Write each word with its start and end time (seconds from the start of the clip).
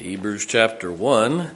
Hebrews 0.00 0.46
chapter 0.46 0.90
1. 0.90 1.50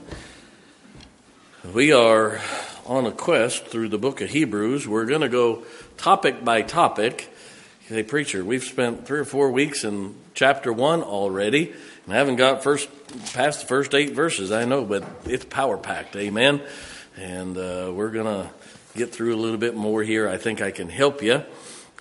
We 1.73 1.91
are 1.91 2.39
on 2.85 3.07
a 3.07 3.11
quest 3.11 3.65
through 3.65 3.89
the 3.89 3.97
book 3.97 4.21
of 4.21 4.29
Hebrews. 4.29 4.87
We're 4.87 5.07
going 5.07 5.21
to 5.21 5.29
go 5.29 5.63
topic 5.97 6.45
by 6.45 6.61
topic. 6.61 7.33
Hey, 7.87 8.03
preacher, 8.03 8.45
we've 8.45 8.63
spent 8.63 9.07
three 9.07 9.17
or 9.17 9.25
four 9.25 9.49
weeks 9.49 9.83
in 9.83 10.13
chapter 10.35 10.71
1 10.71 11.01
already 11.01 11.73
and 12.05 12.13
haven't 12.13 12.35
got 12.35 12.61
first 12.61 12.87
past 13.33 13.61
the 13.61 13.65
first 13.65 13.95
eight 13.95 14.13
verses, 14.13 14.51
I 14.51 14.65
know, 14.65 14.85
but 14.85 15.03
it's 15.25 15.45
power 15.45 15.79
packed. 15.79 16.15
Amen. 16.15 16.61
And 17.17 17.57
uh, 17.57 17.91
we're 17.95 18.11
going 18.11 18.27
to 18.27 18.51
get 18.95 19.11
through 19.11 19.33
a 19.33 19.41
little 19.41 19.57
bit 19.57 19.73
more 19.73 20.03
here. 20.03 20.29
I 20.29 20.37
think 20.37 20.61
I 20.61 20.69
can 20.69 20.89
help 20.89 21.23
you. 21.23 21.41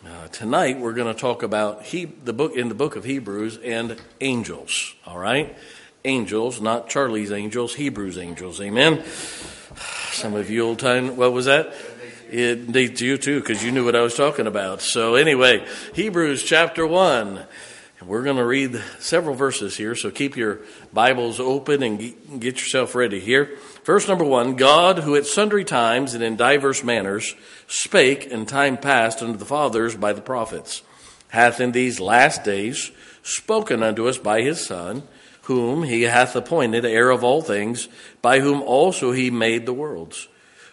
Uh, 0.06 0.28
tonight 0.28 0.78
we're 0.78 0.92
going 0.92 1.12
to 1.12 1.18
talk 1.18 1.42
about 1.42 1.84
he, 1.84 2.04
the 2.04 2.34
book 2.34 2.54
in 2.54 2.68
the 2.68 2.74
book 2.74 2.96
of 2.96 3.04
Hebrews 3.04 3.56
and 3.64 3.98
angels. 4.20 4.94
All 5.06 5.18
right, 5.18 5.56
angels, 6.04 6.60
not 6.60 6.88
Charlie's 6.88 7.32
angels, 7.32 7.74
Hebrews 7.74 8.18
angels. 8.18 8.60
Amen. 8.60 9.04
Some 10.10 10.34
of 10.34 10.50
you 10.50 10.66
old 10.66 10.78
time, 10.78 11.16
what 11.16 11.32
was 11.32 11.46
that? 11.46 11.74
It 12.30 12.72
dates 12.72 13.00
you 13.00 13.16
too, 13.16 13.40
because 13.40 13.64
you 13.64 13.72
knew 13.72 13.84
what 13.84 13.96
I 13.96 14.02
was 14.02 14.14
talking 14.14 14.46
about. 14.46 14.82
So 14.82 15.14
anyway, 15.14 15.66
Hebrews 15.94 16.42
chapter 16.42 16.86
one. 16.86 17.44
We're 18.04 18.22
going 18.22 18.36
to 18.36 18.44
read 18.44 18.82
several 18.98 19.34
verses 19.34 19.78
here, 19.78 19.94
so 19.94 20.10
keep 20.10 20.36
your 20.36 20.60
Bibles 20.92 21.40
open 21.40 21.82
and 21.82 21.98
get 22.38 22.60
yourself 22.60 22.94
ready 22.94 23.18
here. 23.18 23.56
Verse 23.84 24.06
number 24.06 24.24
one 24.24 24.56
God, 24.56 24.98
who 24.98 25.16
at 25.16 25.24
sundry 25.24 25.64
times 25.64 26.12
and 26.12 26.22
in 26.22 26.36
diverse 26.36 26.84
manners 26.84 27.34
spake 27.66 28.26
in 28.26 28.44
time 28.44 28.76
past 28.76 29.22
unto 29.22 29.38
the 29.38 29.46
fathers 29.46 29.94
by 29.94 30.12
the 30.12 30.20
prophets, 30.20 30.82
hath 31.28 31.60
in 31.60 31.72
these 31.72 31.98
last 31.98 32.44
days 32.44 32.90
spoken 33.22 33.82
unto 33.82 34.06
us 34.06 34.18
by 34.18 34.42
his 34.42 34.62
Son, 34.62 35.04
whom 35.44 35.82
he 35.82 36.02
hath 36.02 36.34
appointed 36.34 36.84
heir 36.84 37.10
of 37.10 37.22
all 37.22 37.42
things, 37.42 37.88
by 38.22 38.40
whom 38.40 38.62
also 38.62 39.12
he 39.12 39.30
made 39.30 39.66
the 39.66 39.74
worlds, 39.74 40.28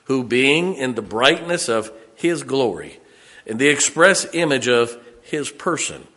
who 0.05 0.23
being 0.23 0.75
in 0.75 0.95
the 0.95 1.02
brightness 1.02 1.67
of 1.67 1.91
his 2.16 2.44
glory, 2.44 3.00
in 3.45 3.58
the 3.58 3.67
express 3.67 4.25
image 4.33 4.67
of 4.67 4.97
his 5.23 5.52
person, 5.52 6.08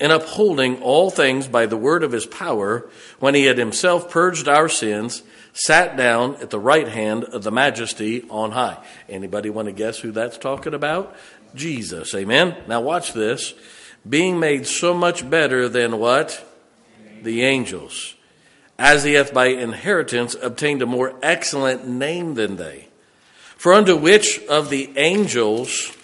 and 0.00 0.10
upholding 0.10 0.82
all 0.82 1.08
things 1.08 1.46
by 1.46 1.66
the 1.66 1.76
word 1.76 2.02
of 2.02 2.10
his 2.10 2.26
power, 2.26 2.88
when 3.20 3.34
he 3.34 3.44
had 3.44 3.58
himself 3.58 4.10
purged 4.10 4.48
our 4.48 4.68
sins, 4.68 5.22
sat 5.52 5.96
down 5.96 6.34
at 6.36 6.50
the 6.50 6.58
right 6.58 6.88
hand 6.88 7.22
of 7.22 7.44
the 7.44 7.52
majesty 7.52 8.24
on 8.28 8.50
high. 8.50 8.76
Anybody 9.08 9.50
want 9.50 9.66
to 9.66 9.72
guess 9.72 10.00
who 10.00 10.10
that's 10.10 10.36
talking 10.36 10.74
about? 10.74 11.14
Jesus. 11.54 12.12
Amen. 12.12 12.56
Now 12.66 12.80
watch 12.80 13.12
this. 13.12 13.54
Being 14.06 14.40
made 14.40 14.66
so 14.66 14.92
much 14.94 15.30
better 15.30 15.68
than 15.68 16.00
what? 16.00 16.44
The 17.24 17.42
angels. 17.42 18.14
As 18.78 19.04
he 19.04 19.14
hath 19.14 19.32
by 19.32 19.46
inheritance 19.46 20.36
obtained 20.40 20.82
a 20.82 20.86
more 20.86 21.18
excellent 21.22 21.88
name 21.88 22.34
than 22.34 22.56
they. 22.56 22.88
For 23.56 23.72
unto 23.72 23.96
which 23.96 24.40
of 24.44 24.68
the 24.68 24.92
angels, 24.96 25.96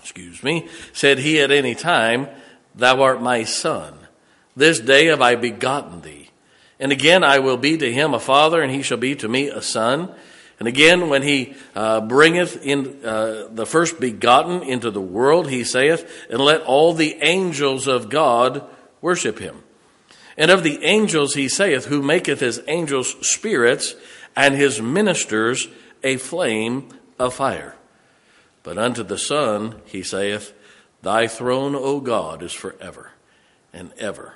excuse 0.00 0.42
me, 0.42 0.68
said 0.92 1.18
he 1.18 1.40
at 1.40 1.50
any 1.50 1.74
time, 1.74 2.28
Thou 2.74 3.02
art 3.02 3.20
my 3.20 3.44
son. 3.44 3.94
This 4.54 4.78
day 4.78 5.06
have 5.06 5.20
I 5.20 5.34
begotten 5.34 6.02
thee. 6.02 6.30
And 6.78 6.92
again, 6.92 7.24
I 7.24 7.40
will 7.40 7.56
be 7.56 7.76
to 7.78 7.92
him 7.92 8.14
a 8.14 8.20
father, 8.20 8.62
and 8.62 8.70
he 8.70 8.82
shall 8.82 8.98
be 8.98 9.16
to 9.16 9.28
me 9.28 9.48
a 9.48 9.62
son. 9.62 10.14
And 10.58 10.68
again, 10.68 11.08
when 11.08 11.22
he 11.22 11.54
uh, 11.74 12.02
bringeth 12.02 12.64
in 12.64 13.04
uh, 13.04 13.48
the 13.50 13.66
first 13.66 13.98
begotten 13.98 14.62
into 14.62 14.90
the 14.90 15.00
world, 15.00 15.50
he 15.50 15.64
saith, 15.64 16.26
And 16.30 16.38
let 16.38 16.62
all 16.62 16.92
the 16.92 17.16
angels 17.20 17.86
of 17.86 18.08
God 18.10 18.62
worship 19.00 19.38
him. 19.38 19.62
And 20.36 20.50
of 20.50 20.62
the 20.62 20.82
angels 20.84 21.34
he 21.34 21.48
saith, 21.48 21.86
Who 21.86 22.02
maketh 22.02 22.40
his 22.40 22.60
angels 22.68 23.16
spirits, 23.26 23.94
and 24.36 24.54
his 24.54 24.82
ministers 24.82 25.68
a 26.02 26.18
flame 26.18 26.88
of 27.18 27.34
fire. 27.34 27.76
But 28.62 28.78
unto 28.78 29.02
the 29.02 29.18
Son 29.18 29.80
he 29.86 30.02
saith, 30.02 30.52
Thy 31.02 31.26
throne, 31.26 31.74
O 31.74 32.00
God, 32.00 32.42
is 32.42 32.52
forever 32.52 33.12
and 33.72 33.92
ever. 33.98 34.34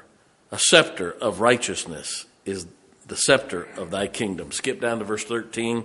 A 0.50 0.59
scepter 0.59 1.11
of 1.12 1.41
righteousness 1.41 2.27
is 2.44 2.67
the 3.06 3.17
scepter 3.17 3.65
of 3.77 3.91
thy 3.91 4.06
kingdom. 4.06 4.53
Skip 4.53 4.81
down 4.81 5.00
to 5.00 5.05
verse 5.05 5.25
13. 5.25 5.84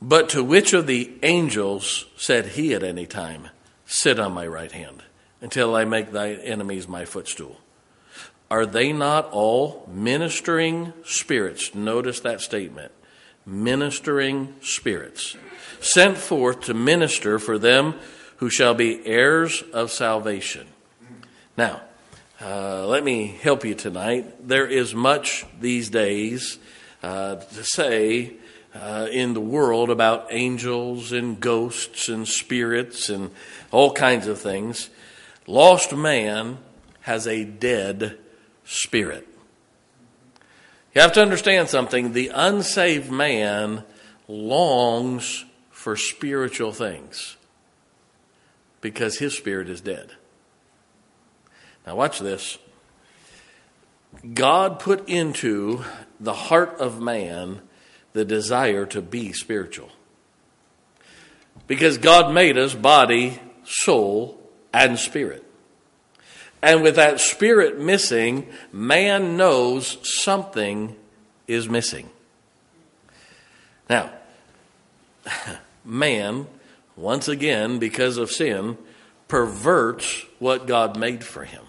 But 0.00 0.28
to 0.30 0.44
which 0.44 0.72
of 0.72 0.86
the 0.86 1.12
angels 1.22 2.06
said 2.16 2.46
he 2.48 2.74
at 2.74 2.82
any 2.82 3.06
time, 3.06 3.48
Sit 3.86 4.18
on 4.18 4.32
my 4.32 4.46
right 4.46 4.72
hand 4.72 5.02
until 5.40 5.74
I 5.74 5.84
make 5.84 6.12
thy 6.12 6.32
enemies 6.32 6.86
my 6.88 7.04
footstool? 7.04 7.58
Are 8.54 8.66
they 8.66 8.92
not 8.92 9.30
all 9.32 9.84
ministering 9.92 10.92
spirits? 11.04 11.74
Notice 11.74 12.20
that 12.20 12.40
statement. 12.40 12.92
Ministering 13.44 14.54
spirits. 14.60 15.36
Sent 15.80 16.16
forth 16.16 16.60
to 16.66 16.72
minister 16.72 17.40
for 17.40 17.58
them 17.58 17.94
who 18.36 18.48
shall 18.48 18.72
be 18.74 19.04
heirs 19.04 19.62
of 19.72 19.90
salvation. 19.90 20.68
Now, 21.56 21.80
uh, 22.40 22.86
let 22.86 23.02
me 23.02 23.26
help 23.26 23.64
you 23.64 23.74
tonight. 23.74 24.46
There 24.46 24.68
is 24.68 24.94
much 24.94 25.44
these 25.60 25.90
days 25.90 26.56
uh, 27.02 27.34
to 27.34 27.64
say 27.64 28.34
uh, 28.72 29.08
in 29.10 29.34
the 29.34 29.40
world 29.40 29.90
about 29.90 30.28
angels 30.30 31.10
and 31.10 31.40
ghosts 31.40 32.08
and 32.08 32.28
spirits 32.28 33.08
and 33.08 33.32
all 33.72 33.92
kinds 33.92 34.28
of 34.28 34.40
things. 34.40 34.90
Lost 35.48 35.92
man 35.92 36.58
has 37.00 37.26
a 37.26 37.42
dead 37.42 38.20
spirit. 38.64 39.26
You 40.94 41.00
have 41.00 41.12
to 41.12 41.22
understand 41.22 41.68
something. 41.68 42.12
The 42.12 42.30
unsaved 42.34 43.10
man 43.10 43.84
longs 44.28 45.44
for 45.70 45.96
spiritual 45.96 46.72
things 46.72 47.36
because 48.80 49.18
his 49.18 49.36
spirit 49.36 49.68
is 49.68 49.80
dead. 49.80 50.12
Now, 51.86 51.96
watch 51.96 52.20
this. 52.20 52.58
God 54.32 54.78
put 54.78 55.08
into 55.08 55.84
the 56.20 56.32
heart 56.32 56.76
of 56.78 57.00
man 57.00 57.60
the 58.12 58.24
desire 58.24 58.86
to 58.86 59.02
be 59.02 59.32
spiritual. 59.32 59.90
Because 61.66 61.98
God 61.98 62.32
made 62.32 62.56
us 62.56 62.74
body, 62.74 63.40
soul, 63.64 64.40
and 64.72 64.98
spirit. 64.98 65.44
And 66.64 66.82
with 66.82 66.96
that 66.96 67.20
spirit 67.20 67.78
missing, 67.78 68.48
man 68.72 69.36
knows 69.36 69.98
something 70.02 70.96
is 71.46 71.68
missing. 71.68 72.08
Now, 73.90 74.10
man 75.84 76.46
once 76.96 77.28
again, 77.28 77.78
because 77.78 78.16
of 78.16 78.30
sin, 78.30 78.78
perverts 79.28 80.24
what 80.38 80.66
God 80.66 80.96
made 80.96 81.22
for 81.22 81.44
him. 81.44 81.64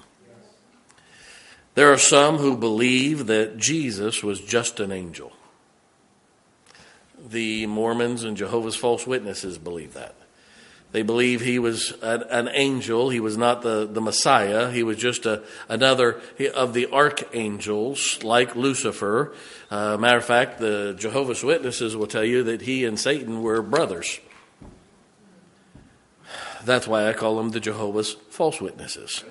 There 1.74 1.92
are 1.92 1.98
some 1.98 2.38
who 2.38 2.56
believe 2.56 3.28
that 3.28 3.58
Jesus 3.58 4.24
was 4.24 4.40
just 4.40 4.80
an 4.80 4.94
angel. 4.94 5.34
The 7.22 7.66
Mormons 7.66 8.24
and 8.24 8.38
Jehovah's 8.38 8.78
False 8.78 9.06
Witnesses 9.06 9.58
believe 9.58 9.94
that. 9.94 10.16
They 10.96 11.02
believe 11.02 11.42
he 11.42 11.60
was 11.60 11.92
an, 12.02 12.24
an 12.30 12.50
angel. 12.54 13.10
He 13.10 13.20
was 13.20 13.36
not 13.36 13.62
the, 13.62 13.86
the 13.86 14.00
Messiah. 14.00 14.72
He 14.72 14.82
was 14.82 14.96
just 14.96 15.26
a, 15.26 15.44
another 15.68 16.22
of 16.54 16.74
the 16.74 16.88
archangels, 16.90 18.24
like 18.24 18.56
Lucifer. 18.56 19.34
Uh, 19.70 19.98
matter 19.98 20.20
of 20.20 20.24
fact, 20.24 20.58
the 20.58 20.96
Jehovah's 20.98 21.44
Witnesses 21.44 21.98
will 21.98 22.08
tell 22.08 22.24
you 22.24 22.44
that 22.44 22.62
he 22.62 22.86
and 22.86 22.98
Satan 22.98 23.42
were 23.42 23.62
brothers. 23.62 24.22
That's 26.64 26.88
why 26.88 27.10
I 27.10 27.12
call 27.12 27.36
them 27.36 27.50
the 27.50 27.60
Jehovah's 27.60 28.14
false 28.30 28.62
witnesses. 28.62 29.26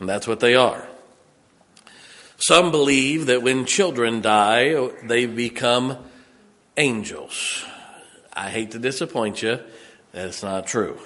And 0.00 0.08
that's 0.08 0.26
what 0.26 0.40
they 0.40 0.56
are. 0.56 0.88
Some 2.38 2.72
believe 2.72 3.26
that 3.26 3.42
when 3.42 3.64
children 3.64 4.22
die, 4.22 4.74
they 5.04 5.26
become 5.26 5.98
angels. 6.76 7.64
I 8.32 8.50
hate 8.50 8.72
to 8.72 8.80
disappoint 8.80 9.40
you, 9.44 9.60
that's 10.12 10.42
not 10.42 10.66
true. 10.66 10.98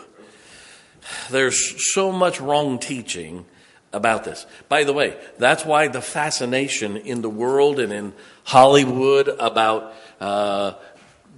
There's 1.31 1.93
so 1.94 2.12
much 2.12 2.41
wrong 2.41 2.79
teaching 2.79 3.47
about 3.93 4.25
this. 4.25 4.47
By 4.69 4.85
the 4.85 4.93
way, 4.93 5.17
that's 5.38 5.64
why 5.64 5.88
the 5.88 6.00
fascination 6.00 6.97
in 6.97 7.23
the 7.23 7.31
world 7.31 7.81
and 7.81 7.93
in 7.93 8.12
Hollywood 8.44 9.29
about 9.29 9.93
uh, 10.20 10.75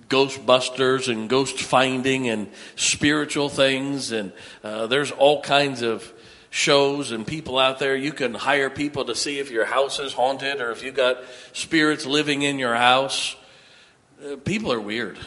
Ghostbusters 0.08 1.10
and 1.10 1.28
ghost 1.28 1.58
finding 1.60 2.28
and 2.28 2.50
spiritual 2.76 3.48
things. 3.48 4.12
And 4.12 4.32
uh, 4.62 4.86
there's 4.86 5.10
all 5.10 5.40
kinds 5.40 5.80
of 5.82 6.12
shows 6.50 7.12
and 7.12 7.26
people 7.26 7.58
out 7.58 7.78
there. 7.78 7.96
You 7.96 8.12
can 8.12 8.34
hire 8.34 8.68
people 8.68 9.06
to 9.06 9.14
see 9.14 9.38
if 9.38 9.50
your 9.50 9.64
house 9.64 9.98
is 9.98 10.12
haunted 10.12 10.60
or 10.60 10.70
if 10.70 10.82
you've 10.82 10.94
got 10.94 11.18
spirits 11.54 12.04
living 12.04 12.42
in 12.42 12.58
your 12.58 12.74
house. 12.74 13.34
Uh, 14.22 14.36
people 14.36 14.70
are 14.70 14.80
weird. 14.80 15.18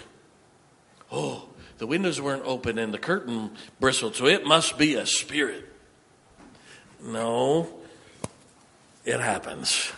Oh, 1.12 1.50
the 1.78 1.88
windows 1.88 2.22
weren't 2.22 2.44
open 2.46 2.78
and 2.78 2.94
the 2.94 2.98
curtain 2.98 3.52
bristled, 3.80 4.16
so 4.16 4.26
it 4.26 4.46
must 4.46 4.78
be 4.78 4.96
a 4.96 5.06
spirit. 5.06 5.72
No, 7.04 7.68
it 9.04 9.20
happens. 9.20 9.92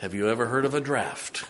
Have 0.00 0.14
you 0.14 0.28
ever 0.28 0.46
heard 0.46 0.64
of 0.64 0.74
a 0.74 0.80
draft? 0.80 1.44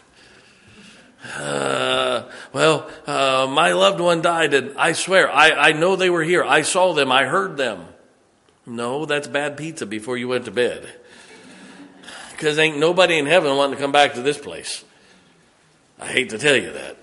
Uh, 1.35 2.29
well, 2.53 2.89
uh, 3.07 3.47
my 3.51 3.73
loved 3.73 4.01
one 4.01 4.23
died, 4.23 4.55
and 4.55 4.77
I 4.79 4.93
swear, 4.93 5.31
I, 5.31 5.51
I 5.51 5.73
know 5.73 5.97
they 5.97 6.11
were 6.11 6.23
here. 6.23 6.45
I 6.45 6.63
saw 6.63 6.93
them, 6.93 7.11
I 7.11 7.25
heard 7.25 7.57
them. 7.57 7.85
No, 8.65 9.07
that's 9.07 9.29
bad 9.29 9.57
pizza 9.57 9.87
before 9.87 10.17
you 10.17 10.29
went 10.29 10.45
to 10.47 10.51
bed. 10.51 10.89
Because 12.33 12.59
ain't 12.59 12.79
nobody 12.79 13.19
in 13.19 13.27
heaven 13.27 13.57
wanting 13.57 13.77
to 13.77 13.83
come 13.83 13.93
back 13.93 14.15
to 14.15 14.23
this 14.23 14.39
place. 14.39 14.85
I 15.99 16.09
hate 16.09 16.31
to 16.31 16.39
tell 16.39 16.57
you 16.57 16.73
that. 16.73 16.97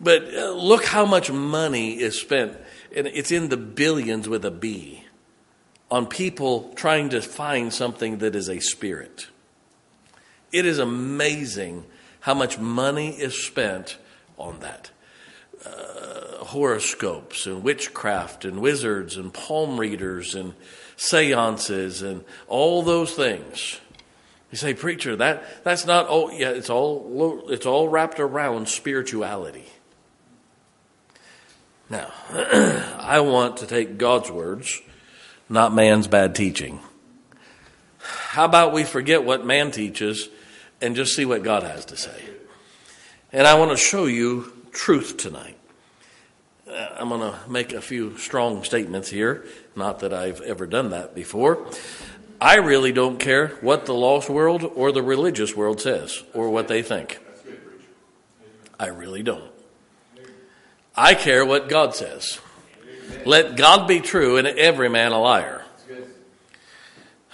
But 0.00 0.34
uh, 0.34 0.50
look 0.52 0.84
how 0.84 1.06
much 1.06 1.30
money 1.30 2.00
is 2.00 2.20
spent, 2.20 2.56
and 2.94 3.06
it's 3.06 3.30
in 3.30 3.48
the 3.48 3.56
billions 3.56 4.28
with 4.28 4.44
a 4.44 4.50
B, 4.50 5.04
on 5.90 6.06
people 6.06 6.72
trying 6.74 7.10
to 7.10 7.22
find 7.22 7.72
something 7.72 8.18
that 8.18 8.34
is 8.34 8.48
a 8.48 8.60
spirit. 8.60 9.28
It 10.52 10.66
is 10.66 10.78
amazing 10.78 11.84
how 12.20 12.34
much 12.34 12.58
money 12.58 13.10
is 13.10 13.44
spent 13.44 13.98
on 14.38 14.60
that. 14.60 14.90
Uh, 15.64 16.44
horoscopes 16.44 17.46
and 17.46 17.62
witchcraft 17.62 18.44
and 18.44 18.60
wizards 18.60 19.16
and 19.16 19.32
palm 19.32 19.80
readers 19.80 20.34
and 20.34 20.54
seances 20.96 22.02
and 22.02 22.24
all 22.46 22.82
those 22.82 23.14
things. 23.14 23.80
You 24.50 24.58
say, 24.58 24.74
preacher, 24.74 25.16
that, 25.16 25.64
that's 25.64 25.84
not, 25.86 26.06
oh, 26.08 26.30
yeah, 26.30 26.50
it's 26.50 26.70
all, 26.70 27.44
it's 27.48 27.66
all 27.66 27.88
wrapped 27.88 28.20
around 28.20 28.68
spirituality. 28.68 29.66
Now, 31.94 32.12
I 32.98 33.20
want 33.20 33.58
to 33.58 33.68
take 33.68 33.98
God's 33.98 34.28
words, 34.28 34.82
not 35.48 35.72
man's 35.72 36.08
bad 36.08 36.34
teaching. 36.34 36.80
How 37.98 38.46
about 38.46 38.72
we 38.72 38.82
forget 38.82 39.22
what 39.22 39.46
man 39.46 39.70
teaches 39.70 40.28
and 40.80 40.96
just 40.96 41.14
see 41.14 41.24
what 41.24 41.44
God 41.44 41.62
has 41.62 41.84
to 41.84 41.96
say? 41.96 42.20
And 43.32 43.46
I 43.46 43.54
want 43.54 43.70
to 43.70 43.76
show 43.76 44.06
you 44.06 44.52
truth 44.72 45.18
tonight. 45.18 45.56
Uh, 46.68 46.88
I'm 46.96 47.10
going 47.10 47.20
to 47.20 47.38
make 47.48 47.72
a 47.72 47.80
few 47.80 48.18
strong 48.18 48.64
statements 48.64 49.08
here. 49.08 49.46
Not 49.76 50.00
that 50.00 50.12
I've 50.12 50.40
ever 50.40 50.66
done 50.66 50.90
that 50.90 51.14
before. 51.14 51.64
I 52.40 52.56
really 52.56 52.90
don't 52.90 53.20
care 53.20 53.50
what 53.60 53.86
the 53.86 53.94
lost 53.94 54.28
world 54.28 54.64
or 54.64 54.90
the 54.90 55.02
religious 55.02 55.54
world 55.54 55.80
says 55.80 56.24
or 56.34 56.50
what 56.50 56.66
they 56.66 56.82
think. 56.82 57.20
I 58.80 58.86
really 58.88 59.22
don't. 59.22 59.53
I 60.96 61.14
care 61.14 61.44
what 61.44 61.68
God 61.68 61.94
says. 61.94 62.38
Let 63.26 63.56
God 63.56 63.88
be 63.88 64.00
true 64.00 64.36
and 64.36 64.46
every 64.46 64.88
man 64.88 65.12
a 65.12 65.18
liar. 65.18 65.64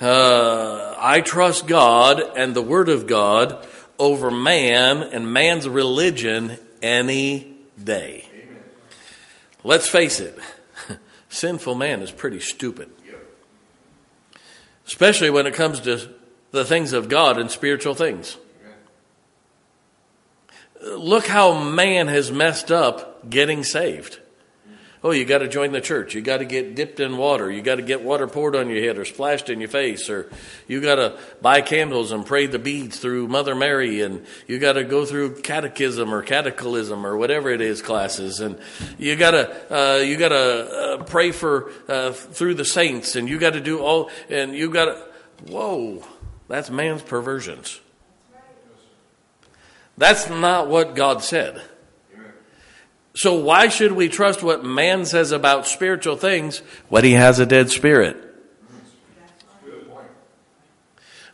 Uh, 0.01 0.95
I 0.99 1.21
trust 1.21 1.67
God 1.67 2.23
and 2.37 2.55
the 2.55 2.63
Word 2.63 2.89
of 2.89 3.07
God 3.07 3.67
over 3.99 4.31
man 4.31 5.03
and 5.03 5.31
man's 5.31 5.69
religion 5.69 6.57
any 6.81 7.55
day. 7.83 8.27
Let's 9.63 9.89
face 9.89 10.21
it, 10.21 10.39
sinful 11.29 11.75
man 11.75 12.01
is 12.01 12.11
pretty 12.11 12.41
stupid. 12.41 12.91
Especially 14.87 15.29
when 15.29 15.47
it 15.47 15.53
comes 15.53 15.81
to 15.81 16.09
the 16.51 16.65
things 16.65 16.95
of 16.95 17.11
God 17.11 17.39
and 17.39 17.51
spiritual 17.51 17.95
things. 17.95 18.39
Look 20.83 21.27
how 21.27 21.63
man 21.63 22.09
has 22.09 22.33
messed 22.33 22.73
up 22.73 23.10
getting 23.29 23.65
saved. 23.65 24.21
Oh, 25.03 25.13
you 25.13 25.25
got 25.25 25.39
to 25.39 25.49
join 25.49 25.73
the 25.73 25.81
church. 25.81 26.15
You 26.15 26.21
got 26.21 26.39
to 26.39 26.45
get 26.45 26.75
dipped 26.75 27.01
in 27.01 27.17
water. 27.17 27.51
You 27.51 27.63
got 27.63 27.77
to 27.77 27.83
get 27.83 28.03
water 28.03 28.27
poured 28.27 28.55
on 28.55 28.69
your 28.69 28.83
head 28.83 28.99
or 28.99 29.07
splashed 29.07 29.49
in 29.49 29.59
your 29.59 29.71
face, 29.71 30.11
or 30.11 30.31
you 30.69 30.83
got 30.83 30.97
to 30.97 31.19
buy 31.41 31.63
candles 31.63 32.13
and 32.13 32.27
pray 32.27 32.45
the 32.47 32.59
beads 32.59 32.99
through 32.99 33.27
Mother 33.27 33.55
Mary, 33.55 34.03
and 34.03 34.27
you 34.47 34.59
got 34.59 34.75
to 34.75 34.85
go 34.85 35.07
through 35.07 35.41
catechism 35.41 36.13
or 36.13 36.21
catechalism 36.21 37.07
or 37.07 37.17
whatever 37.17 37.49
it 37.49 37.63
is 37.63 37.81
classes, 37.81 38.41
and 38.41 38.59
you 38.99 39.17
got 39.17 39.31
to 39.31 39.75
uh, 39.75 39.97
you 40.01 40.19
got 40.19 40.31
to 40.31 40.37
uh, 40.37 41.05
pray 41.05 41.33
for 41.33 41.73
uh, 41.89 42.13
through 42.13 42.55
the 42.55 42.67
saints, 42.67 43.17
and 43.17 43.27
you 43.27 43.39
got 43.39 43.55
to 43.55 43.61
do 43.61 43.81
all, 43.81 44.11
and 44.29 44.55
you 44.55 44.69
got 44.69 44.85
to. 44.85 45.51
Whoa, 45.51 46.05
that's 46.47 46.69
man's 46.69 47.01
perversions. 47.01 47.81
That's 49.97 50.29
not 50.29 50.69
what 50.69 50.95
God 50.95 51.23
said. 51.23 51.63
So 53.21 53.35
why 53.35 53.69
should 53.69 53.93
we 53.93 54.09
trust 54.09 54.43
what 54.43 54.65
man 54.65 55.05
says 55.05 55.31
about 55.31 55.67
spiritual 55.67 56.17
things 56.17 56.63
when 56.89 57.05
he 57.05 57.13
has 57.13 57.39
a 57.39 57.45
dead 57.45 57.69
spirit? 57.69 58.17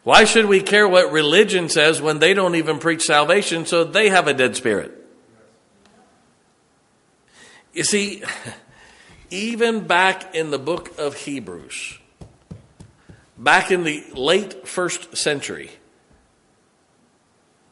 Why 0.03 0.25
should 0.25 0.47
we 0.47 0.63
care 0.63 0.89
what 0.89 1.13
religion 1.13 1.69
says 1.69 2.03
when 2.03 2.19
they 2.19 2.35
don't 2.35 2.57
even 2.57 2.81
preach 2.81 3.03
salvation 3.03 3.67
so 3.67 3.85
they 3.85 4.09
have 4.09 4.27
a 4.27 4.35
dead 4.35 4.57
spirit? 4.57 4.91
You 7.73 7.85
see, 7.85 8.25
even 9.31 9.87
back 9.87 10.35
in 10.35 10.51
the 10.51 10.59
book 10.59 10.99
of 10.99 11.15
Hebrews, 11.15 12.01
back 13.39 13.71
in 13.71 13.85
the 13.85 14.05
late 14.13 14.67
first 14.67 15.17
century, 15.17 15.71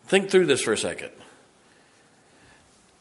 think 0.07 0.31
through 0.31 0.47
this 0.47 0.63
for 0.63 0.73
a 0.73 0.79
second 0.79 1.11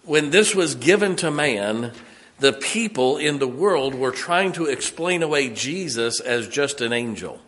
when 0.05 0.29
this 0.29 0.53
was 0.53 0.75
given 0.75 1.15
to 1.17 1.31
man, 1.31 1.94
the 2.39 2.53
people 2.53 3.17
in 3.17 3.39
the 3.39 3.47
world 3.47 3.95
were 3.95 4.11
trying 4.11 4.51
to 4.53 4.65
explain 4.65 5.23
away 5.23 5.50
Jesus 5.50 6.19
as 6.19 6.47
just 6.47 6.81
an 6.81 6.91
angel. 6.91 7.39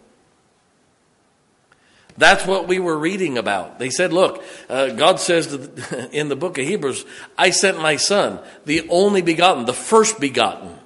That's 2.17 2.45
what 2.45 2.67
we 2.67 2.79
were 2.79 2.97
reading 2.97 3.37
about. 3.37 3.77
They 3.77 3.89
said, 3.89 4.13
look, 4.13 4.41
uh, 4.69 4.91
God 4.91 5.19
says 5.19 5.53
in 6.11 6.29
the 6.29 6.35
book 6.35 6.57
of 6.57 6.65
Hebrews, 6.65 7.05
I 7.37 7.49
sent 7.49 7.81
my 7.81 7.97
son, 7.97 8.39
the 8.63 8.87
only 8.89 9.21
begotten, 9.21 9.65
the 9.65 9.73
first 9.73 10.19
begotten. 10.19 10.79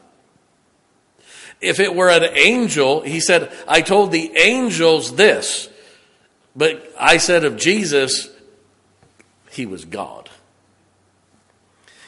If 1.61 1.79
it 1.79 1.93
were 1.93 2.09
an 2.09 2.23
angel, 2.35 3.01
he 3.01 3.19
said, 3.19 3.51
I 3.67 3.81
told 3.81 4.11
the 4.11 4.35
angels 4.37 5.15
this, 5.15 5.69
but 6.55 6.91
I 6.99 7.17
said 7.17 7.43
of 7.43 7.57
Jesus, 7.57 8.29
he 9.51 9.65
was 9.65 9.85
God. 9.85 10.28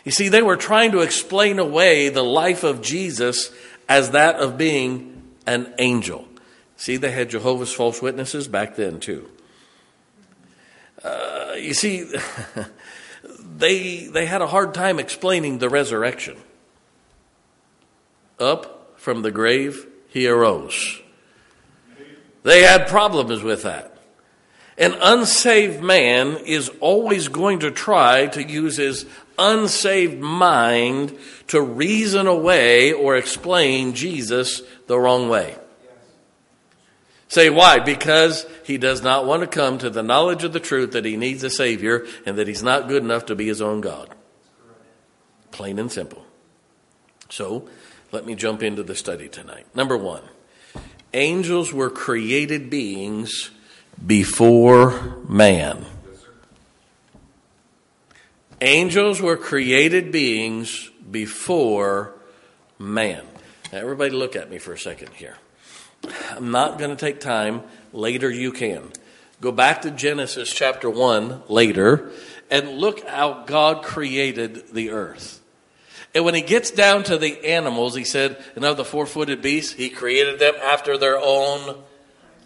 You 0.03 0.11
see, 0.11 0.29
they 0.29 0.41
were 0.41 0.57
trying 0.57 0.91
to 0.93 1.01
explain 1.01 1.59
away 1.59 2.09
the 2.09 2.23
life 2.23 2.63
of 2.63 2.81
Jesus 2.81 3.51
as 3.87 4.11
that 4.11 4.37
of 4.37 4.57
being 4.57 5.21
an 5.45 5.73
angel. 5.77 6.27
See, 6.77 6.97
they 6.97 7.11
had 7.11 7.29
Jehovah's 7.29 7.73
false 7.73 8.01
witnesses 8.01 8.47
back 8.47 8.75
then, 8.75 8.99
too. 8.99 9.29
Uh, 11.03 11.53
you 11.57 11.73
see, 11.73 12.11
they, 13.57 14.05
they 14.05 14.25
had 14.25 14.41
a 14.41 14.47
hard 14.47 14.73
time 14.73 14.99
explaining 14.99 15.59
the 15.59 15.69
resurrection. 15.69 16.37
Up 18.39 18.99
from 18.99 19.21
the 19.21 19.31
grave, 19.31 19.85
he 20.07 20.27
arose. 20.27 20.99
They 22.43 22.63
had 22.63 22.87
problems 22.87 23.43
with 23.43 23.63
that. 23.63 23.97
An 24.77 24.95
unsaved 24.99 25.83
man 25.83 26.37
is 26.37 26.71
always 26.79 27.27
going 27.27 27.59
to 27.59 27.69
try 27.69 28.27
to 28.27 28.43
use 28.43 28.77
his 28.77 29.05
unsaved 29.41 30.19
mind 30.19 31.17
to 31.47 31.61
reason 31.61 32.27
away 32.27 32.93
or 32.93 33.15
explain 33.15 33.93
Jesus 33.93 34.61
the 34.87 34.99
wrong 34.99 35.29
way. 35.29 35.55
Say 37.27 37.49
why? 37.49 37.79
Because 37.79 38.45
he 38.65 38.77
does 38.77 39.01
not 39.01 39.25
want 39.25 39.41
to 39.41 39.47
come 39.47 39.77
to 39.77 39.89
the 39.89 40.03
knowledge 40.03 40.43
of 40.43 40.51
the 40.51 40.59
truth 40.59 40.91
that 40.91 41.05
he 41.05 41.15
needs 41.15 41.43
a 41.43 41.49
Savior 41.49 42.05
and 42.25 42.37
that 42.37 42.47
he's 42.47 42.61
not 42.61 42.89
good 42.89 43.03
enough 43.03 43.25
to 43.27 43.35
be 43.35 43.47
his 43.47 43.61
own 43.61 43.79
God. 43.79 44.09
Plain 45.51 45.79
and 45.79 45.91
simple. 45.91 46.25
So, 47.29 47.69
let 48.11 48.25
me 48.25 48.35
jump 48.35 48.61
into 48.61 48.83
the 48.83 48.95
study 48.95 49.29
tonight. 49.29 49.65
Number 49.73 49.95
one, 49.97 50.23
angels 51.13 51.71
were 51.71 51.89
created 51.89 52.69
beings 52.69 53.49
before 54.05 55.17
man. 55.27 55.85
Angels 58.63 59.19
were 59.19 59.37
created 59.37 60.11
beings 60.11 60.91
before 61.09 62.13
man. 62.77 63.25
Now, 63.73 63.79
everybody, 63.79 64.11
look 64.11 64.35
at 64.35 64.51
me 64.51 64.59
for 64.59 64.73
a 64.73 64.77
second 64.77 65.09
here. 65.13 65.35
I'm 66.29 66.51
not 66.51 66.77
going 66.77 66.91
to 66.91 66.95
take 66.95 67.19
time. 67.19 67.63
Later, 67.91 68.29
you 68.29 68.51
can. 68.51 68.91
Go 69.41 69.51
back 69.51 69.81
to 69.81 69.89
Genesis 69.89 70.53
chapter 70.53 70.91
1 70.91 71.43
later 71.49 72.11
and 72.51 72.77
look 72.77 73.07
how 73.07 73.45
God 73.45 73.83
created 73.83 74.67
the 74.71 74.91
earth. 74.91 75.41
And 76.13 76.23
when 76.23 76.35
he 76.35 76.41
gets 76.41 76.69
down 76.69 77.01
to 77.05 77.17
the 77.17 77.43
animals, 77.43 77.95
he 77.95 78.03
said, 78.03 78.43
and 78.55 78.63
of 78.63 78.77
the 78.77 78.85
four 78.85 79.07
footed 79.07 79.41
beasts, 79.41 79.73
he 79.73 79.89
created 79.89 80.37
them 80.37 80.53
after 80.61 80.99
their 80.99 81.17
own 81.17 81.81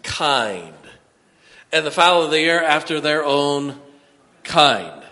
kind. 0.02 0.72
And 1.70 1.84
the 1.84 1.90
fowl 1.90 2.22
of 2.22 2.30
the 2.30 2.38
air 2.38 2.64
after 2.64 3.02
their 3.02 3.22
own 3.22 3.78
kind 4.42 5.02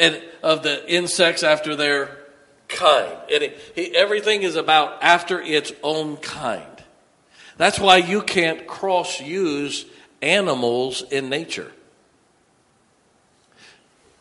and 0.00 0.20
of 0.42 0.62
the 0.62 0.92
insects 0.92 1.42
after 1.42 1.76
their 1.76 2.18
kind. 2.68 3.16
And 3.32 3.42
it, 3.44 3.72
he, 3.74 3.94
everything 3.94 4.42
is 4.42 4.56
about 4.56 5.02
after 5.02 5.40
its 5.40 5.72
own 5.82 6.16
kind. 6.16 6.64
That's 7.58 7.78
why 7.78 7.98
you 7.98 8.22
can't 8.22 8.66
cross 8.66 9.20
use 9.20 9.84
animals 10.22 11.02
in 11.02 11.28
nature. 11.28 11.70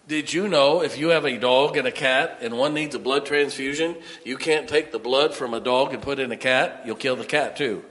Did 0.10 0.34
you 0.34 0.48
know 0.48 0.82
if 0.82 0.98
you 0.98 1.10
have 1.10 1.26
a 1.26 1.38
dog 1.38 1.78
and 1.78 1.88
a 1.88 1.92
cat 1.92 2.40
and 2.42 2.58
one 2.58 2.74
needs 2.74 2.96
a 2.96 3.00
blood 3.00 3.26
transfusion, 3.26 3.96
you 4.26 4.38
can't 4.38 4.68
take 4.68 4.92
the 4.92 5.00
blood 5.00 5.34
from 5.34 5.54
a 5.54 5.60
dog 5.60 5.94
and 5.94 6.02
put 6.02 6.20
it 6.20 6.24
in 6.24 6.32
a 6.32 6.38
cat? 6.38 6.82
You'll 6.86 6.96
kill 6.96 7.16
the 7.16 7.26
cat 7.26 7.56
too. 7.56 7.86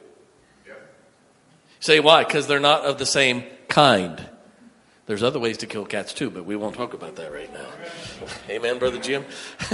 Yep. 0.66 0.94
Say 1.80 2.00
why? 2.00 2.24
Because 2.24 2.48
they're 2.48 2.60
not 2.60 2.84
of 2.84 2.98
the 2.98 3.06
same 3.06 3.44
kind. 3.68 4.28
There's 5.08 5.22
other 5.22 5.38
ways 5.38 5.56
to 5.58 5.66
kill 5.66 5.86
cats 5.86 6.12
too, 6.12 6.28
but 6.28 6.44
we 6.44 6.54
won't 6.54 6.76
talk 6.76 6.92
about 6.92 7.16
that 7.16 7.32
right 7.32 7.50
now. 7.50 7.64
Amen, 8.50 8.78
Brother 8.78 8.98
Jim? 8.98 9.24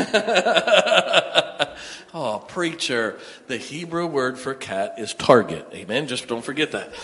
oh, 2.15 2.45
preacher. 2.47 3.19
The 3.49 3.57
Hebrew 3.57 4.07
word 4.07 4.39
for 4.39 4.55
cat 4.55 4.95
is 4.97 5.13
target. 5.13 5.67
Amen. 5.75 6.07
Just 6.07 6.29
don't 6.29 6.45
forget 6.45 6.71
that. 6.71 6.95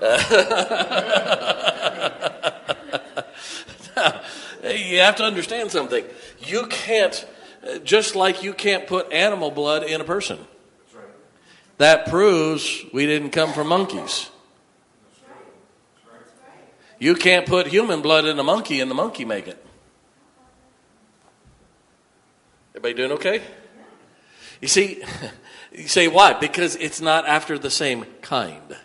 now, 3.96 4.20
you 4.70 5.00
have 5.00 5.16
to 5.16 5.24
understand 5.24 5.72
something. 5.72 6.04
You 6.46 6.66
can't, 6.66 7.26
just 7.82 8.14
like 8.14 8.44
you 8.44 8.54
can't 8.54 8.86
put 8.86 9.12
animal 9.12 9.50
blood 9.50 9.82
in 9.82 10.00
a 10.00 10.04
person. 10.04 10.38
That 11.78 12.06
proves 12.06 12.84
we 12.92 13.06
didn't 13.06 13.30
come 13.30 13.52
from 13.52 13.66
monkeys. 13.66 14.29
You 17.00 17.14
can't 17.14 17.46
put 17.46 17.66
human 17.66 18.02
blood 18.02 18.26
in 18.26 18.38
a 18.38 18.44
monkey 18.44 18.78
and 18.80 18.90
the 18.90 18.94
monkey 18.94 19.24
make 19.24 19.48
it. 19.48 19.64
Everybody 22.72 22.94
doing 22.94 23.12
okay? 23.12 23.42
You 24.60 24.68
see, 24.68 25.02
you 25.72 25.88
say 25.88 26.08
why? 26.08 26.34
Because 26.34 26.76
it's 26.76 27.00
not 27.00 27.26
after 27.26 27.58
the 27.58 27.70
same 27.70 28.04
kind. 28.20 28.76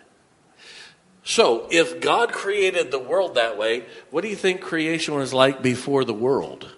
So, 1.24 1.66
if 1.70 2.00
God 2.00 2.32
created 2.32 2.90
the 2.90 2.98
world 2.98 3.34
that 3.34 3.58
way, 3.58 3.84
what 4.10 4.22
do 4.22 4.28
you 4.28 4.36
think 4.36 4.60
creation 4.60 5.14
was 5.14 5.34
like 5.34 5.60
before 5.60 6.04
the 6.04 6.14
world? 6.14 6.74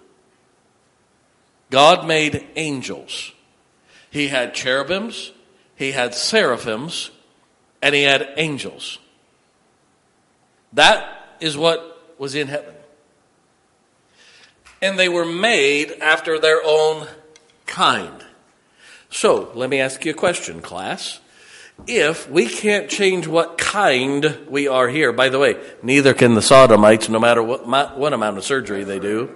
God 1.69 2.05
made 2.05 2.47
angels. 2.55 3.31
He 4.09 4.27
had 4.27 4.55
cherubims, 4.55 5.31
he 5.75 5.91
had 5.91 6.15
seraphims, 6.15 7.11
and 7.81 7.95
he 7.95 8.03
had 8.03 8.33
angels. 8.37 8.97
That 10.73 11.18
is 11.39 11.57
what 11.57 12.15
was 12.17 12.35
in 12.35 12.47
heaven. 12.47 12.73
And 14.81 14.97
they 14.97 15.09
were 15.09 15.25
made 15.25 15.91
after 16.01 16.39
their 16.39 16.61
own 16.63 17.07
kind. 17.65 18.25
So, 19.09 19.51
let 19.55 19.69
me 19.69 19.79
ask 19.79 20.05
you 20.05 20.11
a 20.11 20.15
question, 20.15 20.61
class 20.61 21.19
if 21.87 22.29
we 22.29 22.47
can't 22.47 22.89
change 22.89 23.27
what 23.27 23.57
kind 23.57 24.37
we 24.49 24.67
are 24.67 24.87
here, 24.87 25.11
by 25.11 25.29
the 25.29 25.39
way, 25.39 25.57
neither 25.81 26.13
can 26.13 26.35
the 26.35 26.41
sodomites, 26.41 27.09
no 27.09 27.19
matter 27.19 27.41
what, 27.41 27.67
what 27.97 28.13
amount 28.13 28.37
of 28.37 28.43
surgery 28.43 28.83
they 28.83 28.99
do. 28.99 29.35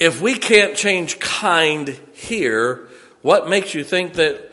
If 0.00 0.20
we 0.20 0.34
can't 0.34 0.76
change 0.76 1.20
kind 1.20 2.00
here, 2.12 2.88
what 3.20 3.48
makes 3.48 3.72
you 3.74 3.84
think 3.84 4.14
that 4.14 4.50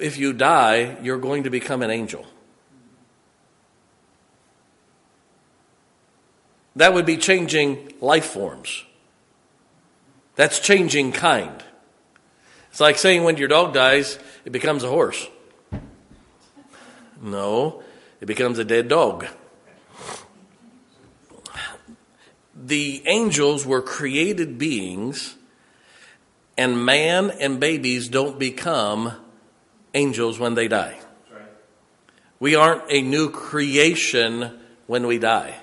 if 0.00 0.18
you 0.18 0.32
die, 0.32 0.96
you're 1.02 1.18
going 1.18 1.44
to 1.44 1.50
become 1.50 1.82
an 1.82 1.90
angel? 1.90 2.26
That 6.76 6.94
would 6.94 7.06
be 7.06 7.16
changing 7.16 7.92
life 8.00 8.26
forms. 8.26 8.84
That's 10.36 10.58
changing 10.58 11.12
kind. 11.12 11.62
It's 12.70 12.80
like 12.80 12.96
saying 12.96 13.24
when 13.24 13.36
your 13.36 13.48
dog 13.48 13.74
dies, 13.74 14.18
it 14.44 14.50
becomes 14.50 14.82
a 14.82 14.88
horse. 14.88 15.28
No, 17.20 17.82
it 18.20 18.26
becomes 18.26 18.58
a 18.58 18.64
dead 18.64 18.88
dog. 18.88 19.26
The 22.54 23.02
angels 23.06 23.66
were 23.66 23.82
created 23.82 24.56
beings, 24.56 25.36
and 26.56 26.84
man 26.84 27.30
and 27.30 27.60
babies 27.60 28.08
don't 28.08 28.38
become 28.38 29.12
angels 29.94 30.38
when 30.38 30.54
they 30.54 30.68
die. 30.68 30.98
We 32.40 32.54
aren't 32.54 32.90
a 32.90 33.02
new 33.02 33.30
creation 33.30 34.58
when 34.86 35.06
we 35.06 35.18
die. 35.18 35.61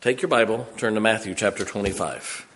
Take 0.00 0.22
your 0.22 0.28
Bible, 0.28 0.64
turn 0.76 0.94
to 0.94 1.00
Matthew 1.00 1.34
chapter 1.34 1.64
25. 1.64 2.46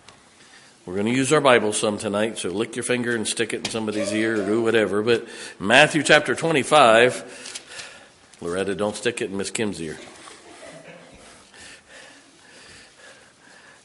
We're 0.85 0.93
going 0.93 1.07
to 1.07 1.11
use 1.11 1.33
our 1.33 1.41
Bible 1.41 1.73
some 1.73 1.97
tonight, 1.97 2.37
so 2.37 2.47
lick 2.47 2.77
your 2.77 2.83
finger 2.83 3.13
and 3.13 3.27
stick 3.27 3.51
it 3.51 3.57
in 3.57 3.65
somebody's 3.65 4.13
ear 4.13 4.41
or 4.41 4.45
do 4.45 4.63
whatever. 4.63 5.03
But 5.03 5.27
Matthew 5.59 6.03
chapter 6.03 6.35
25, 6.35 8.37
Loretta, 8.39 8.75
don't 8.75 8.95
stick 8.95 9.21
it 9.21 9.29
in 9.29 9.35
Miss 9.35 9.51
Kim's 9.51 9.81
ear. 9.81 9.97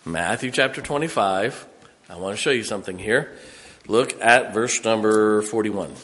Matthew 0.05 0.53
chapter 0.53 0.81
25. 0.81 1.67
I 2.09 2.15
want 2.15 2.37
to 2.37 2.41
show 2.41 2.53
you 2.53 2.63
something 2.63 2.97
here. 2.97 3.37
Look 3.89 4.23
at 4.23 4.55
verse 4.55 4.85
number 4.85 5.43
41. 5.43 5.95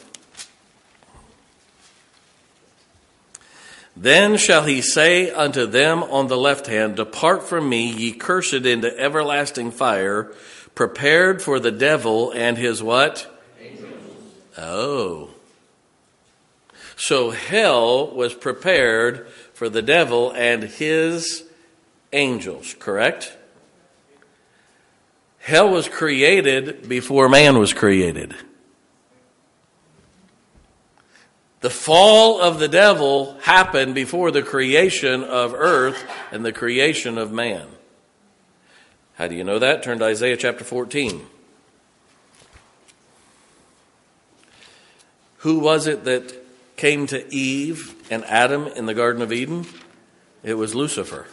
Then 3.97 4.37
shall 4.37 4.65
he 4.65 4.83
say 4.83 5.31
unto 5.31 5.67
them 5.67 6.03
on 6.03 6.27
the 6.27 6.37
left 6.37 6.67
hand, 6.67 6.97
Depart 6.97 7.45
from 7.45 7.69
me, 7.69 7.91
ye 7.93 8.13
cursed, 8.13 8.53
into 8.53 8.99
everlasting 8.99 9.71
fire 9.71 10.33
prepared 10.75 11.41
for 11.41 11.61
the 11.61 11.71
devil 11.71 12.33
and 12.33 12.59
his 12.59 12.83
what? 12.83 13.31
Angels. 13.61 13.93
Oh. 14.59 15.31
So 16.97 17.31
hell 17.31 18.09
was 18.09 18.35
prepared 18.35 19.29
for 19.53 19.69
the 19.69 19.83
devil 19.83 20.33
and 20.33 20.65
his 20.65 21.45
angels, 22.13 22.75
correct? 22.79 23.37
Hell 25.39 25.71
was 25.71 25.89
created 25.89 26.89
before 26.89 27.29
man 27.29 27.59
was 27.59 27.73
created. 27.73 28.35
The 31.65 31.71
fall 31.71 32.43
of 32.43 32.59
the 32.59 32.69
devil 32.69 33.39
happened 33.41 33.95
before 33.95 34.31
the 34.31 34.43
creation 34.43 35.25
of 35.25 35.55
earth 35.55 36.05
and 36.31 36.45
the 36.45 36.53
creation 36.53 37.17
of 37.17 37.33
man. 37.33 37.67
How 39.15 39.29
do 39.29 39.35
you 39.35 39.45
know 39.45 39.59
that? 39.59 39.83
Turn 39.83 39.99
to 40.01 40.05
Isaiah 40.05 40.37
chapter 40.37 40.63
14. 40.63 41.25
Who 45.39 45.59
was 45.59 45.87
it 45.87 46.05
that 46.05 46.35
came 46.77 47.07
to 47.07 47.35
Eve 47.35 47.95
and 48.11 48.27
Adam 48.27 48.67
in 48.67 48.85
the 48.85 48.93
Garden 48.93 49.23
of 49.23 49.33
Eden? 49.33 49.65
It 50.43 50.59
was 50.59 50.75
Lucifer. 50.75 51.29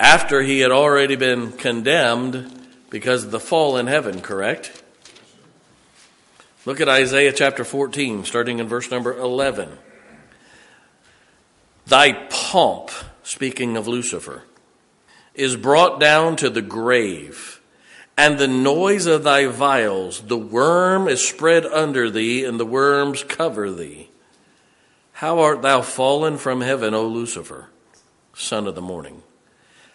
After 0.00 0.42
he 0.42 0.58
had 0.58 0.72
already 0.72 1.14
been 1.14 1.52
condemned 1.52 2.66
because 2.90 3.22
of 3.22 3.30
the 3.30 3.38
fall 3.38 3.76
in 3.76 3.86
heaven, 3.86 4.20
correct? 4.20 4.82
Look 6.66 6.80
at 6.80 6.88
Isaiah 6.88 7.32
chapter 7.32 7.62
14, 7.62 8.24
starting 8.24 8.58
in 8.58 8.66
verse 8.66 8.90
number 8.90 9.16
11. 9.16 9.78
Thy 11.86 12.12
pomp, 12.28 12.90
speaking 13.22 13.76
of 13.76 13.86
Lucifer, 13.86 14.42
is 15.32 15.54
brought 15.54 16.00
down 16.00 16.34
to 16.36 16.50
the 16.50 16.62
grave, 16.62 17.60
and 18.18 18.36
the 18.36 18.48
noise 18.48 19.06
of 19.06 19.22
thy 19.22 19.46
viols, 19.46 20.22
the 20.22 20.36
worm 20.36 21.06
is 21.06 21.26
spread 21.26 21.64
under 21.66 22.10
thee, 22.10 22.44
and 22.44 22.58
the 22.58 22.66
worms 22.66 23.22
cover 23.22 23.70
thee. 23.70 24.10
How 25.12 25.38
art 25.38 25.62
thou 25.62 25.82
fallen 25.82 26.36
from 26.36 26.62
heaven, 26.62 26.94
O 26.94 27.06
Lucifer, 27.06 27.68
son 28.34 28.66
of 28.66 28.74
the 28.74 28.82
morning? 28.82 29.22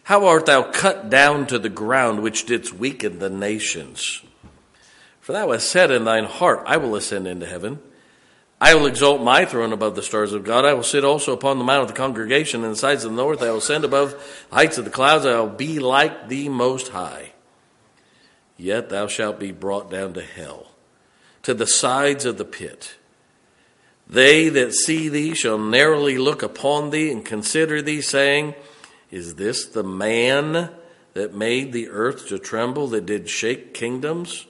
How 0.04 0.26
art 0.26 0.46
thou 0.46 0.72
cut 0.72 1.10
down 1.10 1.48
to 1.48 1.60
the 1.60 1.70
ground, 1.70 2.24
which 2.24 2.46
didst 2.46 2.74
weaken 2.74 3.20
the 3.20 3.30
nations? 3.30 4.24
For 5.22 5.34
thou 5.34 5.52
hast 5.52 5.70
said 5.70 5.92
in 5.92 6.04
thine 6.04 6.26
heart, 6.26 6.64
I 6.66 6.78
will 6.78 6.96
ascend 6.96 7.28
into 7.28 7.46
heaven. 7.46 7.80
I 8.60 8.76
will 8.76 8.88
exalt 8.88 9.22
my 9.22 9.46
throne 9.46 9.72
above 9.72 9.96
the 9.96 10.04
stars 10.04 10.34
of 10.34 10.44
God. 10.44 10.66
I 10.66 10.74
will 10.74 10.84
sit 10.84 11.04
also 11.04 11.34
upon 11.34 11.58
the 11.58 11.64
mount 11.64 11.84
of 11.84 11.88
the 11.88 11.94
congregation 11.94 12.64
in 12.64 12.72
the 12.72 12.76
sides 12.76 13.04
of 13.04 13.12
the 13.12 13.18
north. 13.18 13.42
I 13.42 13.50
will 13.52 13.58
ascend 13.58 13.86
above 13.86 14.12
the 14.50 14.56
heights 14.56 14.78
of 14.78 14.86
the 14.86 14.92
clouds. 14.92 15.26
I 15.26 15.40
will 15.40 15.48
be 15.48 15.80
like 15.80 16.28
the 16.28 16.50
most 16.50 16.90
high. 16.90 17.32
Yet 18.58 18.90
thou 18.90 19.08
shalt 19.08 19.40
be 19.40 19.52
brought 19.52 19.90
down 19.90 20.14
to 20.14 20.22
hell, 20.22 20.68
to 21.44 21.54
the 21.54 21.66
sides 21.66 22.26
of 22.26 22.38
the 22.38 22.46
pit. 22.46 22.96
They 24.08 24.50
that 24.50 24.74
see 24.74 25.08
thee 25.10 25.34
shall 25.34 25.58
narrowly 25.58 26.18
look 26.18 26.44
upon 26.44 26.90
thee 26.90 27.12
and 27.12 27.26
consider 27.26 27.82
thee, 27.82 28.02
saying, 28.02 28.54
Is 29.10 29.36
this 29.36 29.66
the 29.66 29.84
man 29.84 30.70
that 31.14 31.34
made 31.34 31.74
the 31.74 31.90
earth 31.90 32.28
to 32.28 32.38
tremble, 32.38 32.88
that 32.90 33.06
did 33.06 33.30
shake 33.30 33.74
kingdoms? 33.74 34.46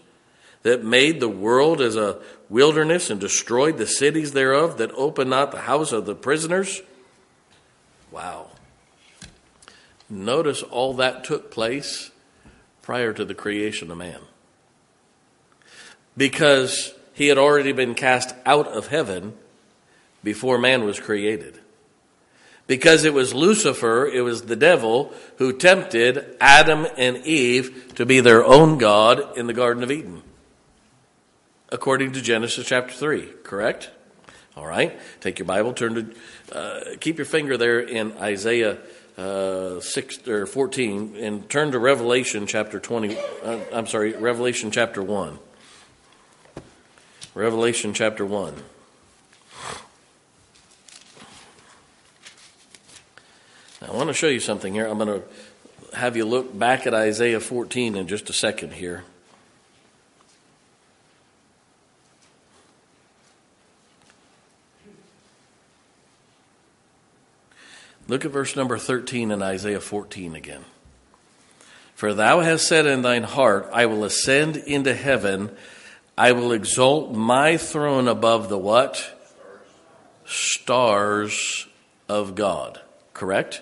That 0.64 0.84
made 0.84 1.20
the 1.20 1.30
world 1.30 1.82
as 1.82 1.96
a 1.96 2.20
wilderness 2.50 3.10
and 3.10 3.20
destroyed 3.20 3.78
the 3.78 3.88
cities 3.88 4.34
thereof, 4.34 4.78
that 4.78 4.92
opened 4.92 5.30
not 5.30 5.52
the 5.52 5.62
house 5.62 5.92
of 5.92 6.06
the 6.06 6.16
prisoners. 6.16 6.82
Wow. 8.12 8.48
Notice 10.10 10.62
all 10.64 10.96
that 10.96 11.24
took 11.24 11.52
place 11.52 12.12
prior 12.82 13.14
to 13.14 13.24
the 13.24 13.34
creation 13.34 13.90
of 13.90 13.98
man. 13.98 14.20
Because 16.18 16.94
he 17.14 17.28
had 17.28 17.38
already 17.38 17.72
been 17.72 17.96
cast 17.96 18.36
out 18.46 18.68
of 18.68 18.88
heaven 18.88 19.34
before 20.24 20.58
man 20.58 20.84
was 20.84 21.00
created. 21.00 21.60
Because 22.68 23.06
it 23.06 23.14
was 23.14 23.34
Lucifer, 23.34 24.06
it 24.06 24.22
was 24.22 24.44
the 24.44 24.56
devil 24.56 25.14
who 25.38 25.54
tempted 25.54 26.38
Adam 26.40 26.86
and 26.98 27.18
Eve 27.26 27.94
to 27.96 28.06
be 28.06 28.20
their 28.20 28.44
own 28.44 28.78
God 28.78 29.38
in 29.38 29.48
the 29.48 29.54
Garden 29.54 29.84
of 29.84 29.92
Eden. 29.92 30.22
According 31.72 32.12
to 32.14 32.22
Genesis 32.22 32.68
chapter 32.68 32.94
3, 32.94 33.28
correct? 33.44 33.92
All 34.58 34.66
right. 34.66 35.00
Take 35.22 35.40
your 35.40 35.46
Bible, 35.46 35.72
turn 35.72 35.96
to, 35.96 36.58
uh, 36.58 36.96
keep 37.00 37.18
your 37.18 37.26
finger 37.26 37.56
there 37.56 37.80
in 37.80 38.12
Isaiah 38.18 38.78
uh, 39.18 39.80
6 39.80 40.28
or 40.28 40.46
14 40.46 41.16
and 41.16 41.50
turn 41.50 41.72
to 41.72 41.80
Revelation 41.80 42.46
chapter 42.46 42.80
20. 42.80 43.18
Uh, 43.18 43.60
I'm 43.72 43.88
sorry, 43.88 44.14
Revelation 44.14 44.72
chapter 44.72 45.02
1. 45.02 45.40
Revelation 47.34 47.94
chapter 47.94 48.26
1. 48.26 48.56
Now, 53.82 53.88
I 53.88 53.96
want 53.96 54.10
to 54.10 54.14
show 54.14 54.28
you 54.28 54.42
something 54.42 54.74
here. 54.74 54.86
I'm 54.88 54.98
going 54.98 55.22
to 55.22 55.98
have 55.98 56.18
you 56.18 56.26
look 56.26 56.58
back 56.58 56.86
at 56.86 56.94
Isaiah 56.94 57.40
14 57.40 57.96
in 57.96 58.08
just 58.08 58.30
a 58.30 58.34
second 58.34 58.74
here. 58.74 59.06
Look 68.12 68.26
at 68.26 68.32
verse 68.32 68.58
number 68.58 68.78
13 68.78 69.32
in 69.32 69.42
Isaiah 69.42 69.80
14 69.80 70.36
again. 70.36 70.66
For 71.96 72.14
thou 72.14 72.42
hast 72.42 72.68
said 72.68 72.86
in 72.86 73.04
thine 73.04 73.24
heart, 73.24 73.70
I 73.72 73.86
will 73.86 74.04
ascend 74.04 74.58
into 74.58 74.94
heaven, 74.94 75.50
I 76.18 76.34
will 76.34 76.52
exalt 76.52 77.14
my 77.14 77.56
throne 77.56 78.10
above 78.10 78.50
the 78.50 78.58
what? 78.58 79.18
Stars 80.26 81.70
of 82.10 82.36
God. 82.36 82.82
Correct? 83.14 83.62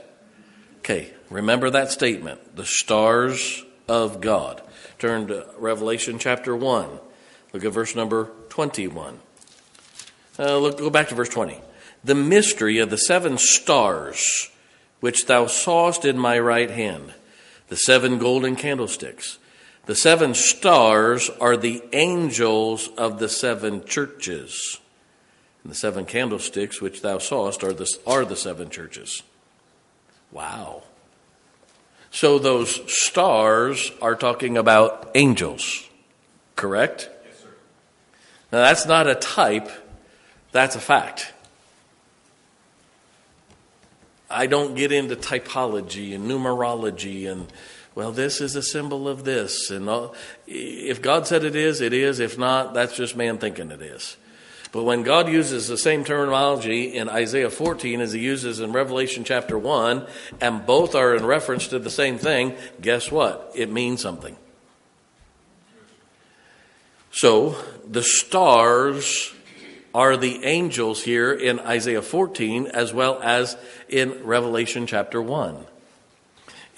Okay, 0.80 1.14
remember 1.30 1.70
that 1.70 1.92
statement. 1.92 2.56
The 2.56 2.66
stars 2.66 3.64
of 3.88 4.20
God. 4.20 4.64
Turn 4.98 5.28
to 5.28 5.48
Revelation 5.60 6.18
chapter 6.18 6.56
1. 6.56 6.90
Look 7.54 7.64
at 7.64 7.72
verse 7.72 7.96
number 7.96 8.32
21. 8.50 9.20
Uh, 10.40 10.58
look, 10.58 10.80
go 10.80 10.90
back 10.90 11.10
to 11.10 11.16
verse 11.16 11.30
20 11.30 11.62
the 12.04 12.16
mystery 12.16 12.80
of 12.80 12.90
the 12.90 12.98
seven 12.98 13.38
stars 13.38 14.50
which 15.00 15.26
thou 15.26 15.48
sawest 15.48 16.06
in 16.06 16.18
my 16.18 16.38
right 16.38 16.70
hand, 16.70 17.14
the 17.68 17.78
seven 17.78 18.18
golden 18.18 18.56
candlesticks. 18.56 19.38
The 19.86 19.96
seven 19.96 20.34
stars 20.34 21.30
are 21.42 21.58
the 21.58 21.82
angels 21.94 22.90
of 22.98 23.20
the 23.20 23.30
seven 23.30 23.86
churches. 23.86 24.80
And 25.64 25.72
the 25.72 25.76
seven 25.76 26.06
candlesticks 26.06 26.82
which 26.82 27.02
thou 27.02 27.18
sawest 27.18 27.64
are 27.64 27.74
the, 27.74 27.88
are 28.06 28.26
the 28.26 28.36
seven 28.36 28.70
churches. 28.70 29.24
Wow. 30.32 30.84
So 32.12 32.40
those 32.40 32.82
stars 32.92 33.92
are 34.02 34.16
talking 34.16 34.58
about 34.58 35.12
angels, 35.16 35.88
correct? 36.56 37.10
Yes, 37.26 37.40
sir. 37.40 37.48
Now 38.52 38.60
that's 38.60 38.86
not 38.86 39.08
a 39.08 39.16
type, 39.16 39.70
that's 40.52 40.76
a 40.76 40.80
fact. 40.80 41.34
I 44.30 44.48
don't 44.48 44.76
get 44.76 44.92
into 44.92 45.16
typology 45.16 46.14
and 46.14 46.30
numerology 46.30 47.30
and 47.30 47.52
well, 47.96 48.12
this 48.12 48.40
is 48.40 48.56
a 48.56 48.62
symbol 48.62 49.10
of 49.10 49.26
this. 49.26 49.70
And 49.72 49.90
all. 49.90 50.16
if 50.48 51.02
God 51.02 51.28
said 51.28 51.44
it 51.44 51.56
is, 51.56 51.82
it 51.82 51.92
is. 51.92 52.20
If 52.20 52.38
not, 52.38 52.74
that's 52.74 52.96
just 52.96 53.16
man 53.16 53.40
thinking 53.40 53.72
it 53.72 53.82
is. 53.82 54.16
But 54.72 54.84
when 54.84 55.02
God 55.02 55.28
uses 55.28 55.68
the 55.68 55.78
same 55.78 56.04
terminology 56.04 56.96
in 56.96 57.10
Isaiah 57.10 57.50
14 57.50 58.02
as 58.02 58.14
he 58.14 58.20
uses 58.20 58.60
in 58.60 58.72
Revelation 58.72 59.24
chapter 59.24 59.58
1, 59.58 60.06
and 60.40 60.66
both 60.66 60.94
are 60.94 61.16
in 61.16 61.26
reference 61.26 61.68
to 61.70 61.80
the 61.80 61.90
same 61.90 62.20
thing, 62.20 62.56
guess 62.80 63.12
what? 63.12 63.52
It 63.56 63.72
means 63.72 64.02
something. 64.02 64.38
So, 67.12 67.56
the 67.86 68.04
stars 68.04 69.34
are 69.94 70.18
the 70.18 70.44
angels 70.46 71.04
here 71.04 71.32
in 71.34 71.60
Isaiah 71.60 72.02
14 72.02 72.68
as 72.68 72.94
well 72.94 73.20
as 73.22 73.58
in 73.88 74.24
Revelation 74.24 74.88
chapter 74.88 75.22
1. 75.22 75.66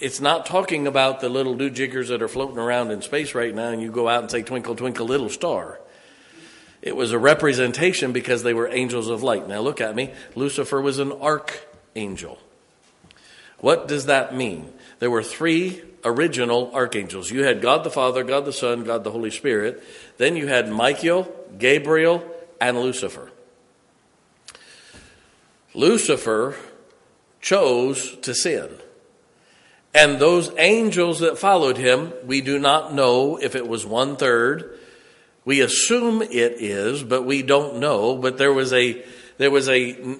It's 0.00 0.20
not 0.20 0.46
talking 0.46 0.86
about 0.86 1.20
the 1.20 1.28
little 1.28 1.54
do 1.54 1.70
jiggers 1.70 2.08
that 2.08 2.22
are 2.22 2.28
floating 2.28 2.58
around 2.58 2.90
in 2.90 3.02
space 3.02 3.34
right 3.34 3.54
now 3.54 3.68
and 3.68 3.80
you 3.80 3.90
go 3.90 4.08
out 4.08 4.22
and 4.22 4.30
say, 4.30 4.42
Twinkle, 4.42 4.74
twinkle, 4.74 5.06
little 5.06 5.28
star. 5.28 5.78
It 6.80 6.96
was 6.96 7.12
a 7.12 7.18
representation 7.18 8.12
because 8.12 8.42
they 8.42 8.54
were 8.54 8.68
angels 8.68 9.08
of 9.08 9.22
light. 9.22 9.46
Now 9.46 9.60
look 9.60 9.80
at 9.80 9.94
me. 9.94 10.12
Lucifer 10.34 10.80
was 10.80 10.98
an 10.98 11.12
archangel. 11.12 12.38
What 13.58 13.86
does 13.86 14.06
that 14.06 14.34
mean? 14.34 14.72
There 14.98 15.10
were 15.10 15.22
three 15.22 15.82
original 16.04 16.72
archangels. 16.74 17.30
You 17.30 17.44
had 17.44 17.62
God 17.62 17.84
the 17.84 17.90
Father, 17.90 18.24
God 18.24 18.44
the 18.44 18.52
Son, 18.52 18.82
God 18.82 19.04
the 19.04 19.12
Holy 19.12 19.30
Spirit. 19.30 19.82
Then 20.18 20.36
you 20.36 20.48
had 20.48 20.68
Michael, 20.68 21.32
Gabriel, 21.58 22.28
and 22.68 22.78
Lucifer. 22.78 23.30
Lucifer 25.74 26.54
chose 27.40 28.16
to 28.18 28.34
sin. 28.34 28.68
And 29.94 30.18
those 30.18 30.50
angels 30.56 31.20
that 31.20 31.38
followed 31.38 31.76
him, 31.76 32.12
we 32.24 32.40
do 32.40 32.58
not 32.58 32.94
know 32.94 33.36
if 33.36 33.56
it 33.56 33.66
was 33.66 33.84
one 33.84 34.16
third. 34.16 34.78
We 35.44 35.60
assume 35.60 36.22
it 36.22 36.30
is, 36.62 37.02
but 37.02 37.24
we 37.24 37.42
don't 37.42 37.78
know. 37.78 38.16
But 38.16 38.38
there 38.38 38.52
was 38.52 38.72
a, 38.72 39.04
there 39.38 39.50
was 39.50 39.68
a, 39.68 40.18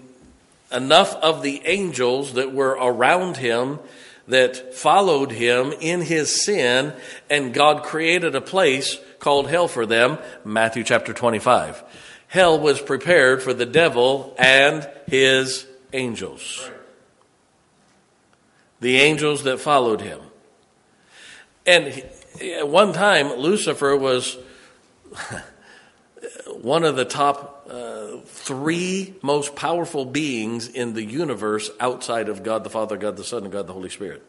enough 0.72 1.14
of 1.14 1.42
the 1.42 1.62
angels 1.64 2.34
that 2.34 2.52
were 2.52 2.72
around 2.72 3.36
him 3.36 3.78
that 4.26 4.74
followed 4.74 5.30
him 5.30 5.72
in 5.80 6.00
his 6.00 6.44
sin, 6.44 6.92
and 7.30 7.54
God 7.54 7.84
created 7.84 8.34
a 8.34 8.40
place 8.40 8.98
called 9.20 9.48
hell 9.48 9.68
for 9.68 9.86
them, 9.86 10.18
Matthew 10.44 10.82
chapter 10.82 11.12
25 11.12 11.84
hell 12.32 12.58
was 12.58 12.80
prepared 12.80 13.42
for 13.42 13.52
the 13.52 13.66
devil 13.66 14.34
and 14.38 14.88
his 15.06 15.66
angels. 15.92 16.66
The 18.80 19.00
angels 19.02 19.44
that 19.44 19.60
followed 19.60 20.00
him. 20.00 20.18
And 21.66 22.02
at 22.40 22.66
one 22.66 22.94
time, 22.94 23.34
Lucifer 23.34 23.94
was 23.94 24.38
one 26.62 26.84
of 26.84 26.96
the 26.96 27.04
top 27.04 27.66
uh, 27.68 28.16
three 28.24 29.14
most 29.20 29.54
powerful 29.54 30.06
beings 30.06 30.68
in 30.68 30.94
the 30.94 31.04
universe 31.04 31.70
outside 31.80 32.30
of 32.30 32.42
God 32.42 32.64
the 32.64 32.70
Father, 32.70 32.96
God 32.96 33.18
the 33.18 33.24
Son, 33.24 33.42
and 33.42 33.52
God 33.52 33.66
the 33.66 33.74
Holy 33.74 33.90
Spirit. 33.90 34.22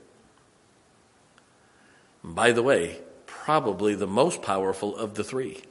By 2.22 2.52
the 2.52 2.64
way, 2.64 3.00
probably 3.28 3.96
the 3.96 4.08
most 4.08 4.42
powerful 4.42 4.94
of 4.94 5.14
the 5.14 5.24
three. 5.24 5.62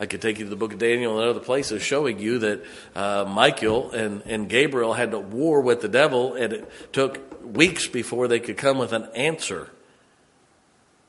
I 0.00 0.06
could 0.06 0.22
take 0.22 0.38
you 0.38 0.44
to 0.44 0.50
the 0.50 0.56
book 0.56 0.72
of 0.72 0.78
Daniel 0.78 1.18
and 1.18 1.28
other 1.28 1.40
places 1.40 1.82
showing 1.82 2.18
you 2.18 2.38
that 2.38 2.64
uh, 2.94 3.24
Michael 3.28 3.90
and, 3.90 4.22
and 4.26 4.48
Gabriel 4.48 4.92
had 4.92 5.12
a 5.12 5.18
war 5.18 5.60
with 5.60 5.80
the 5.80 5.88
devil, 5.88 6.34
and 6.34 6.52
it 6.52 6.92
took 6.92 7.44
weeks 7.44 7.88
before 7.88 8.28
they 8.28 8.38
could 8.38 8.56
come 8.56 8.78
with 8.78 8.92
an 8.92 9.08
answer. 9.14 9.70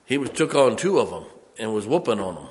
He 0.05 0.17
was, 0.17 0.31
took 0.31 0.55
on 0.55 0.75
two 0.75 0.97
of 0.99 1.11
them 1.11 1.25
and 1.59 1.73
was 1.73 1.85
whooping 1.85 2.19
on 2.19 2.35
them. 2.35 2.47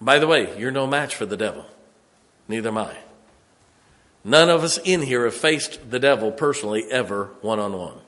By 0.00 0.18
the 0.18 0.26
way, 0.26 0.58
you're 0.58 0.70
no 0.70 0.86
match 0.86 1.14
for 1.14 1.26
the 1.26 1.36
devil. 1.36 1.66
Neither 2.46 2.70
am 2.70 2.78
I. 2.78 2.96
None 4.24 4.48
of 4.48 4.64
us 4.64 4.78
in 4.78 5.02
here 5.02 5.24
have 5.24 5.34
faced 5.34 5.90
the 5.90 5.98
devil 5.98 6.32
personally 6.32 6.84
ever 6.90 7.30
one 7.42 7.58
on 7.58 7.72
one. 7.72 7.98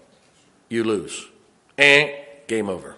You 0.69 0.85
lose. 0.85 1.27
And 1.77 2.11
game 2.47 2.69
over. 2.69 2.97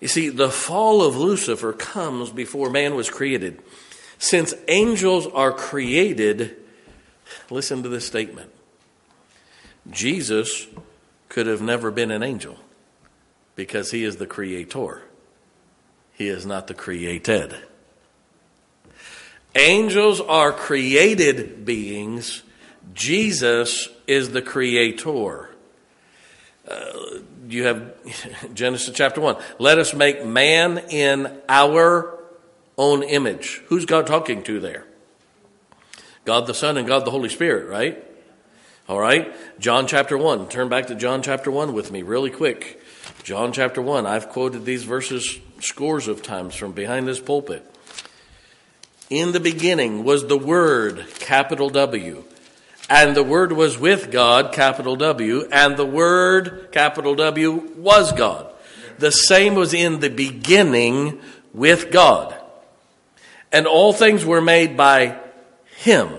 You 0.00 0.08
see, 0.08 0.28
the 0.28 0.50
fall 0.50 1.02
of 1.02 1.16
Lucifer 1.16 1.72
comes 1.72 2.30
before 2.30 2.70
man 2.70 2.94
was 2.94 3.10
created. 3.10 3.60
Since 4.18 4.54
angels 4.68 5.26
are 5.26 5.52
created, 5.52 6.56
listen 7.50 7.82
to 7.82 7.88
this 7.88 8.06
statement 8.06 8.50
Jesus 9.90 10.66
could 11.28 11.46
have 11.46 11.62
never 11.62 11.90
been 11.90 12.10
an 12.10 12.22
angel 12.22 12.58
because 13.54 13.90
he 13.90 14.04
is 14.04 14.16
the 14.16 14.26
creator, 14.26 15.02
he 16.12 16.28
is 16.28 16.46
not 16.46 16.66
the 16.66 16.74
created. 16.74 17.54
Angels 19.54 20.20
are 20.20 20.52
created 20.52 21.64
beings, 21.64 22.42
Jesus 22.94 23.88
is 24.06 24.30
the 24.30 24.42
creator. 24.42 25.50
Uh, 26.68 27.20
you 27.48 27.64
have 27.64 28.54
Genesis 28.54 28.94
chapter 28.94 29.20
1. 29.20 29.36
Let 29.58 29.78
us 29.78 29.94
make 29.94 30.24
man 30.24 30.78
in 30.90 31.40
our 31.48 32.18
own 32.76 33.02
image. 33.02 33.62
Who's 33.66 33.84
God 33.84 34.06
talking 34.06 34.42
to 34.44 34.60
there? 34.60 34.84
God 36.24 36.46
the 36.46 36.54
Son 36.54 36.76
and 36.76 36.86
God 36.86 37.04
the 37.04 37.10
Holy 37.10 37.28
Spirit, 37.28 37.68
right? 37.68 38.04
All 38.88 38.98
right. 38.98 39.34
John 39.58 39.86
chapter 39.86 40.16
1. 40.16 40.48
Turn 40.48 40.68
back 40.68 40.86
to 40.86 40.94
John 40.94 41.22
chapter 41.22 41.50
1 41.50 41.72
with 41.72 41.90
me 41.90 42.02
really 42.02 42.30
quick. 42.30 42.80
John 43.22 43.52
chapter 43.52 43.82
1. 43.82 44.06
I've 44.06 44.28
quoted 44.28 44.64
these 44.64 44.84
verses 44.84 45.38
scores 45.60 46.08
of 46.08 46.22
times 46.22 46.54
from 46.54 46.72
behind 46.72 47.08
this 47.08 47.20
pulpit. 47.20 47.64
In 49.10 49.32
the 49.32 49.40
beginning 49.40 50.04
was 50.04 50.26
the 50.26 50.38
Word, 50.38 51.06
capital 51.18 51.70
W. 51.70 52.24
And 52.90 53.14
the 53.14 53.22
Word 53.22 53.52
was 53.52 53.78
with 53.78 54.10
God, 54.10 54.52
capital 54.52 54.96
W. 54.96 55.46
And 55.52 55.76
the 55.76 55.86
Word, 55.86 56.68
capital 56.72 57.14
W, 57.14 57.72
was 57.76 58.12
God. 58.12 58.52
The 58.98 59.12
same 59.12 59.54
was 59.54 59.74
in 59.74 60.00
the 60.00 60.10
beginning 60.10 61.20
with 61.52 61.90
God. 61.90 62.34
And 63.52 63.66
all 63.66 63.92
things 63.92 64.24
were 64.24 64.40
made 64.40 64.76
by 64.76 65.18
Him. 65.76 66.10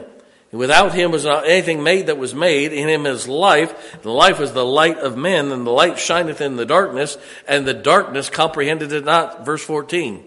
Without 0.52 0.96
him 0.96 1.12
was 1.12 1.26
not 1.26 1.48
anything 1.48 1.84
made 1.84 2.08
that 2.08 2.18
was 2.18 2.34
made. 2.34 2.74
In 2.74 2.90
him 2.90 3.06
is 3.06 3.28
life. 3.28 3.94
And 3.94 4.06
life 4.06 4.40
is 4.40 4.52
the 4.52 4.66
light 4.66 4.98
of 4.98 5.16
men, 5.16 5.52
and 5.52 5.66
the 5.66 5.72
light 5.72 6.00
shineth 6.00 6.42
in 6.42 6.56
the 6.56 6.66
darkness, 6.66 7.18
and 7.48 7.68
the 7.68 7.74
darkness 7.74 8.30
comprehended 8.30 8.92
it 8.92 9.06
not. 9.06 9.46
Verse 9.46 9.64
14. 9.64 10.24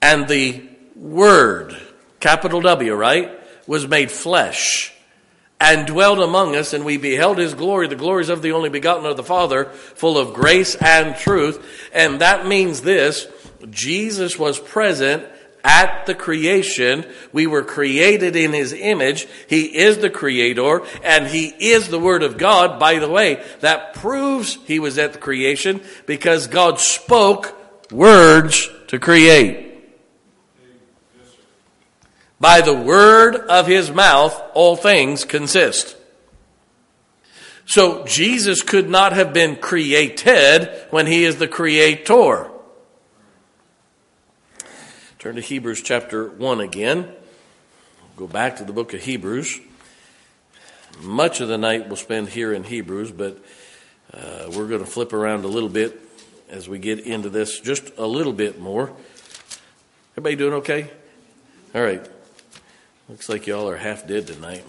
And 0.00 0.28
the 0.28 0.66
Word, 0.96 1.76
capital 2.20 2.62
W, 2.62 2.94
right, 2.94 3.38
was 3.72 3.88
made 3.88 4.10
flesh 4.10 4.92
and 5.58 5.86
dwelt 5.86 6.18
among 6.18 6.54
us, 6.54 6.74
and 6.74 6.84
we 6.84 6.98
beheld 6.98 7.38
his 7.38 7.54
glory, 7.54 7.88
the 7.88 7.96
glories 7.96 8.28
of 8.28 8.42
the 8.42 8.52
only 8.52 8.68
begotten 8.68 9.06
of 9.06 9.16
the 9.16 9.24
Father, 9.24 9.64
full 9.64 10.18
of 10.18 10.34
grace 10.34 10.74
and 10.74 11.16
truth. 11.16 11.88
And 11.94 12.20
that 12.20 12.46
means 12.46 12.82
this 12.82 13.26
Jesus 13.70 14.38
was 14.38 14.58
present 14.58 15.24
at 15.64 16.04
the 16.04 16.14
creation. 16.14 17.06
We 17.32 17.46
were 17.46 17.64
created 17.64 18.36
in 18.36 18.52
his 18.52 18.74
image. 18.74 19.26
He 19.48 19.78
is 19.78 19.96
the 19.96 20.10
creator 20.10 20.82
and 21.02 21.26
he 21.26 21.46
is 21.46 21.88
the 21.88 21.98
word 21.98 22.22
of 22.22 22.36
God. 22.36 22.78
By 22.78 22.98
the 22.98 23.08
way, 23.08 23.42
that 23.60 23.94
proves 23.94 24.58
he 24.66 24.80
was 24.80 24.98
at 24.98 25.14
the 25.14 25.18
creation 25.18 25.80
because 26.04 26.46
God 26.46 26.78
spoke 26.78 27.56
words 27.90 28.68
to 28.88 28.98
create. 28.98 29.71
By 32.42 32.60
the 32.60 32.74
word 32.74 33.36
of 33.36 33.68
his 33.68 33.92
mouth, 33.92 34.36
all 34.52 34.74
things 34.74 35.24
consist. 35.24 35.96
So 37.66 38.04
Jesus 38.04 38.62
could 38.62 38.90
not 38.90 39.12
have 39.12 39.32
been 39.32 39.54
created 39.54 40.68
when 40.90 41.06
he 41.06 41.22
is 41.22 41.36
the 41.36 41.46
creator. 41.46 42.50
Turn 45.20 45.36
to 45.36 45.40
Hebrews 45.40 45.82
chapter 45.82 46.30
1 46.30 46.60
again. 46.60 47.12
Go 48.16 48.26
back 48.26 48.56
to 48.56 48.64
the 48.64 48.72
book 48.72 48.92
of 48.92 49.04
Hebrews. 49.04 49.60
Much 51.00 51.40
of 51.40 51.46
the 51.46 51.58
night 51.58 51.86
we'll 51.86 51.94
spend 51.94 52.28
here 52.28 52.52
in 52.52 52.64
Hebrews, 52.64 53.12
but 53.12 53.38
uh, 54.12 54.50
we're 54.50 54.66
going 54.66 54.84
to 54.84 54.90
flip 54.90 55.12
around 55.12 55.44
a 55.44 55.48
little 55.48 55.68
bit 55.68 55.96
as 56.50 56.68
we 56.68 56.80
get 56.80 56.98
into 56.98 57.30
this 57.30 57.60
just 57.60 57.96
a 57.98 58.06
little 58.06 58.32
bit 58.32 58.60
more. 58.60 58.92
Everybody 60.14 60.34
doing 60.34 60.54
okay? 60.54 60.90
All 61.72 61.82
right. 61.82 62.04
Looks 63.08 63.28
like 63.28 63.48
y'all 63.48 63.68
are 63.68 63.76
half 63.76 64.06
dead 64.06 64.28
tonight. 64.28 64.64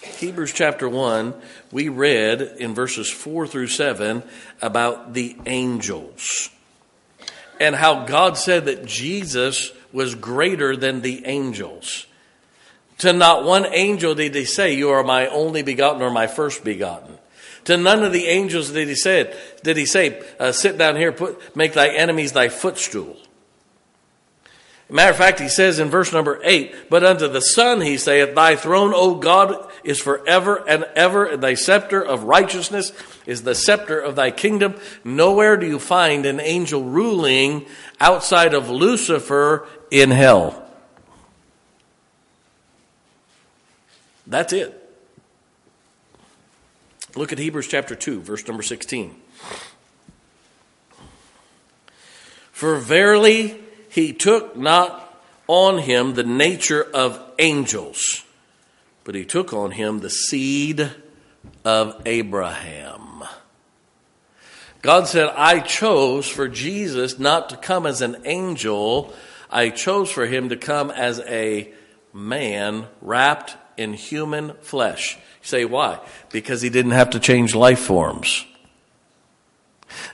Hebrews 0.00 0.54
chapter 0.54 0.88
1, 0.88 1.34
we 1.70 1.90
read 1.90 2.40
in 2.40 2.74
verses 2.74 3.10
4 3.10 3.46
through 3.46 3.66
7 3.66 4.22
about 4.62 5.12
the 5.12 5.36
angels 5.44 6.48
and 7.60 7.76
how 7.76 8.06
God 8.06 8.38
said 8.38 8.64
that 8.64 8.86
Jesus 8.86 9.72
was 9.92 10.14
greater 10.14 10.74
than 10.74 11.02
the 11.02 11.26
angels. 11.26 12.06
To 12.98 13.12
not 13.12 13.44
one 13.44 13.66
angel 13.66 14.14
did 14.14 14.34
he 14.34 14.46
say, 14.46 14.74
You 14.74 14.88
are 14.90 15.04
my 15.04 15.26
only 15.26 15.62
begotten 15.62 16.00
or 16.00 16.10
my 16.10 16.26
first 16.26 16.64
begotten. 16.64 17.18
To 17.64 17.76
none 17.76 18.02
of 18.02 18.12
the 18.12 18.26
angels 18.26 18.70
did 18.70 18.88
he 18.88 18.94
say, 18.94 19.34
did 19.62 19.76
he 19.76 19.84
say, 19.84 20.22
uh, 20.40 20.52
Sit 20.52 20.78
down 20.78 20.96
here, 20.96 21.12
put, 21.12 21.54
make 21.54 21.74
thy 21.74 21.88
enemies 21.88 22.32
thy 22.32 22.48
footstool. 22.48 23.16
Matter 24.90 25.12
of 25.12 25.16
fact, 25.16 25.40
he 25.40 25.48
says 25.48 25.78
in 25.78 25.88
verse 25.88 26.12
number 26.12 26.40
eight, 26.44 26.90
But 26.90 27.04
unto 27.04 27.26
the 27.26 27.40
Son 27.40 27.80
he 27.80 27.96
saith, 27.96 28.34
Thy 28.34 28.54
throne, 28.54 28.92
O 28.94 29.14
God, 29.14 29.70
is 29.82 29.98
forever 29.98 30.62
and 30.68 30.84
ever, 30.94 31.24
and 31.24 31.42
thy 31.42 31.54
scepter 31.54 32.02
of 32.02 32.24
righteousness 32.24 32.92
is 33.24 33.42
the 33.42 33.54
scepter 33.54 33.98
of 33.98 34.14
thy 34.14 34.30
kingdom. 34.30 34.74
Nowhere 35.02 35.56
do 35.56 35.66
you 35.66 35.78
find 35.78 36.26
an 36.26 36.38
angel 36.38 36.84
ruling 36.84 37.66
outside 37.98 38.52
of 38.52 38.68
Lucifer 38.68 39.66
in 39.90 40.10
hell. 40.10 40.60
That's 44.26 44.52
it. 44.52 44.80
Look 47.16 47.32
at 47.32 47.38
Hebrews 47.38 47.68
chapter 47.68 47.94
2, 47.94 48.20
verse 48.20 48.46
number 48.46 48.62
16. 48.62 49.14
For 52.52 52.76
verily 52.76 53.63
he 53.94 54.12
took 54.12 54.56
not 54.56 55.22
on 55.46 55.78
him 55.78 56.14
the 56.14 56.24
nature 56.24 56.82
of 56.82 57.22
angels, 57.38 58.24
but 59.04 59.14
he 59.14 59.24
took 59.24 59.52
on 59.52 59.70
him 59.70 60.00
the 60.00 60.10
seed 60.10 60.90
of 61.64 62.02
Abraham. 62.04 63.22
God 64.82 65.06
said, 65.06 65.28
I 65.36 65.60
chose 65.60 66.26
for 66.26 66.48
Jesus 66.48 67.20
not 67.20 67.50
to 67.50 67.56
come 67.56 67.86
as 67.86 68.02
an 68.02 68.16
angel. 68.24 69.14
I 69.48 69.70
chose 69.70 70.10
for 70.10 70.26
him 70.26 70.48
to 70.48 70.56
come 70.56 70.90
as 70.90 71.20
a 71.20 71.72
man 72.12 72.88
wrapped 73.00 73.56
in 73.76 73.92
human 73.92 74.54
flesh. 74.54 75.14
You 75.14 75.46
say, 75.46 75.64
why? 75.66 76.00
Because 76.32 76.62
he 76.62 76.68
didn't 76.68 76.92
have 76.92 77.10
to 77.10 77.20
change 77.20 77.54
life 77.54 77.78
forms. 77.78 78.44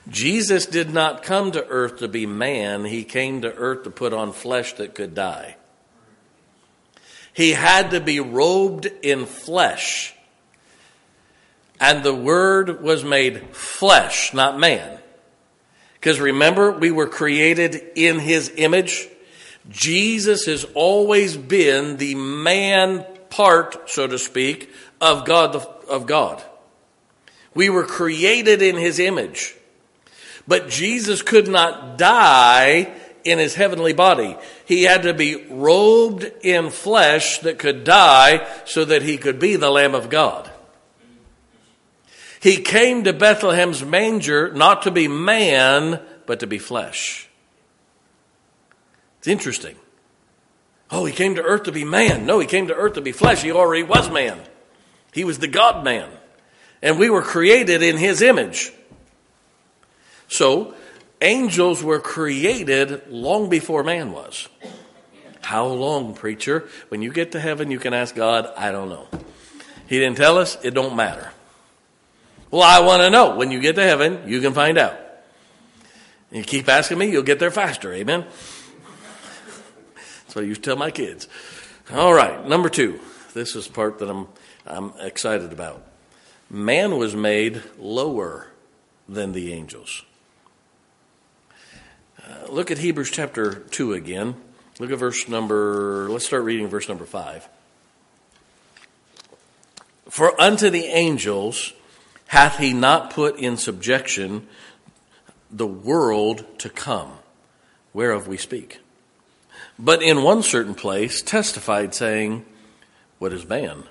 Jesus 0.09 0.67
did 0.67 0.93
not 0.93 1.23
come 1.23 1.53
to 1.53 1.67
earth 1.67 1.99
to 1.99 2.09
be 2.09 2.27
man, 2.27 2.85
he 2.85 3.05
came 3.05 3.43
to 3.43 3.55
earth 3.55 3.85
to 3.85 3.91
put 3.91 4.13
on 4.13 4.33
flesh 4.33 4.75
that 4.75 4.95
could 4.95 5.15
die. 5.15 5.57
He 7.33 7.53
had 7.53 7.93
to 7.93 8.01
be 8.01 8.21
robed 8.21 8.87
in 9.03 9.27
flesh 9.27 10.15
and 11.81 12.05
the 12.05 12.15
Word 12.15 12.83
was 12.83 13.03
made 13.03 13.57
flesh, 13.57 14.35
not 14.35 14.61
man. 14.61 14.99
Because 15.95 16.21
remember, 16.21 16.73
we 16.73 16.91
were 16.91 17.09
created 17.09 17.75
in 17.97 18.19
His 18.19 18.53
image. 18.55 19.09
Jesus 19.71 20.45
has 20.45 20.65
always 20.75 21.37
been 21.37 21.97
the 21.97 22.15
man 22.15 23.07
part, 23.31 23.89
so 23.89 24.07
to 24.07 24.19
speak, 24.19 24.71
of 25.01 25.25
God, 25.25 25.57
of 25.57 26.07
God. 26.07 26.43
We 27.55 27.71
were 27.71 27.85
created 27.85 28.61
in 28.61 28.77
His 28.77 28.99
image. 28.99 29.55
But 30.47 30.69
Jesus 30.69 31.23
could 31.23 31.49
not 31.49 31.99
die 31.99 32.93
in 33.25 33.39
his 33.39 33.55
heavenly 33.55 33.93
body. 33.93 34.37
He 34.65 34.85
had 34.85 35.03
to 35.03 35.15
be 35.15 35.45
robed 35.51 36.31
in 36.43 36.71
flesh 36.71 37.39
that 37.41 37.59
could 37.59 37.85
die 37.85 38.47
so 38.65 38.85
that 38.85 39.03
he 39.03 39.19
could 39.19 39.39
be 39.39 39.57
the 39.57 39.71
Lamb 39.71 39.95
of 39.95 40.11
God. 40.11 40.51
He 42.41 42.57
came 42.57 43.05
to 43.05 43.13
Bethlehem's 43.13 43.85
manger 43.85 44.53
not 44.53 44.83
to 44.83 44.91
be 44.91 45.09
man, 45.09 46.01
but 46.27 46.41
to 46.41 46.47
be 46.47 46.59
flesh. 46.59 47.29
It's 49.19 49.29
interesting. 49.29 49.77
Oh, 50.91 51.05
he 51.05 51.13
came 51.13 51.35
to 51.35 51.43
earth 51.43 51.65
to 51.65 51.73
be 51.73 51.85
man. 51.85 52.25
No, 52.25 52.39
he 52.39 52.47
came 52.47 52.69
to 52.69 52.75
earth 52.75 52.95
to 52.95 53.03
be 53.03 53.13
flesh. 53.13 53.43
He 53.43 53.53
already 53.53 53.83
was 53.83 54.11
man. 54.11 54.41
He 55.13 55.25
was 55.25 55.39
the 55.39 55.49
God 55.49 55.85
man. 55.85 56.09
And 56.83 56.99
we 56.99 57.11
were 57.11 57.23
created 57.23 57.83
in 57.83 57.99
his 57.99 58.23
image. 58.23 58.73
So, 60.31 60.75
angels 61.21 61.83
were 61.83 61.99
created 61.99 63.03
long 63.11 63.51
before 63.51 63.83
man 63.85 64.13
was. 64.13 64.49
How 65.43 65.67
long, 65.67 66.15
preacher? 66.15 66.69
When 66.89 67.03
you 67.03 67.13
get 67.13 67.33
to 67.33 67.41
heaven, 67.41 67.71
you 67.71 67.79
can 67.79 67.93
ask 67.93 68.15
God, 68.15 68.51
I 68.57 68.71
don't 68.71 68.89
know. 68.89 69.09
He 69.89 69.99
didn't 69.99 70.17
tell 70.17 70.39
us, 70.39 70.57
it 70.63 70.71
don't 70.71 70.95
matter. 70.95 71.33
Well, 72.51 72.63
I 72.63 72.81
want 72.81 73.03
to 73.03 73.11
know. 73.11 73.37
When 73.37 73.51
you 73.51 73.61
get 73.61 73.75
to 73.75 73.83
heaven, 73.83 74.23
you 74.27 74.41
can 74.41 74.55
find 74.55 74.79
out. 74.79 74.97
You 76.31 76.45
keep 76.45 76.69
asking 76.69 76.99
me, 76.99 77.11
you'll 77.11 77.25
get 77.25 77.41
there 77.41 77.51
faster. 77.51 77.93
Amen. 77.93 78.25
That's 80.23 80.37
what 80.37 80.45
I 80.45 80.47
used 80.47 80.63
to 80.63 80.71
tell 80.71 80.77
my 80.77 80.93
kids. 80.93 81.27
All 81.93 82.15
right, 82.15 82.47
number 82.47 82.69
two. 82.69 83.01
This 83.35 83.57
is 83.57 83.67
part 83.67 83.99
that 83.99 84.09
I'm 84.09 84.29
I'm 84.67 84.93
excited 85.01 85.53
about. 85.53 85.85
Man 86.49 86.97
was 86.97 87.17
made 87.17 87.63
lower 87.79 88.49
than 89.09 89.33
the 89.33 89.53
angels. 89.53 90.05
Uh, 92.31 92.47
look 92.49 92.71
at 92.71 92.79
Hebrews 92.79 93.11
chapter 93.11 93.55
2 93.55 93.93
again. 93.95 94.37
Look 94.79 94.93
at 94.93 94.99
verse 94.99 95.29
number, 95.29 96.09
let's 96.11 96.27
start 96.27 96.45
reading 96.45 96.69
verse 96.69 96.89
number 96.89 97.05
5. 97.05 97.49
For 100.09 100.41
unto 100.41 100.71
the 100.71 100.85
angels 100.85 101.73
hath 102.29 102.59
he 102.59 102.73
not 102.73 103.11
put 103.11 103.37
in 103.39 103.57
subjection 103.57 104.47
the 105.51 105.67
world 105.67 106.45
to 106.59 106.69
come, 106.69 107.13
whereof 107.93 108.29
we 108.29 108.37
speak? 108.37 108.79
But 109.79 110.03
in 110.03 110.23
one 110.23 110.43
certain 110.43 110.75
place 110.75 111.23
testified, 111.23 111.95
saying, 111.95 112.45
What 113.19 113.33
is 113.33 113.49
man? 113.49 113.85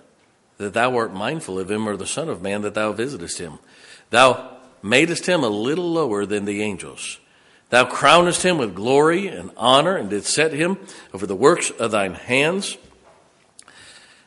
That 0.57 0.73
thou 0.73 0.95
art 0.95 1.13
mindful 1.13 1.59
of 1.59 1.69
him, 1.69 1.87
or 1.87 1.97
the 1.97 2.07
Son 2.07 2.29
of 2.29 2.41
Man, 2.41 2.61
that 2.61 2.73
thou 2.73 2.93
visitest 2.93 3.39
him. 3.39 3.59
Thou 4.11 4.57
madest 4.81 5.25
him 5.25 5.43
a 5.43 5.49
little 5.49 5.91
lower 5.91 6.25
than 6.25 6.45
the 6.45 6.61
angels. 6.61 7.19
Thou 7.69 7.85
crownest 7.85 8.41
him 8.41 8.57
with 8.57 8.75
glory 8.75 9.27
and 9.27 9.51
honor, 9.55 9.95
and 9.95 10.09
didst 10.09 10.33
set 10.33 10.53
him 10.53 10.77
over 11.13 11.27
the 11.27 11.35
works 11.35 11.69
of 11.69 11.91
thine 11.91 12.15
hands. 12.15 12.77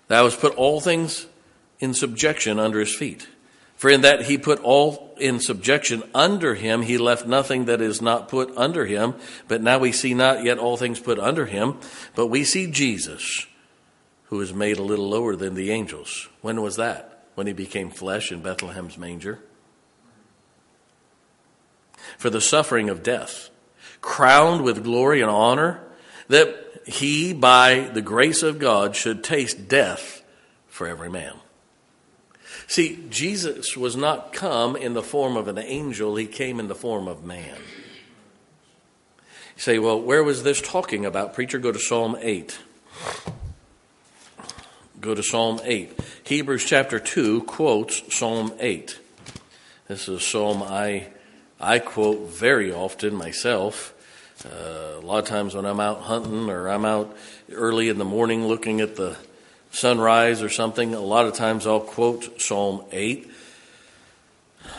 Thou 0.09 0.25
hast 0.25 0.41
put 0.41 0.55
all 0.55 0.81
things 0.81 1.27
in 1.81 1.95
subjection 1.95 2.61
under 2.61 2.79
his 2.79 2.95
feet. 2.95 3.29
For 3.75 3.91
in 3.91 4.03
that 4.03 4.27
he 4.27 4.39
put 4.39 4.61
all 4.61 5.13
in 5.19 5.41
subjection 5.41 6.05
under 6.15 6.55
him, 6.55 6.83
he 6.83 6.99
left 6.99 7.27
nothing 7.27 7.65
that 7.65 7.81
is 7.81 8.01
not 8.01 8.29
put 8.29 8.57
under 8.57 8.87
him. 8.87 9.15
But 9.49 9.61
now 9.61 9.79
we 9.79 9.91
see 9.91 10.15
not 10.15 10.45
yet 10.45 10.59
all 10.59 10.77
things 10.77 11.01
put 11.01 11.19
under 11.19 11.47
him, 11.47 11.79
but 12.15 12.29
we 12.29 12.45
see 12.45 12.71
Jesus, 12.71 13.47
who 14.27 14.41
is 14.41 14.55
made 14.55 14.79
a 14.79 14.85
little 14.85 15.09
lower 15.09 15.35
than 15.35 15.55
the 15.55 15.73
angels. 15.73 16.29
When 16.43 16.63
was 16.63 16.77
that? 16.77 17.25
When 17.35 17.49
he 17.49 17.53
became 17.53 17.91
flesh 17.91 18.31
in 18.31 18.41
Bethlehem's 18.41 18.97
manger 18.97 19.41
for 22.19 22.31
the 22.31 22.41
suffering 22.41 22.89
of 22.89 23.03
death, 23.03 23.51
crowned 24.01 24.63
with 24.63 24.85
glory 24.85 25.21
and 25.21 25.31
honor, 25.31 25.81
that 26.29 26.83
he, 26.87 27.33
by 27.33 27.91
the 27.93 28.03
grace 28.03 28.43
of 28.43 28.59
God, 28.59 28.97
should 28.97 29.23
taste 29.23 29.69
death 29.69 30.23
for 30.69 30.87
every 30.87 31.11
man. 31.11 31.35
See, 32.67 33.05
Jesus 33.11 33.77
was 33.77 33.97
not 33.97 34.33
come 34.33 34.77
in 34.77 34.95
the 34.95 35.03
form 35.03 35.37
of 35.37 35.49
an 35.49 35.59
angel, 35.59 36.17
he 36.17 36.27
came 36.27 36.59
in 36.59 36.69
the 36.69 36.75
form 36.75 37.07
of 37.07 37.25
man. 37.25 37.59
You 39.57 39.61
say, 39.61 39.79
well, 39.79 40.01
where 40.01 40.25
was 40.25 40.43
this 40.43 40.61
talking 40.61 41.05
about? 41.05 41.35
Preacher, 41.35 41.59
go 41.59 41.73
to 41.73 41.79
Psalm 41.79 42.17
8. 42.19 42.59
Go 45.01 45.15
to 45.15 45.23
Psalm 45.23 45.61
8. 45.63 45.99
Hebrews 46.25 46.65
chapter 46.65 46.99
2 46.99 47.43
quotes 47.43 48.17
Psalm 48.17 48.53
8. 48.59 48.99
This 49.89 50.09
is 50.09 50.17
a 50.17 50.21
psalm 50.21 50.63
I 50.63 51.09
I 51.63 51.79
quote 51.79 52.29
very 52.29 52.73
often 52.73 53.15
myself. 53.15 53.95
Uh, 54.45 54.99
a 54.99 55.01
lot 55.01 55.21
of 55.21 55.27
times 55.27 55.55
when 55.55 55.65
I'm 55.65 55.79
out 55.79 56.01
hunting 56.01 56.51
or 56.51 56.69
I'm 56.69 56.85
out 56.85 57.17
early 57.53 57.89
in 57.89 57.99
the 57.99 58.05
morning 58.05 58.49
looking 58.49 58.81
at 58.81 58.97
the 58.97 59.17
sunrise 59.71 60.43
or 60.43 60.49
something, 60.49 60.93
a 60.93 61.01
lot 61.01 61.27
of 61.27 61.35
times 61.35 61.65
I'll 61.65 61.79
quote 61.79 62.41
Psalm 62.41 62.83
8. 62.91 63.31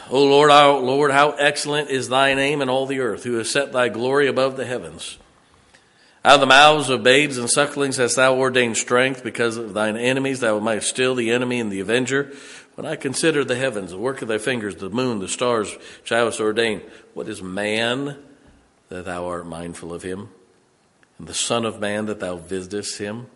O 0.09 0.25
Lord, 0.25 0.51
our 0.51 0.77
Lord, 0.77 1.11
how 1.11 1.31
excellent 1.31 1.89
is 1.89 2.09
thy 2.09 2.33
name 2.33 2.61
in 2.61 2.67
all 2.67 2.85
the 2.85 2.99
earth, 2.99 3.23
who 3.23 3.35
has 3.37 3.49
set 3.49 3.71
thy 3.71 3.87
glory 3.87 4.27
above 4.27 4.57
the 4.57 4.65
heavens. 4.65 5.17
Out 6.25 6.35
of 6.35 6.39
the 6.41 6.45
mouths 6.47 6.89
of 6.89 7.03
babes 7.03 7.37
and 7.37 7.49
sucklings 7.49 7.97
hast 7.97 8.17
thou 8.17 8.35
ordained 8.37 8.77
strength 8.77 9.23
because 9.23 9.55
of 9.55 9.73
thine 9.73 9.95
enemies, 9.95 10.41
thou 10.41 10.59
mightest 10.59 10.89
still 10.89 11.15
the 11.15 11.31
enemy 11.31 11.61
and 11.61 11.71
the 11.71 11.79
avenger. 11.79 12.33
When 12.75 12.85
I 12.87 12.95
consider 12.95 13.43
the 13.43 13.55
heavens, 13.55 13.91
the 13.91 13.97
work 13.97 14.21
of 14.21 14.27
thy 14.27 14.39
fingers, 14.39 14.75
the 14.75 14.89
moon, 14.89 15.19
the 15.19 15.27
stars 15.27 15.71
which 15.73 16.09
thou 16.09 16.25
hast 16.25 16.39
ordained, 16.39 16.81
what 17.13 17.27
is 17.27 17.41
man 17.41 18.17
that 18.89 19.05
thou 19.05 19.27
art 19.27 19.45
mindful 19.45 19.93
of 19.93 20.03
him? 20.03 20.29
And 21.19 21.27
the 21.27 21.33
Son 21.33 21.65
of 21.65 21.79
Man 21.79 22.07
that 22.07 22.19
thou 22.19 22.37
visitest 22.37 22.97
him? 22.97 23.27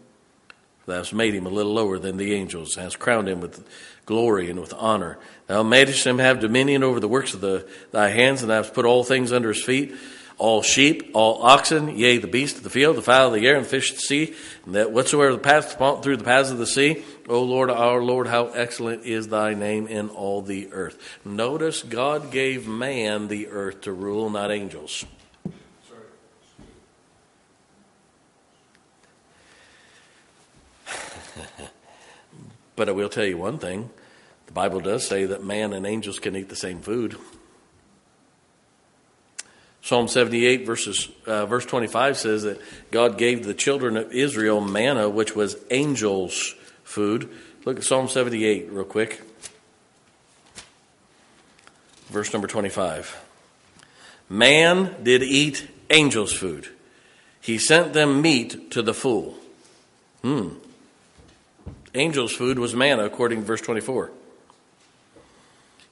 Thou 0.87 0.97
hast 0.97 1.13
made 1.13 1.35
him 1.35 1.45
a 1.45 1.49
little 1.49 1.73
lower 1.73 1.99
than 1.99 2.17
the 2.17 2.33
angels, 2.33 2.75
and 2.75 2.85
hast 2.85 2.97
crowned 2.97 3.27
him 3.27 3.41
with 3.41 3.67
glory 4.05 4.49
and 4.49 4.59
with 4.59 4.73
honor. 4.73 5.19
Thou 5.47 5.61
madest 5.61 6.07
him 6.07 6.17
have 6.17 6.39
dominion 6.39 6.83
over 6.83 6.99
the 6.99 7.09
works 7.09 7.33
of 7.33 7.41
the, 7.41 7.67
thy 7.91 8.09
hands, 8.09 8.41
and 8.41 8.49
thou 8.49 8.63
hast 8.63 8.73
put 8.73 8.85
all 8.85 9.03
things 9.03 9.31
under 9.31 9.49
his 9.49 9.63
feet 9.63 9.93
all 10.37 10.61
sheep, 10.61 11.11
all 11.13 11.43
oxen, 11.43 11.97
yea, 11.97 12.17
the 12.17 12.27
beast 12.27 12.57
of 12.57 12.63
the 12.63 12.69
field, 12.69 12.95
the 12.95 13.01
fowl 13.01 13.27
of 13.27 13.33
the 13.33 13.47
air, 13.47 13.55
and 13.55 13.65
the 13.65 13.69
fish 13.69 13.89
of 13.89 13.97
the 13.97 14.01
sea, 14.01 14.35
and 14.65 14.75
that 14.75 14.91
whatsoever 14.91 15.33
the 15.33 15.39
path 15.39 15.77
through 16.03 16.17
the 16.17 16.23
paths 16.23 16.51
of 16.51 16.59
the 16.59 16.67
sea. 16.67 17.03
O 17.27 17.41
Lord, 17.43 17.71
our 17.71 18.03
Lord, 18.03 18.27
how 18.27 18.47
excellent 18.47 19.03
is 19.03 19.29
thy 19.29 19.53
name 19.53 19.87
in 19.87 20.09
all 20.09 20.41
the 20.41 20.71
earth. 20.71 21.19
Notice 21.25 21.81
God 21.81 22.31
gave 22.31 22.67
man 22.67 23.27
the 23.27 23.47
earth 23.47 23.81
to 23.81 23.91
rule, 23.91 24.29
not 24.29 24.51
angels. 24.51 25.05
but 32.75 32.89
I 32.89 32.91
will 32.91 33.09
tell 33.09 33.25
you 33.25 33.37
one 33.37 33.57
thing. 33.57 33.89
The 34.45 34.53
Bible 34.53 34.79
does 34.79 35.07
say 35.07 35.25
that 35.25 35.43
man 35.43 35.73
and 35.73 35.85
angels 35.85 36.19
can 36.19 36.35
eat 36.35 36.49
the 36.49 36.55
same 36.55 36.81
food. 36.81 37.17
Psalm 39.87 40.09
78, 40.09 40.65
verses, 40.65 41.07
uh, 41.25 41.45
verse 41.45 41.65
25 41.65 42.17
says 42.17 42.43
that 42.43 42.59
God 42.91 43.17
gave 43.17 43.45
the 43.45 43.53
children 43.53 43.95
of 43.95 44.11
Israel 44.11 44.59
manna, 44.59 45.07
which 45.07 45.33
was 45.33 45.55
angels' 45.71 46.55
food. 46.83 47.29
Look 47.63 47.77
at 47.77 47.85
Psalm 47.85 48.09
78 48.09 48.69
real 48.69 48.83
quick. 48.83 49.21
Verse 52.07 52.33
number 52.33 52.49
25. 52.49 53.17
Man 54.27 54.93
did 55.03 55.23
eat 55.23 55.65
angels' 55.89 56.33
food. 56.33 56.67
He 57.39 57.57
sent 57.57 57.93
them 57.93 58.21
meat 58.21 58.69
to 58.71 58.81
the 58.81 58.93
full. 58.93 59.35
Hmm. 60.21 60.49
Angels' 61.95 62.33
food 62.33 62.59
was 62.59 62.75
manna, 62.75 63.05
according 63.05 63.39
to 63.39 63.45
verse 63.45 63.61
24 63.61 64.11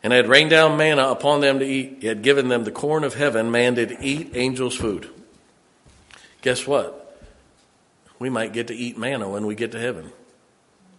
and 0.06 0.14
had 0.14 0.28
rained 0.28 0.52
down 0.52 0.78
manna 0.78 1.08
upon 1.08 1.42
them 1.42 1.58
to 1.58 1.66
eat. 1.66 1.98
He 2.02 2.06
had 2.06 2.22
given 2.22 2.48
them 2.48 2.64
the 2.64 2.70
corn 2.72 3.04
of 3.04 3.16
heaven. 3.16 3.50
Man 3.50 3.74
did 3.74 3.98
eat 4.02 4.34
angels' 4.36 4.76
food. 4.76 5.10
Guess 6.44 6.68
what? 6.68 7.20
We 8.20 8.30
might 8.30 8.54
get 8.54 8.68
to 8.68 8.76
eat 8.76 9.00
manna 9.00 9.28
when 9.28 9.48
we 9.48 9.56
get 9.56 9.72
to 9.72 9.80
heaven. 9.80 10.12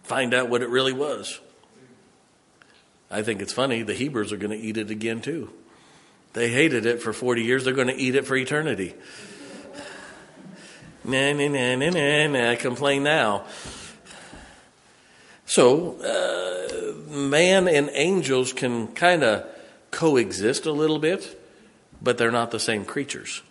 Find 0.03 0.33
out 0.33 0.49
what 0.49 0.61
it 0.61 0.67
really 0.67 0.91
was. 0.91 1.39
I 3.09 3.21
think 3.21 3.41
it's 3.41 3.53
funny. 3.53 3.81
The 3.81 3.93
Hebrews 3.93 4.33
are 4.33 4.37
going 4.37 4.51
to 4.51 4.57
eat 4.57 4.75
it 4.75 4.91
again, 4.91 5.21
too. 5.21 5.53
They 6.33 6.49
hated 6.49 6.85
it 6.85 7.01
for 7.01 7.13
40 7.13 7.43
years. 7.43 7.63
They're 7.63 7.73
going 7.73 7.87
to 7.87 7.95
eat 7.95 8.15
it 8.15 8.25
for 8.25 8.35
eternity. 8.35 8.93
Nah, 11.05 11.31
nah, 11.31 11.47
nah, 11.47 11.75
nah, 11.77 11.89
nah, 11.91 12.27
nah. 12.27 12.55
Complain 12.57 13.03
now. 13.03 13.45
So, 15.45 15.95
uh, 16.01 16.46
man 17.17 17.67
and 17.67 17.89
angels 17.93 18.53
can 18.53 18.87
kind 18.89 19.23
of 19.23 19.45
coexist 19.91 20.65
a 20.65 20.71
little 20.71 20.99
bit, 20.99 21.39
but 22.01 22.17
they're 22.17 22.31
not 22.31 22.51
the 22.51 22.59
same 22.59 22.85
creatures. 22.85 23.41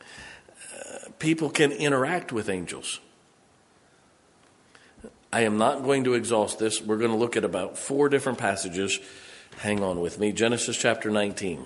Uh, 0.00 1.10
people 1.18 1.50
can 1.50 1.72
interact 1.72 2.32
with 2.32 2.48
angels. 2.48 3.00
I 5.32 5.42
am 5.42 5.58
not 5.58 5.82
going 5.82 6.04
to 6.04 6.14
exhaust 6.14 6.58
this. 6.58 6.80
We're 6.80 6.96
going 6.96 7.10
to 7.10 7.16
look 7.16 7.36
at 7.36 7.44
about 7.44 7.76
four 7.76 8.08
different 8.08 8.38
passages. 8.38 8.98
Hang 9.58 9.82
on 9.82 10.00
with 10.00 10.18
me. 10.18 10.32
Genesis 10.32 10.76
chapter 10.76 11.10
19. 11.10 11.64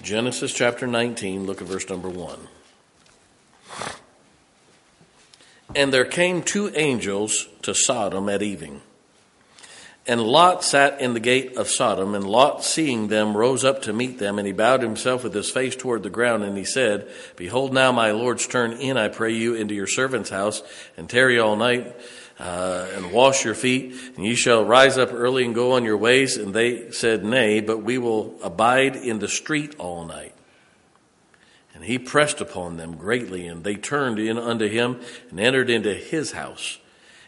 Genesis 0.00 0.54
chapter 0.54 0.86
19, 0.86 1.44
look 1.44 1.60
at 1.60 1.68
verse 1.68 1.88
number 1.90 2.08
1. 2.08 2.38
And 5.74 5.92
there 5.92 6.04
came 6.04 6.42
two 6.42 6.70
angels 6.74 7.48
to 7.62 7.74
Sodom 7.74 8.28
at 8.28 8.42
evening. 8.42 8.82
And 10.06 10.20
Lot 10.20 10.64
sat 10.64 11.00
in 11.00 11.14
the 11.14 11.20
gate 11.20 11.56
of 11.56 11.68
Sodom, 11.68 12.14
and 12.14 12.24
Lot, 12.24 12.64
seeing 12.64 13.08
them, 13.08 13.36
rose 13.36 13.64
up 13.64 13.82
to 13.82 13.92
meet 13.92 14.18
them, 14.18 14.38
and 14.38 14.46
he 14.46 14.52
bowed 14.52 14.82
himself 14.82 15.22
with 15.22 15.32
his 15.32 15.50
face 15.50 15.76
toward 15.76 16.02
the 16.02 16.10
ground, 16.10 16.42
and 16.42 16.58
he 16.58 16.64
said, 16.64 17.08
Behold, 17.36 17.72
now 17.72 17.92
my 17.92 18.10
lords, 18.10 18.46
turn 18.46 18.72
in, 18.72 18.96
I 18.96 19.08
pray 19.08 19.32
you, 19.32 19.54
into 19.54 19.74
your 19.74 19.86
servant's 19.86 20.30
house, 20.30 20.62
and 20.96 21.08
tarry 21.08 21.38
all 21.38 21.54
night, 21.54 21.96
uh, 22.40 22.88
and 22.94 23.12
wash 23.12 23.44
your 23.44 23.54
feet, 23.54 23.94
and 24.16 24.26
ye 24.26 24.34
shall 24.34 24.64
rise 24.64 24.98
up 24.98 25.12
early 25.12 25.44
and 25.44 25.54
go 25.54 25.72
on 25.72 25.84
your 25.84 25.96
ways. 25.96 26.36
And 26.36 26.52
they 26.52 26.90
said, 26.90 27.24
Nay, 27.24 27.60
but 27.60 27.78
we 27.78 27.96
will 27.96 28.36
abide 28.42 28.96
in 28.96 29.20
the 29.20 29.28
street 29.28 29.76
all 29.78 30.04
night. 30.04 30.34
And 31.82 31.90
he 31.90 31.98
pressed 31.98 32.40
upon 32.40 32.76
them 32.76 32.96
greatly, 32.96 33.48
and 33.48 33.64
they 33.64 33.74
turned 33.74 34.20
in 34.20 34.38
unto 34.38 34.68
him 34.68 35.00
and 35.30 35.40
entered 35.40 35.68
into 35.68 35.92
his 35.92 36.30
house. 36.30 36.78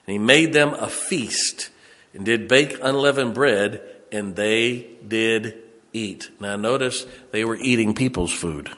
And 0.07 0.13
he 0.13 0.19
made 0.21 0.53
them 0.53 0.75
a 0.75 0.87
feast 0.87 1.71
and 2.13 2.25
did 2.25 2.47
bake 2.47 2.79
unleavened 2.81 3.35
bread, 3.35 3.83
and 4.13 4.37
they 4.37 4.91
did 5.09 5.61
eat. 5.93 6.31
Now 6.39 6.55
notice 6.55 7.05
they 7.33 7.45
were 7.45 7.57
eating 7.57 7.95
people's 7.95 8.33
food. 8.33 8.71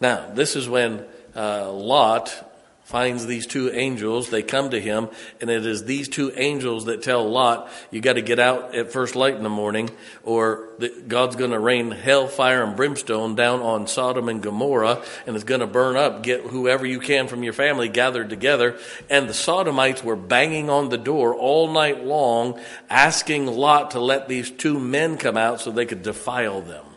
Now, 0.00 0.28
this 0.34 0.56
is 0.56 0.68
when 0.68 1.04
uh, 1.36 1.70
Lot 1.70 2.49
finds 2.90 3.24
these 3.24 3.46
two 3.46 3.70
angels. 3.70 4.30
They 4.30 4.42
come 4.42 4.70
to 4.70 4.80
him, 4.80 5.08
and 5.40 5.48
it 5.48 5.64
is 5.64 5.84
these 5.84 6.08
two 6.08 6.32
angels 6.34 6.86
that 6.86 7.04
tell 7.04 7.30
Lot, 7.30 7.70
you 7.92 8.00
got 8.00 8.14
to 8.14 8.22
get 8.22 8.40
out 8.40 8.74
at 8.74 8.90
first 8.90 9.14
light 9.14 9.36
in 9.36 9.44
the 9.44 9.48
morning, 9.48 9.90
or 10.24 10.68
God's 11.06 11.36
going 11.36 11.52
to 11.52 11.60
rain 11.60 11.92
hell, 11.92 12.26
fire, 12.26 12.64
and 12.64 12.74
brimstone 12.74 13.36
down 13.36 13.60
on 13.60 13.86
Sodom 13.86 14.28
and 14.28 14.42
Gomorrah, 14.42 15.04
and 15.24 15.36
it's 15.36 15.44
going 15.44 15.60
to 15.60 15.68
burn 15.68 15.96
up. 15.96 16.24
Get 16.24 16.40
whoever 16.40 16.84
you 16.84 16.98
can 16.98 17.28
from 17.28 17.44
your 17.44 17.52
family 17.52 17.88
gathered 17.88 18.28
together. 18.28 18.76
And 19.08 19.28
the 19.28 19.34
Sodomites 19.34 20.02
were 20.02 20.16
banging 20.16 20.68
on 20.68 20.88
the 20.88 20.98
door 20.98 21.32
all 21.32 21.72
night 21.72 22.04
long, 22.04 22.60
asking 22.88 23.46
Lot 23.46 23.92
to 23.92 24.00
let 24.00 24.26
these 24.26 24.50
two 24.50 24.80
men 24.80 25.16
come 25.16 25.36
out 25.36 25.60
so 25.60 25.70
they 25.70 25.86
could 25.86 26.02
defile 26.02 26.60
them. 26.60 26.89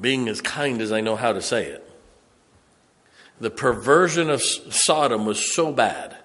Being 0.00 0.28
as 0.28 0.40
kind 0.40 0.80
as 0.80 0.92
I 0.92 1.00
know 1.00 1.16
how 1.16 1.32
to 1.32 1.42
say 1.42 1.66
it. 1.66 1.90
The 3.40 3.50
perversion 3.50 4.30
of 4.30 4.42
Sodom 4.42 5.24
was 5.26 5.54
so 5.54 5.72
bad 5.72 6.16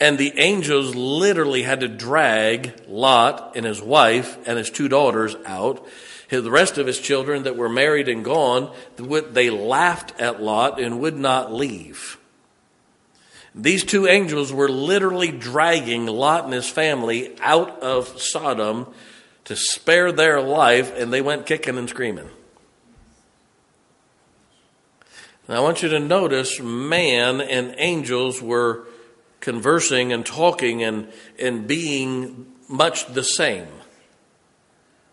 And 0.00 0.18
the 0.18 0.38
angels 0.38 0.94
literally 0.94 1.62
had 1.62 1.80
to 1.80 1.88
drag 1.88 2.72
Lot 2.88 3.56
and 3.56 3.64
his 3.64 3.80
wife 3.80 4.36
and 4.46 4.58
his 4.58 4.70
two 4.70 4.88
daughters 4.88 5.36
out. 5.46 5.86
The 6.28 6.50
rest 6.50 6.78
of 6.78 6.86
his 6.86 7.00
children 7.00 7.44
that 7.44 7.56
were 7.56 7.68
married 7.68 8.08
and 8.08 8.24
gone, 8.24 8.74
they 8.96 9.50
laughed 9.50 10.20
at 10.20 10.42
Lot 10.42 10.80
and 10.80 11.00
would 11.00 11.16
not 11.16 11.52
leave. 11.52 12.18
These 13.54 13.84
two 13.84 14.08
angels 14.08 14.52
were 14.52 14.68
literally 14.68 15.30
dragging 15.30 16.06
Lot 16.06 16.44
and 16.44 16.52
his 16.52 16.68
family 16.68 17.36
out 17.40 17.80
of 17.80 18.20
Sodom 18.20 18.92
to 19.44 19.56
spare 19.56 20.10
their 20.10 20.40
life, 20.40 20.92
and 20.96 21.12
they 21.12 21.20
went 21.20 21.46
kicking 21.46 21.76
and 21.76 21.88
screaming. 21.88 22.30
Now, 25.48 25.56
I 25.56 25.60
want 25.60 25.82
you 25.82 25.90
to 25.90 26.00
notice 26.00 26.58
man 26.60 27.42
and 27.42 27.74
angels 27.76 28.40
were 28.40 28.86
conversing 29.40 30.12
and 30.12 30.24
talking 30.24 30.82
and, 30.82 31.12
and 31.38 31.66
being 31.66 32.46
much 32.66 33.06
the 33.12 33.22
same. 33.22 33.68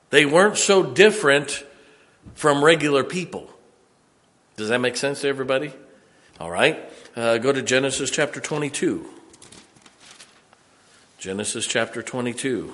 They 0.10 0.26
weren't 0.26 0.58
so 0.58 0.84
different 0.84 1.66
from 2.34 2.64
regular 2.64 3.04
people. 3.04 3.50
Does 4.56 4.70
that 4.70 4.80
make 4.80 4.96
sense 4.96 5.22
to 5.22 5.28
everybody? 5.28 5.74
All 6.40 6.50
right. 6.50 6.80
Uh, 7.16 7.38
go 7.38 7.52
to 7.52 7.62
Genesis 7.62 8.10
chapter 8.10 8.40
22. 8.40 9.06
Genesis 11.18 11.66
chapter 11.68 12.02
22. 12.02 12.74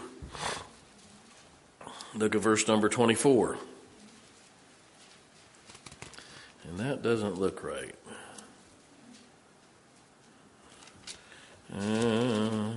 Look 2.18 2.34
at 2.34 2.42
verse 2.42 2.68
number 2.68 2.90
24. 2.90 3.58
And 6.64 6.80
that 6.80 7.04
doesn't 7.04 7.40
look 7.40 7.64
right. 7.64 7.94
Uh, 11.72 12.72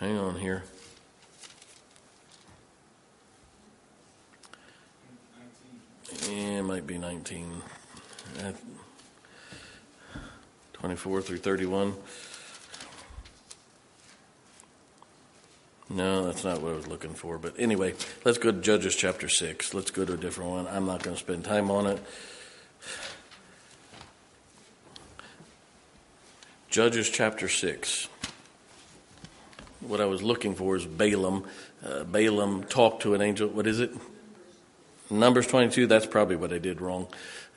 hang 0.00 0.18
on 0.18 0.34
here. 0.40 0.64
Yeah, 6.28 6.58
it 6.58 6.62
might 6.64 6.86
be 6.86 6.98
19. 6.98 7.62
24 10.72 11.22
through 11.22 11.38
31. 11.38 11.94
No, 15.88 16.24
that's 16.24 16.44
not 16.44 16.60
what 16.60 16.72
I 16.72 16.76
was 16.76 16.86
looking 16.86 17.14
for. 17.14 17.38
But 17.38 17.54
anyway, 17.58 17.94
let's 18.24 18.38
go 18.38 18.50
to 18.50 18.60
Judges 18.60 18.96
chapter 18.96 19.28
6. 19.28 19.72
Let's 19.72 19.90
go 19.90 20.04
to 20.04 20.14
a 20.14 20.16
different 20.16 20.50
one. 20.50 20.66
I'm 20.66 20.86
not 20.86 21.02
going 21.02 21.16
to 21.16 21.22
spend 21.22 21.44
time 21.44 21.70
on 21.70 21.86
it. 21.86 22.02
Judges 26.68 27.08
chapter 27.08 27.48
6. 27.48 28.08
What 29.80 30.00
I 30.00 30.06
was 30.06 30.22
looking 30.22 30.54
for 30.54 30.76
is 30.76 30.84
Balaam. 30.84 31.44
Uh, 31.84 32.04
Balaam 32.04 32.64
talked 32.64 33.02
to 33.02 33.14
an 33.14 33.22
angel. 33.22 33.48
What 33.48 33.66
is 33.66 33.78
it? 33.78 33.92
Numbers 35.08 35.46
22. 35.46 35.86
That's 35.86 36.06
probably 36.06 36.36
what 36.36 36.52
I 36.52 36.58
did 36.58 36.80
wrong 36.80 37.06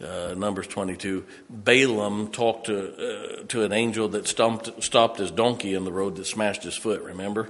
uh, 0.01 0.33
Numbers 0.37 0.67
22, 0.67 1.25
Balaam 1.49 2.29
talked 2.29 2.67
to, 2.67 3.39
uh, 3.41 3.43
to 3.47 3.63
an 3.63 3.73
angel 3.73 4.07
that 4.09 4.27
stumped, 4.27 4.81
stopped 4.83 5.19
his 5.19 5.31
donkey 5.31 5.73
in 5.73 5.83
the 5.83 5.91
road 5.91 6.15
that 6.15 6.25
smashed 6.25 6.63
his 6.63 6.75
foot, 6.75 7.01
remember? 7.01 7.49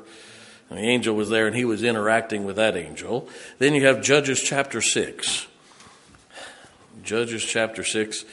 The 0.69 0.77
angel 0.77 1.15
was 1.15 1.29
there 1.29 1.47
and 1.47 1.55
he 1.55 1.65
was 1.65 1.83
interacting 1.83 2.45
with 2.45 2.57
that 2.57 2.77
angel. 2.77 3.27
Then 3.57 3.73
you 3.73 3.85
have 3.85 4.01
Judges 4.01 4.41
chapter 4.41 4.81
6. 4.81 5.47
Judges 7.03 7.43
chapter 7.43 7.83
6. 7.83 8.23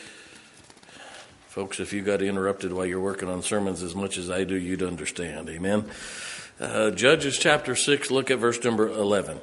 Folks, 1.49 1.81
if 1.81 1.95
you 1.95 2.03
got 2.03 2.21
interrupted 2.21 2.73
while 2.73 2.85
you're 2.85 3.01
working 3.01 3.31
on 3.31 3.43
sermons 3.43 3.83
as 3.83 3.95
much 3.95 4.19
as 4.19 4.31
I 4.31 4.45
do, 4.45 4.55
you'd 4.55 4.83
understand. 4.83 5.49
Amen. 5.49 5.87
Uh, 6.61 6.91
Judges 6.91 7.39
chapter 7.39 7.75
6, 7.75 8.11
look 8.11 8.31
at 8.31 8.39
verse 8.39 8.63
number 8.63 8.89
11. 8.89 9.41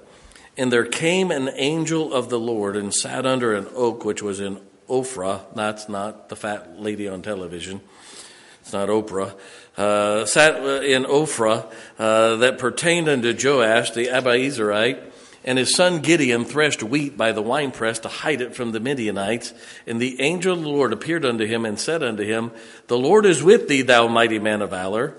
And 0.56 0.72
there 0.72 0.86
came 0.86 1.32
an 1.32 1.50
angel 1.56 2.14
of 2.14 2.30
the 2.30 2.40
Lord 2.40 2.76
and 2.76 2.94
sat 2.94 3.26
under 3.26 3.56
an 3.56 3.68
oak 3.74 4.06
which 4.06 4.22
was 4.22 4.40
in 4.40 4.60
Ophrah. 4.88 5.42
That's 5.56 5.90
not 5.90 6.30
the 6.30 6.36
fat 6.36 6.80
lady 6.80 7.08
on 7.08 7.24
television. 7.24 7.82
It's 8.62 8.74
not 8.74 8.90
Oprah. 8.90 9.34
Uh, 9.76 10.26
sat 10.26 10.64
in 10.84 11.04
Ophrah 11.04 11.72
uh, 11.98 12.36
that 12.38 12.60
pertained 12.60 13.10
unto 13.10 13.34
Joash 13.34 13.92
the 13.92 14.08
Abiezrite. 14.08 15.12
And 15.46 15.58
his 15.58 15.76
son 15.76 16.00
Gideon 16.00 16.46
threshed 16.46 16.84
wheat 16.84 17.18
by 17.18 17.34
the 17.34 17.42
winepress 17.42 18.00
to 18.00 18.08
hide 18.08 18.40
it 18.40 18.56
from 18.56 18.72
the 18.72 18.80
Midianites. 18.80 19.54
And 19.86 20.00
the 20.00 20.22
angel 20.22 20.54
of 20.54 20.62
the 20.62 20.70
Lord 20.70 20.94
appeared 20.94 21.26
unto 21.26 21.46
him 21.46 21.66
and 21.66 21.78
said 21.78 22.02
unto 22.02 22.24
him, 22.24 22.52
The 22.88 22.98
Lord 22.98 23.26
is 23.26 23.44
with 23.44 23.68
thee, 23.68 23.82
thou 23.82 24.08
mighty 24.08 24.40
man 24.40 24.62
of 24.62 24.70
valor. 24.70 25.16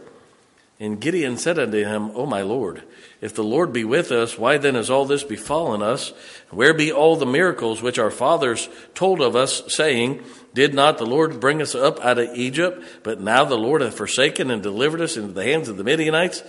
And 0.80 1.00
Gideon 1.00 1.36
said 1.36 1.58
unto 1.58 1.84
him, 1.84 2.10
O 2.14 2.26
my 2.26 2.42
Lord, 2.42 2.82
if 3.20 3.34
the 3.34 3.44
Lord 3.44 3.72
be 3.72 3.84
with 3.84 4.10
us, 4.10 4.38
why 4.38 4.58
then 4.58 4.74
has 4.74 4.90
all 4.90 5.04
this 5.04 5.22
befallen 5.22 5.82
us? 5.82 6.12
Where 6.50 6.74
be 6.74 6.90
all 6.90 7.16
the 7.16 7.26
miracles 7.26 7.80
which 7.80 7.98
our 7.98 8.10
fathers 8.10 8.68
told 8.94 9.20
of 9.20 9.36
us, 9.36 9.62
saying, 9.68 10.24
Did 10.54 10.72
not 10.72 10.98
the 10.98 11.06
Lord 11.06 11.40
bring 11.40 11.60
us 11.60 11.74
up 11.74 12.00
out 12.00 12.18
of 12.18 12.34
Egypt? 12.36 12.82
But 13.02 13.20
now 13.20 13.44
the 13.44 13.58
Lord 13.58 13.82
hath 13.82 13.96
forsaken 13.96 14.50
and 14.50 14.62
delivered 14.62 15.00
us 15.00 15.16
into 15.16 15.32
the 15.32 15.42
hands 15.42 15.68
of 15.68 15.76
the 15.76 15.84
Midianites. 15.84 16.44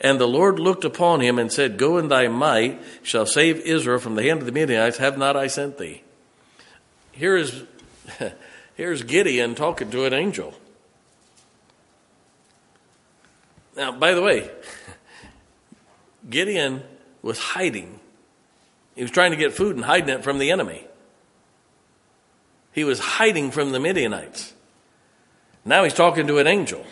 And 0.00 0.20
the 0.20 0.28
Lord 0.28 0.60
looked 0.60 0.84
upon 0.84 1.20
him 1.20 1.40
and 1.40 1.52
said, 1.52 1.76
Go 1.76 1.98
in 1.98 2.06
thy 2.06 2.28
might, 2.28 2.80
shall 3.02 3.26
save 3.26 3.58
Israel 3.60 3.98
from 3.98 4.14
the 4.14 4.22
hand 4.22 4.38
of 4.38 4.46
the 4.46 4.52
Midianites. 4.52 4.98
Have 4.98 5.18
not 5.18 5.36
I 5.36 5.48
sent 5.48 5.76
thee? 5.76 6.02
Here 7.10 7.36
is, 7.36 7.64
here's 8.76 9.02
Gideon 9.02 9.56
talking 9.56 9.90
to 9.90 10.04
an 10.04 10.12
angel. 10.12 10.54
Now, 13.76 13.90
by 13.90 14.14
the 14.14 14.22
way, 14.22 14.50
Gideon 16.30 16.84
was 17.22 17.40
hiding. 17.40 17.98
He 18.94 19.02
was 19.02 19.10
trying 19.10 19.32
to 19.32 19.36
get 19.36 19.52
food 19.52 19.74
and 19.74 19.84
hiding 19.84 20.10
it 20.10 20.22
from 20.22 20.38
the 20.38 20.52
enemy. 20.52 20.87
He 22.72 22.84
was 22.84 22.98
hiding 22.98 23.50
from 23.50 23.72
the 23.72 23.80
Midianites. 23.80 24.52
Now 25.64 25.84
he's 25.84 25.94
talking 25.94 26.26
to 26.26 26.38
an 26.38 26.46
angel. 26.46 26.84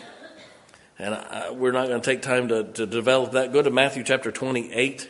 And 0.99 1.13
I, 1.13 1.51
we're 1.51 1.71
not 1.71 1.87
going 1.87 2.01
to 2.01 2.05
take 2.05 2.21
time 2.21 2.47
to, 2.47 2.63
to 2.63 2.85
develop 2.85 3.33
that. 3.33 3.53
Go 3.53 3.61
to 3.61 3.69
Matthew 3.69 4.03
chapter 4.03 4.31
28. 4.31 5.09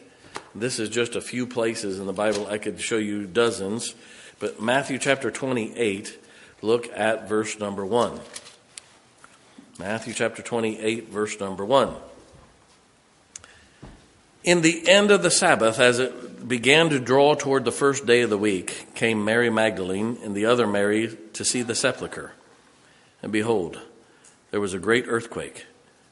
This 0.53 0.80
is 0.80 0.89
just 0.89 1.15
a 1.15 1.21
few 1.21 1.47
places 1.47 1.99
in 1.99 2.06
the 2.06 2.13
Bible. 2.13 2.47
I 2.47 2.58
could 2.58 2.80
show 2.82 2.97
you 2.97 3.25
dozens. 3.25 3.95
But 4.39 4.62
Matthew 4.62 4.97
chapter 4.99 5.32
28, 5.32 6.17
look 6.62 6.88
at 6.93 7.27
verse 7.27 7.58
number 7.60 7.86
1. 7.86 8.19
Matthew 9.80 10.13
chapter 10.13 10.41
28, 10.41 11.10
verse 11.10 11.39
number 11.39 11.63
1. 11.63 11.95
In 14.47 14.62
the 14.62 14.88
end 14.88 15.12
of 15.12 15.23
the 15.23 15.29
Sabbath, 15.29 15.77
as 15.77 15.99
it 15.99 16.47
began 16.47 16.89
to 16.91 17.01
draw 17.01 17.36
toward 17.36 17.65
the 17.65 17.71
first 17.73 18.05
day 18.05 18.21
of 18.21 18.29
the 18.29 18.38
week, 18.38 18.88
came 18.95 19.25
Mary 19.25 19.49
Magdalene 19.49 20.17
and 20.23 20.33
the 20.33 20.45
other 20.45 20.65
Mary 20.65 21.17
to 21.33 21.43
see 21.43 21.63
the 21.63 21.75
sepulchre. 21.75 22.31
And 23.21 23.33
behold, 23.33 23.81
there 24.51 24.62
was 24.62 24.73
a 24.73 24.79
great 24.79 25.03
earthquake, 25.10 25.65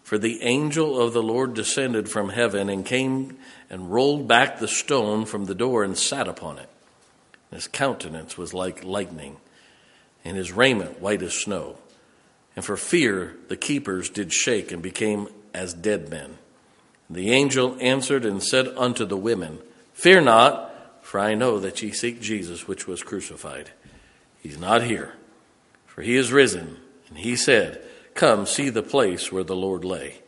for 0.03 0.17
the 0.17 0.43
angel 0.43 0.99
of 0.99 1.13
the 1.13 1.23
Lord 1.23 1.53
descended 1.53 2.09
from 2.09 2.27
heaven 2.27 2.67
and 2.67 2.85
came 2.85 3.37
and 3.69 3.93
rolled 3.93 4.27
back 4.27 4.59
the 4.59 4.67
stone 4.67 5.23
from 5.23 5.45
the 5.45 5.55
door 5.55 5.85
and 5.85 5.97
sat 5.97 6.27
upon 6.27 6.57
it. 6.57 6.67
His 7.51 7.69
countenance 7.69 8.37
was 8.37 8.53
like 8.53 8.83
lightning, 8.83 9.37
and 10.25 10.35
his 10.35 10.51
raiment 10.51 10.99
white 10.99 11.21
as 11.21 11.35
snow. 11.35 11.77
And 12.53 12.65
for 12.65 12.75
fear, 12.75 13.37
the 13.47 13.55
keepers 13.55 14.09
did 14.09 14.33
shake 14.33 14.73
and 14.73 14.81
became 14.81 15.29
as 15.53 15.73
dead 15.73 16.09
men. 16.09 16.37
The 17.09 17.31
angel 17.31 17.77
answered 17.79 18.25
and 18.25 18.41
said 18.41 18.67
unto 18.75 19.05
the 19.05 19.17
women, 19.17 19.59
Fear 19.93 20.21
not, 20.21 20.73
for 21.01 21.19
I 21.19 21.35
know 21.35 21.59
that 21.59 21.81
ye 21.81 21.91
seek 21.91 22.19
Jesus, 22.19 22.67
which 22.67 22.87
was 22.87 23.03
crucified. 23.03 23.71
He's 24.41 24.57
not 24.57 24.83
here, 24.83 25.13
for 25.85 26.01
he 26.01 26.15
is 26.15 26.31
risen. 26.31 26.77
And 27.09 27.19
he 27.19 27.35
said, 27.35 27.81
Come, 28.15 28.45
see 28.45 28.69
the 28.69 28.83
place 28.83 29.31
where 29.31 29.43
the 29.43 29.55
Lord 29.55 29.85
lay. 29.85 30.21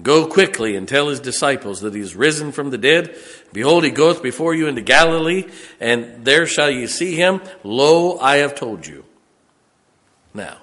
Go 0.00 0.26
quickly 0.26 0.76
and 0.76 0.86
tell 0.86 1.08
his 1.08 1.18
disciples 1.18 1.80
that 1.80 1.94
he 1.94 2.00
is 2.00 2.14
risen 2.14 2.52
from 2.52 2.70
the 2.70 2.78
dead. 2.78 3.16
Behold, 3.52 3.82
he 3.84 3.90
goeth 3.90 4.22
before 4.22 4.54
you 4.54 4.68
into 4.68 4.80
Galilee, 4.80 5.46
and 5.80 6.24
there 6.24 6.46
shall 6.46 6.70
ye 6.70 6.86
see 6.86 7.16
him. 7.16 7.40
Lo, 7.64 8.18
I 8.18 8.36
have 8.36 8.54
told 8.54 8.86
you. 8.86 9.04
Now, 10.32 10.58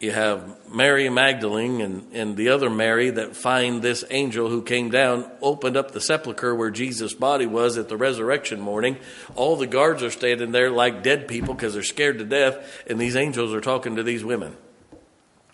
you 0.00 0.12
have 0.12 0.72
Mary 0.72 1.08
Magdalene 1.08 1.80
and, 1.80 2.12
and 2.12 2.36
the 2.36 2.50
other 2.50 2.70
Mary 2.70 3.10
that 3.10 3.34
find 3.34 3.82
this 3.82 4.04
angel 4.10 4.48
who 4.48 4.62
came 4.62 4.90
down, 4.90 5.28
opened 5.42 5.76
up 5.76 5.90
the 5.90 6.00
sepulchre 6.00 6.54
where 6.54 6.70
Jesus' 6.70 7.14
body 7.14 7.46
was 7.46 7.76
at 7.76 7.88
the 7.88 7.96
resurrection 7.96 8.60
morning. 8.60 8.96
All 9.34 9.56
the 9.56 9.66
guards 9.66 10.04
are 10.04 10.10
standing 10.10 10.52
there 10.52 10.70
like 10.70 11.02
dead 11.02 11.26
people 11.26 11.52
because 11.52 11.74
they're 11.74 11.82
scared 11.82 12.18
to 12.18 12.24
death, 12.24 12.84
and 12.86 13.00
these 13.00 13.16
angels 13.16 13.52
are 13.52 13.60
talking 13.60 13.96
to 13.96 14.04
these 14.04 14.24
women. 14.24 14.56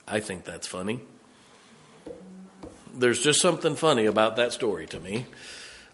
I 0.06 0.20
think 0.20 0.44
that's 0.44 0.66
funny. 0.66 1.00
There's 2.92 3.22
just 3.22 3.40
something 3.40 3.76
funny 3.76 4.04
about 4.04 4.36
that 4.36 4.52
story 4.52 4.86
to 4.88 5.00
me. 5.00 5.24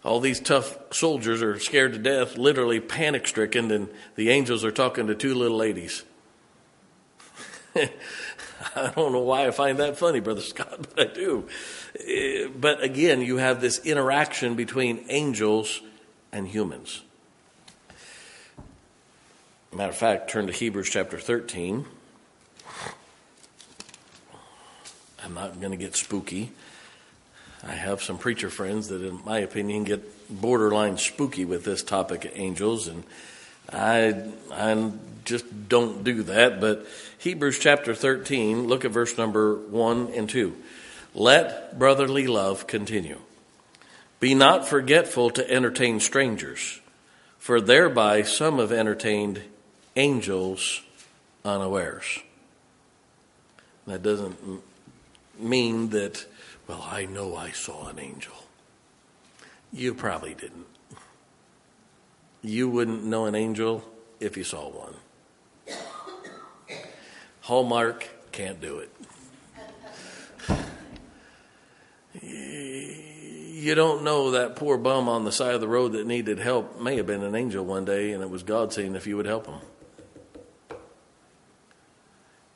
All 0.03 0.18
these 0.18 0.40
tough 0.40 0.76
soldiers 0.92 1.40
are 1.40 1.59
scared 1.61 1.92
to 1.92 1.98
death, 2.01 2.36
literally 2.36 2.80
panic 2.80 3.28
stricken, 3.28 3.70
and 3.70 3.88
the 4.16 4.30
angels 4.30 4.64
are 4.64 4.72
talking 4.72 5.07
to 5.07 5.14
two 5.14 5.34
little 5.34 5.57
ladies. 5.57 6.03
I 8.77 8.93
don't 8.95 9.13
know 9.13 9.21
why 9.21 9.47
I 9.47 9.51
find 9.51 9.79
that 9.79 9.97
funny, 9.97 10.21
Brother 10.21 10.41
Scott, 10.41 10.87
but 10.95 11.11
I 11.11 11.13
do. 11.13 11.49
Eh, 12.07 12.49
but 12.55 12.83
again, 12.83 13.21
you 13.23 13.39
have 13.39 13.61
this 13.61 13.79
interaction 13.85 14.55
between 14.55 15.05
angels 15.09 15.81
and 16.33 16.47
humans. 16.49 17.03
Matter 19.73 19.91
of 19.91 19.97
fact, 19.97 20.31
turn 20.31 20.47
to 20.49 20.53
Hebrews 20.53 20.91
chapter 20.91 21.19
13. 21.19 21.87
I'm 25.25 25.35
not 25.35 25.61
going 25.61 25.71
to 25.71 25.77
get 25.77 25.95
spooky. 25.95 26.51
I 27.63 27.73
have 27.73 28.03
some 28.03 28.19
preacher 28.19 28.51
friends 28.51 28.89
that, 28.89 29.03
in 29.03 29.21
my 29.25 29.39
opinion, 29.39 29.85
get 29.85 30.41
borderline 30.41 30.97
spooky 30.97 31.45
with 31.45 31.65
this 31.65 31.83
topic 31.83 32.25
of 32.25 32.33
angels, 32.35 32.89
and 32.89 33.05
I, 33.73 34.25
I 34.53 34.93
just 35.25 35.68
don't 35.68 36.05
do 36.05 36.23
that. 36.25 36.61
But 36.61 36.87
Hebrews 37.18 37.59
chapter 37.59 37.95
13, 37.95 38.66
look 38.66 38.85
at 38.85 38.91
verse 38.91 39.16
number 39.16 39.55
1 39.55 40.12
and 40.14 40.29
2. 40.29 40.57
Let 41.14 41.79
brotherly 41.79 42.27
love 42.27 42.66
continue. 42.66 43.18
Be 44.21 44.35
not 44.35 44.68
forgetful 44.68 45.31
to 45.31 45.51
entertain 45.51 45.99
strangers, 46.01 46.81
for 47.39 47.61
thereby 47.61 48.23
some 48.23 48.59
have 48.59 48.71
entertained 48.71 49.43
angels 49.97 50.83
unawares. 51.45 52.21
That 53.87 54.03
doesn't 54.03 54.62
mean 55.39 55.89
that, 55.91 56.27
well, 56.68 56.87
I 56.89 57.07
know 57.07 57.35
I 57.35 57.51
saw 57.51 57.89
an 57.89 57.99
angel. 57.99 58.35
You 59.73 59.95
probably 59.95 60.35
didn't. 60.35 60.66
You 62.43 62.68
wouldn't 62.68 63.05
know 63.05 63.26
an 63.26 63.34
angel 63.34 63.84
if 64.18 64.36
you 64.36 64.45
saw 64.45 64.68
one. 64.68 64.95
Hallmark 67.43 68.09
can't 68.32 68.61
do 68.61 68.78
it. 68.78 68.91
You 72.22 73.74
don't 73.74 74.05
know 74.05 74.30
that 74.32 74.57
poor 74.57 74.78
bum 74.78 75.09
on 75.09 75.24
the 75.24 75.32
side 75.32 75.55
of 75.55 75.61
the 75.61 75.68
road 75.68 75.93
that 75.93 76.07
needed 76.07 76.38
help 76.38 76.80
may 76.80 76.97
have 76.97 77.07
been 77.07 77.22
an 77.22 77.34
angel 77.34 77.64
one 77.64 77.84
day, 77.84 78.12
and 78.12 78.22
it 78.22 78.30
was 78.30 78.43
God 78.43 78.72
saying 78.72 78.95
if 78.95 79.07
you 79.07 79.16
would 79.16 79.26
help 79.26 79.47
him. 79.47 79.59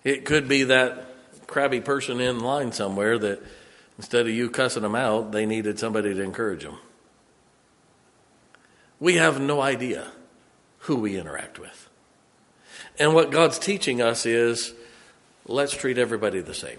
It 0.03 0.25
could 0.25 0.49
be 0.49 0.65
that 0.65 1.47
crabby 1.47 1.81
person 1.81 2.21
in 2.21 2.41
line 2.41 2.73
somewhere 2.73 3.19
that 3.19 3.43
instead 3.99 4.27
of 4.27 4.33
you 4.33 4.49
cussing 4.51 4.83
them 4.83 4.95
out, 4.95 5.33
they 5.33 5.47
needed 5.47 5.79
somebody 5.79 6.15
to 6.15 6.23
encourage 6.23 6.63
them. 6.63 6.79
We 9.05 9.17
have 9.17 9.39
no 9.39 9.61
idea 9.61 10.07
who 10.79 10.97
we 10.97 11.19
interact 11.19 11.59
with. 11.59 11.91
And 12.99 13.13
what 13.13 13.31
God's 13.31 13.59
teaching 13.59 14.01
us 14.01 14.25
is 14.25 14.73
let's 15.47 15.77
treat 15.77 15.99
everybody 15.99 16.41
the 16.41 16.55
same. 16.55 16.79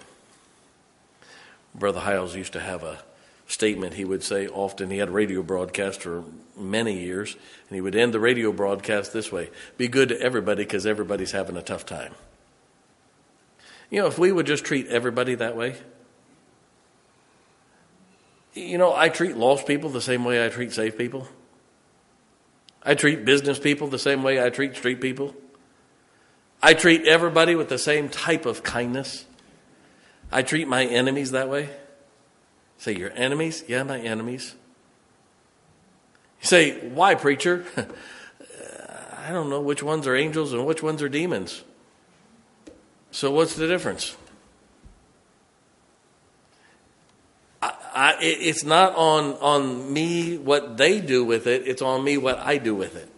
Brother 1.72 2.00
Hiles 2.00 2.34
used 2.34 2.54
to 2.54 2.58
have 2.58 2.82
a 2.82 2.98
statement 3.46 3.94
he 3.94 4.04
would 4.04 4.24
say 4.24 4.48
often. 4.48 4.90
He 4.90 4.98
had 4.98 5.06
a 5.06 5.12
radio 5.12 5.40
broadcast 5.40 6.02
for 6.02 6.24
many 6.58 6.98
years, 6.98 7.36
and 7.68 7.76
he 7.76 7.80
would 7.80 7.94
end 7.94 8.12
the 8.12 8.18
radio 8.18 8.50
broadcast 8.50 9.12
this 9.12 9.30
way 9.30 9.48
Be 9.78 9.86
good 9.86 10.08
to 10.08 10.20
everybody 10.20 10.64
because 10.64 10.84
everybody's 10.84 11.30
having 11.30 11.56
a 11.56 11.62
tough 11.62 11.86
time. 11.86 12.12
You 13.88 14.00
know, 14.00 14.08
if 14.08 14.18
we 14.18 14.32
would 14.32 14.46
just 14.46 14.64
treat 14.64 14.88
everybody 14.88 15.36
that 15.36 15.54
way, 15.56 15.76
you 18.52 18.78
know, 18.78 18.92
I 18.96 19.10
treat 19.10 19.36
lost 19.36 19.64
people 19.64 19.90
the 19.90 20.00
same 20.00 20.24
way 20.24 20.44
I 20.44 20.48
treat 20.48 20.72
saved 20.72 20.98
people. 20.98 21.28
I 22.86 22.94
treat 22.94 23.24
business 23.24 23.58
people 23.58 23.88
the 23.88 23.98
same 23.98 24.22
way 24.22 24.42
I 24.42 24.48
treat 24.48 24.76
street 24.76 25.00
people. 25.00 25.34
I 26.62 26.72
treat 26.72 27.04
everybody 27.04 27.56
with 27.56 27.68
the 27.68 27.78
same 27.78 28.08
type 28.08 28.46
of 28.46 28.62
kindness. 28.62 29.26
I 30.30 30.42
treat 30.42 30.68
my 30.68 30.84
enemies 30.84 31.32
that 31.32 31.48
way. 31.48 31.68
Say, 32.78 32.94
your 32.94 33.10
enemies? 33.14 33.64
Yeah, 33.66 33.82
my 33.82 33.98
enemies. 33.98 34.54
You 36.42 36.46
say, 36.46 36.88
why, 36.88 37.14
preacher? 37.14 37.64
Uh, 38.58 39.28
I 39.28 39.32
don't 39.32 39.50
know 39.50 39.60
which 39.60 39.82
ones 39.82 40.06
are 40.06 40.14
angels 40.14 40.52
and 40.52 40.64
which 40.66 40.82
ones 40.82 41.02
are 41.02 41.08
demons. 41.08 41.62
So, 43.10 43.30
what's 43.30 43.56
the 43.56 43.66
difference? 43.66 44.16
I, 47.96 48.16
it's 48.20 48.62
not 48.62 48.94
on, 48.94 49.32
on 49.40 49.90
me 49.90 50.36
what 50.36 50.76
they 50.76 51.00
do 51.00 51.24
with 51.24 51.46
it, 51.46 51.66
it's 51.66 51.80
on 51.80 52.04
me 52.04 52.18
what 52.18 52.38
I 52.38 52.58
do 52.58 52.74
with 52.74 52.94
it. 52.94 53.10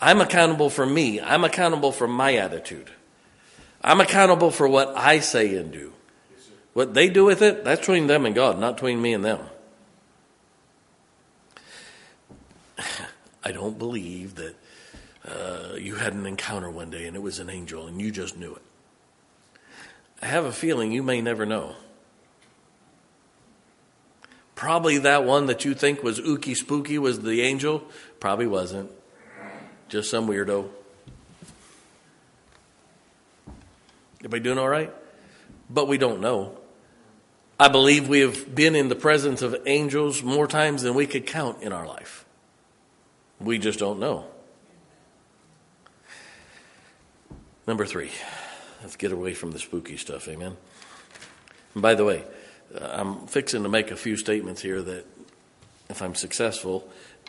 I'm 0.00 0.20
accountable 0.20 0.70
for 0.70 0.84
me, 0.84 1.20
I'm 1.20 1.44
accountable 1.44 1.92
for 1.92 2.08
my 2.08 2.34
attitude. 2.34 2.90
I'm 3.80 4.00
accountable 4.00 4.50
for 4.50 4.66
what 4.66 4.96
I 4.96 5.20
say 5.20 5.56
and 5.56 5.72
do. 5.72 5.92
What 6.72 6.94
they 6.94 7.08
do 7.08 7.24
with 7.24 7.42
it, 7.42 7.62
that's 7.62 7.78
between 7.80 8.08
them 8.08 8.26
and 8.26 8.34
God, 8.34 8.58
not 8.58 8.74
between 8.74 9.00
me 9.00 9.12
and 9.12 9.24
them. 9.24 9.38
I 13.44 13.52
don't 13.52 13.78
believe 13.78 14.34
that 14.34 14.56
uh, 15.24 15.76
you 15.76 15.94
had 15.94 16.12
an 16.12 16.26
encounter 16.26 16.68
one 16.68 16.90
day 16.90 17.06
and 17.06 17.14
it 17.14 17.22
was 17.22 17.38
an 17.38 17.50
angel 17.50 17.86
and 17.86 18.00
you 18.00 18.10
just 18.10 18.36
knew 18.36 18.56
it. 18.56 18.62
I 20.20 20.26
have 20.26 20.44
a 20.44 20.52
feeling 20.52 20.90
you 20.90 21.04
may 21.04 21.20
never 21.20 21.46
know. 21.46 21.76
Probably 24.56 24.98
that 24.98 25.24
one 25.24 25.46
that 25.46 25.64
you 25.64 25.74
think 25.74 26.02
was 26.02 26.18
ooky 26.18 26.56
spooky 26.56 26.98
was 26.98 27.20
the 27.20 27.42
angel. 27.42 27.84
Probably 28.18 28.46
wasn't. 28.46 28.90
Just 29.88 30.10
some 30.10 30.26
weirdo. 30.26 30.68
Everybody 34.20 34.42
doing 34.42 34.58
all 34.58 34.68
right? 34.68 34.92
But 35.70 35.86
we 35.86 35.98
don't 35.98 36.20
know. 36.20 36.58
I 37.60 37.68
believe 37.68 38.08
we 38.08 38.20
have 38.20 38.54
been 38.54 38.74
in 38.74 38.88
the 38.88 38.96
presence 38.96 39.42
of 39.42 39.56
angels 39.66 40.22
more 40.22 40.46
times 40.46 40.82
than 40.82 40.94
we 40.94 41.06
could 41.06 41.26
count 41.26 41.62
in 41.62 41.72
our 41.72 41.86
life. 41.86 42.24
We 43.38 43.58
just 43.58 43.78
don't 43.78 44.00
know. 44.00 44.24
Number 47.66 47.84
three, 47.84 48.10
let's 48.80 48.96
get 48.96 49.12
away 49.12 49.34
from 49.34 49.50
the 49.52 49.58
spooky 49.58 49.96
stuff, 49.96 50.28
amen. 50.28 50.56
And 51.74 51.82
by 51.82 51.94
the 51.94 52.04
way, 52.04 52.24
I'm 52.80 53.26
fixing 53.26 53.62
to 53.62 53.68
make 53.68 53.90
a 53.90 53.96
few 53.96 54.16
statements 54.16 54.62
here 54.62 54.82
that, 54.82 55.04
if 55.88 56.02
I'm 56.02 56.14
successful, 56.14 56.88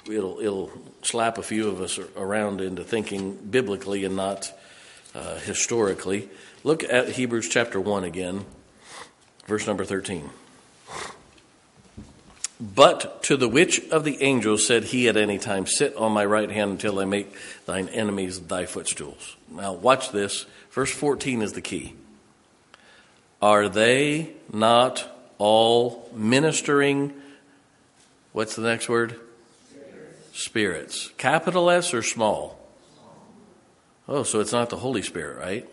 it'll 0.09 0.39
it'll 0.39 0.71
slap 1.01 1.37
a 1.37 1.43
few 1.43 1.67
of 1.69 1.81
us 1.81 1.99
around 2.15 2.61
into 2.61 2.83
thinking 2.83 3.35
biblically 3.35 4.05
and 4.05 4.15
not 4.15 4.51
uh, 5.13 5.39
historically. 5.39 6.29
Look 6.63 6.83
at 6.83 7.09
Hebrews 7.09 7.49
chapter 7.49 7.79
one 7.79 8.03
again, 8.03 8.45
verse 9.45 9.67
number 9.67 9.85
thirteen. 9.85 10.29
But 12.59 13.21
to 13.23 13.37
the 13.37 13.47
which 13.47 13.87
of 13.89 14.03
the 14.03 14.21
angels 14.21 14.65
said 14.65 14.85
he 14.85 15.07
at 15.07 15.15
any 15.15 15.37
time, 15.37 15.67
Sit 15.67 15.95
on 15.95 16.11
my 16.11 16.25
right 16.25 16.49
hand 16.49 16.71
until 16.71 16.99
I 16.99 17.05
make 17.05 17.35
thine 17.65 17.87
enemies 17.89 18.39
thy 18.39 18.65
footstools? 18.65 19.35
Now, 19.49 19.73
watch 19.73 20.11
this. 20.11 20.47
Verse 20.71 20.91
14 20.91 21.43
is 21.43 21.53
the 21.53 21.61
key. 21.61 21.93
Are 23.41 23.69
they 23.69 24.31
not 24.51 25.07
all 25.37 26.09
ministering, 26.13 27.13
what's 28.33 28.55
the 28.55 28.61
next 28.61 28.89
word? 28.89 29.19
Spirits. 29.69 30.39
Spirits. 30.39 31.11
Capital 31.17 31.69
S 31.69 31.93
or 31.93 32.03
small? 32.03 32.59
Oh, 34.07 34.23
so 34.23 34.39
it's 34.39 34.53
not 34.53 34.69
the 34.69 34.77
Holy 34.77 35.01
Spirit, 35.01 35.37
right? 35.37 35.69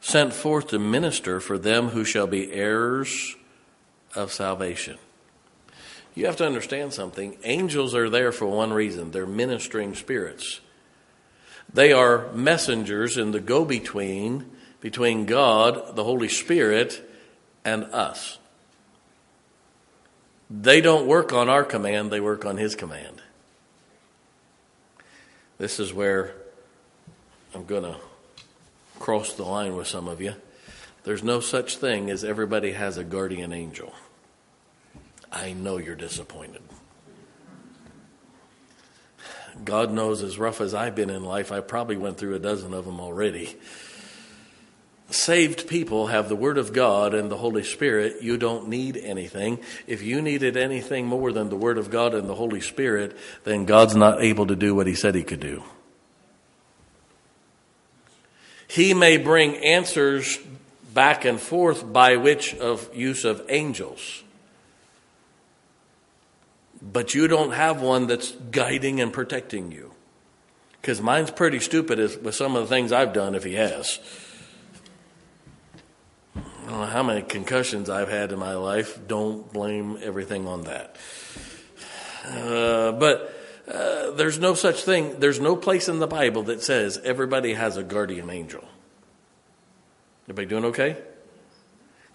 Sent 0.00 0.32
forth 0.32 0.68
to 0.68 0.78
minister 0.78 1.40
for 1.40 1.58
them 1.58 1.88
who 1.88 2.04
shall 2.04 2.26
be 2.26 2.52
heirs 2.52 3.36
of 4.14 4.32
salvation. 4.32 4.98
You 6.14 6.26
have 6.26 6.36
to 6.36 6.46
understand 6.46 6.92
something. 6.92 7.36
Angels 7.44 7.94
are 7.94 8.10
there 8.10 8.32
for 8.32 8.46
one 8.46 8.72
reason 8.72 9.10
they're 9.10 9.26
ministering 9.26 9.94
spirits. 9.94 10.60
They 11.72 11.92
are 11.92 12.32
messengers 12.32 13.16
in 13.16 13.30
the 13.30 13.40
go 13.40 13.64
between 13.64 14.50
between 14.80 15.26
God, 15.26 15.94
the 15.94 16.04
Holy 16.04 16.28
Spirit, 16.28 17.02
and 17.64 17.84
us. 17.84 18.38
They 20.48 20.80
don't 20.80 21.06
work 21.06 21.32
on 21.32 21.48
our 21.48 21.64
command, 21.64 22.10
they 22.10 22.20
work 22.20 22.44
on 22.44 22.56
His 22.56 22.74
command. 22.74 23.22
This 25.58 25.78
is 25.78 25.92
where 25.92 26.34
I'm 27.54 27.64
going 27.64 27.84
to 27.84 27.96
cross 28.98 29.34
the 29.34 29.44
line 29.44 29.76
with 29.76 29.86
some 29.86 30.08
of 30.08 30.20
you. 30.20 30.34
There's 31.04 31.22
no 31.22 31.40
such 31.40 31.76
thing 31.76 32.10
as 32.10 32.24
everybody 32.24 32.72
has 32.72 32.96
a 32.96 33.04
guardian 33.04 33.52
angel. 33.52 33.92
I 35.30 35.52
know 35.52 35.76
you're 35.76 35.96
disappointed. 35.96 36.62
God 39.64 39.92
knows 39.92 40.22
as 40.22 40.38
rough 40.38 40.60
as 40.60 40.74
I've 40.74 40.94
been 40.94 41.10
in 41.10 41.24
life, 41.24 41.52
I 41.52 41.60
probably 41.60 41.96
went 41.96 42.18
through 42.18 42.34
a 42.34 42.38
dozen 42.38 42.72
of 42.72 42.84
them 42.84 43.00
already 43.00 43.56
saved 45.10 45.68
people 45.68 46.08
have 46.08 46.28
the 46.28 46.36
Word 46.36 46.58
of 46.58 46.72
God 46.72 47.14
and 47.14 47.30
the 47.30 47.36
Holy 47.36 47.64
Spirit, 47.64 48.22
you 48.22 48.36
don't 48.36 48.68
need 48.68 48.96
anything. 48.96 49.58
If 49.86 50.02
you 50.02 50.22
needed 50.22 50.56
anything 50.56 51.06
more 51.06 51.32
than 51.32 51.48
the 51.48 51.56
Word 51.56 51.78
of 51.78 51.90
God 51.90 52.14
and 52.14 52.28
the 52.28 52.34
Holy 52.34 52.60
Spirit, 52.60 53.16
then 53.44 53.64
God's 53.64 53.96
not 53.96 54.22
able 54.22 54.46
to 54.46 54.56
do 54.56 54.74
what 54.74 54.86
He 54.86 54.94
said 54.94 55.14
He 55.14 55.22
could 55.22 55.40
do. 55.40 55.62
He 58.68 58.94
may 58.94 59.16
bring 59.16 59.56
answers 59.56 60.38
back 60.94 61.24
and 61.24 61.40
forth 61.40 61.92
by 61.92 62.16
which 62.16 62.54
of 62.54 62.94
use 62.94 63.24
of 63.24 63.44
angels. 63.48 64.22
But 66.80 67.14
you 67.14 67.28
don't 67.28 67.52
have 67.52 67.82
one 67.82 68.06
that's 68.06 68.30
guiding 68.30 69.00
and 69.00 69.12
protecting 69.12 69.72
you. 69.72 69.92
Because 70.80 71.00
mine's 71.00 71.30
pretty 71.30 71.58
stupid 71.58 71.98
with 72.22 72.34
some 72.34 72.56
of 72.56 72.62
the 72.62 72.68
things 72.68 72.90
I've 72.90 73.12
done 73.12 73.34
if 73.34 73.44
he 73.44 73.54
has. 73.54 73.98
I 76.70 76.72
don't 76.72 76.82
know 76.82 76.86
how 76.86 77.02
many 77.02 77.22
concussions 77.22 77.90
I've 77.90 78.08
had 78.08 78.30
in 78.30 78.38
my 78.38 78.54
life. 78.54 78.96
Don't 79.08 79.52
blame 79.52 79.98
everything 80.04 80.46
on 80.46 80.62
that. 80.62 80.94
Uh, 82.24 82.92
but 82.92 83.34
uh, 83.66 84.12
there's 84.12 84.38
no 84.38 84.54
such 84.54 84.84
thing, 84.84 85.18
there's 85.18 85.40
no 85.40 85.56
place 85.56 85.88
in 85.88 85.98
the 85.98 86.06
Bible 86.06 86.44
that 86.44 86.62
says 86.62 86.96
everybody 87.02 87.54
has 87.54 87.76
a 87.76 87.82
guardian 87.82 88.30
angel. 88.30 88.62
Everybody 90.26 90.46
doing 90.46 90.64
okay? 90.66 90.96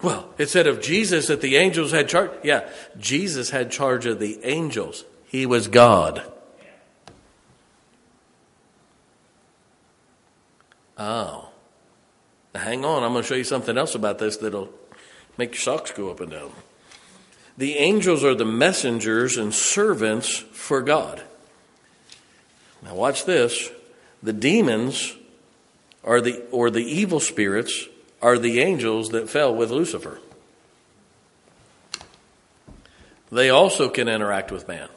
Well, 0.02 0.30
it 0.38 0.48
said 0.48 0.68
of 0.68 0.82
Jesus 0.82 1.28
that 1.28 1.42
the 1.42 1.58
angels 1.58 1.92
had 1.92 2.08
charge. 2.08 2.32
Yeah, 2.42 2.70
Jesus 2.98 3.50
had 3.50 3.72
charge 3.72 4.06
of 4.06 4.20
the 4.20 4.40
angels. 4.46 5.04
He 5.26 5.46
was 5.46 5.68
God. 5.68 6.24
Oh. 10.98 11.45
Hang 12.56 12.86
on, 12.86 13.04
I'm 13.04 13.12
going 13.12 13.24
to 13.24 13.28
show 13.28 13.36
you 13.36 13.44
something 13.44 13.78
else 13.78 13.96
about 13.96 14.18
this 14.18 14.38
that'll 14.38 14.74
make 15.38 15.52
your 15.52 15.62
socks 15.62 15.92
go 15.92 16.10
up 16.10 16.22
and 16.22 16.32
down. 16.32 16.52
The 17.58 17.78
angels 17.78 18.24
are 18.24 18.36
the 18.36 18.46
messengers 18.46 19.38
and 19.38 19.54
servants 19.54 20.38
for 20.38 20.82
God. 20.82 21.22
Now 22.82 22.96
watch 22.96 23.26
this. 23.26 23.70
The 24.22 24.34
demons 24.34 25.16
are 26.04 26.22
the 26.22 26.44
or 26.52 26.70
the 26.70 26.84
evil 26.84 27.20
spirits 27.20 27.88
are 28.22 28.38
the 28.38 28.60
angels 28.60 29.10
that 29.10 29.30
fell 29.30 29.54
with 29.54 29.72
Lucifer. 29.72 30.20
They 33.32 33.50
also 33.50 33.90
can 33.90 34.08
interact 34.08 34.52
with 34.52 34.68
man. 34.68 34.90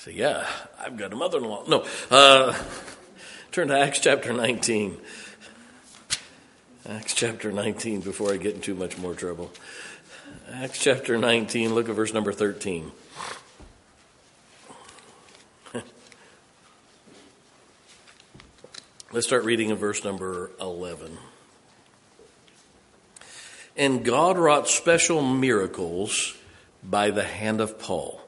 So 0.00 0.10
yeah, 0.10 0.48
I've 0.82 0.96
got 0.96 1.12
a 1.12 1.16
mother-in-law. 1.16 1.64
No, 1.68 1.84
uh, 2.10 2.58
turn 3.52 3.68
to 3.68 3.78
Acts 3.78 3.98
chapter 3.98 4.32
19. 4.32 4.96
Acts 6.88 7.12
chapter 7.12 7.52
19 7.52 8.00
before 8.00 8.32
I 8.32 8.38
get 8.38 8.54
in 8.54 8.62
too 8.62 8.74
much 8.74 8.96
more 8.96 9.12
trouble. 9.12 9.50
Acts 10.50 10.78
chapter 10.82 11.18
19, 11.18 11.74
look 11.74 11.90
at 11.90 11.94
verse 11.94 12.14
number 12.14 12.32
13. 12.32 12.90
Let's 19.12 19.26
start 19.26 19.44
reading 19.44 19.68
in 19.68 19.76
verse 19.76 20.02
number 20.02 20.50
11. 20.62 21.18
And 23.76 24.02
God 24.02 24.38
wrought 24.38 24.66
special 24.66 25.20
miracles 25.20 26.34
by 26.82 27.10
the 27.10 27.24
hand 27.24 27.60
of 27.60 27.78
Paul 27.78 28.22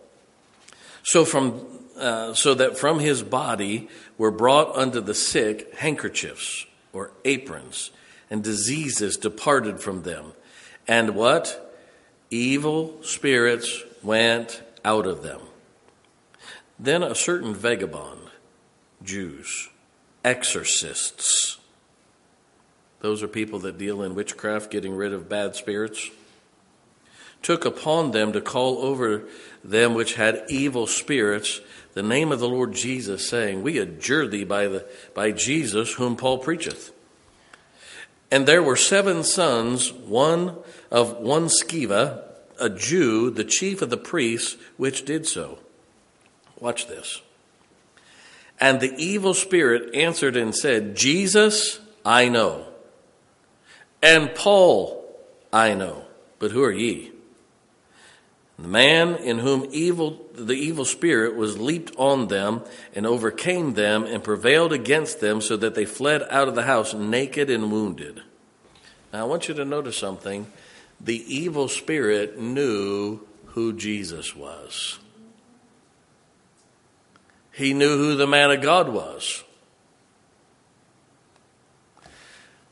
so 1.03 1.25
from 1.25 1.67
uh, 1.99 2.35
so 2.35 2.55
that 2.55 2.79
from 2.79 2.99
his 2.99 3.23
body 3.23 3.89
were 4.19 4.31
brought 4.31 4.75
unto 4.77 5.01
the 5.01 5.15
sick 5.15 5.75
handkerchiefs 5.77 6.67
or 6.93 7.13
aprons, 7.25 7.91
and 8.31 8.43
diseases 8.43 9.17
departed 9.17 9.81
from 9.81 10.03
them, 10.03 10.33
and 10.89 11.15
what 11.15 11.77
evil 12.31 13.03
spirits 13.03 13.83
went 14.03 14.63
out 14.85 15.07
of 15.07 15.23
them. 15.23 15.41
Then 16.79 17.03
a 17.03 17.15
certain 17.15 17.55
vagabond, 17.55 18.21
Jews, 19.03 19.69
exorcists. 20.25 21.59
Those 23.01 23.23
are 23.23 23.29
people 23.29 23.61
that 23.61 23.79
deal 23.79 24.03
in 24.03 24.15
witchcraft, 24.15 24.71
getting 24.71 24.95
rid 24.95 25.13
of 25.13 25.29
bad 25.29 25.57
spirits 25.57 26.11
took 27.43 27.65
upon 27.65 28.13
them 28.13 28.33
to 28.33 28.41
call 28.41 28.79
over 28.79 29.25
them 29.65 29.95
which 29.95 30.15
had 30.15 30.45
evil 30.49 30.87
spirits 30.87 31.61
the 31.95 32.03
name 32.03 32.33
of 32.33 32.41
the 32.41 32.49
Lord 32.49 32.73
Jesus, 32.73 33.29
saying, 33.29 33.63
We 33.63 33.79
adjure 33.79 34.27
thee 34.27 34.45
by, 34.45 34.67
the, 34.67 34.87
by 35.15 35.33
Jesus 35.33 35.95
whom 35.95 36.17
Paul 36.17 36.39
preacheth. 36.39 36.91
And 38.31 38.47
there 38.47 38.63
were 38.63 38.77
seven 38.77 39.25
sons, 39.25 39.93
one 39.93 40.57
of 40.91 41.19
one 41.19 41.49
Sceva, 41.49 42.23
a 42.59 42.71
Jew, 42.71 43.31
the 43.31 43.45
chief 43.45 43.83
of 43.83 43.91
the 43.91 43.99
priests, 43.99 44.57
which 44.79 45.05
did 45.05 45.27
so. 45.27 45.59
Watch 46.59 46.87
this. 46.87 47.21
And 48.59 48.81
the 48.81 48.95
evil 48.97 49.35
spirit 49.35 49.95
answered 49.95 50.37
and 50.37 50.55
said, 50.55 50.97
Jesus, 50.97 51.81
I 52.07 52.29
know. 52.29 52.69
And 54.03 54.35
Paul, 54.35 55.05
I 55.53 55.75
know. 55.75 56.05
But 56.39 56.53
who 56.53 56.63
are 56.63 56.73
ye? 56.73 57.12
The 58.63 58.69
man 58.69 59.17
in 59.17 59.41
whom 59.41 59.67
evil, 59.73 60.25
the 60.35 60.55
evil 60.55 60.85
spirit 60.85 61.35
was 61.35 61.59
leaped 61.59 61.93
on 61.99 62.29
them 62.29 62.63
and 62.95 63.05
overcame 63.05 63.75
them 63.75 64.05
and 64.05 64.23
prevailed 64.23 64.73
against 64.73 65.19
them 65.19 65.41
so 65.41 65.57
that 65.57 65.75
they 65.75 65.85
fled 65.85 66.23
out 66.31 66.47
of 66.47 66.55
the 66.55 66.63
house 66.63 66.95
naked 66.95 67.51
and 67.51 67.73
wounded. 67.73 68.23
Now 69.13 69.23
I 69.23 69.25
want 69.25 69.49
you 69.49 69.55
to 69.55 69.65
notice 69.65 69.99
something. 69.99 70.47
The 71.01 71.25
evil 71.27 71.67
spirit 71.67 72.39
knew 72.39 73.27
who 73.47 73.73
Jesus 73.73 74.37
was. 74.37 75.01
He 77.51 77.75
knew 77.75 77.97
who 77.97 78.15
the 78.15 78.29
man 78.29 78.53
of 78.53 78.63
God 78.63 78.89
was. 78.89 79.43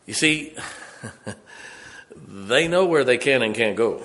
You 0.06 0.14
see, 0.14 0.54
they 2.28 2.68
know 2.68 2.86
where 2.86 3.02
they 3.02 3.18
can 3.18 3.42
and 3.42 3.56
can't 3.56 3.76
go. 3.76 4.04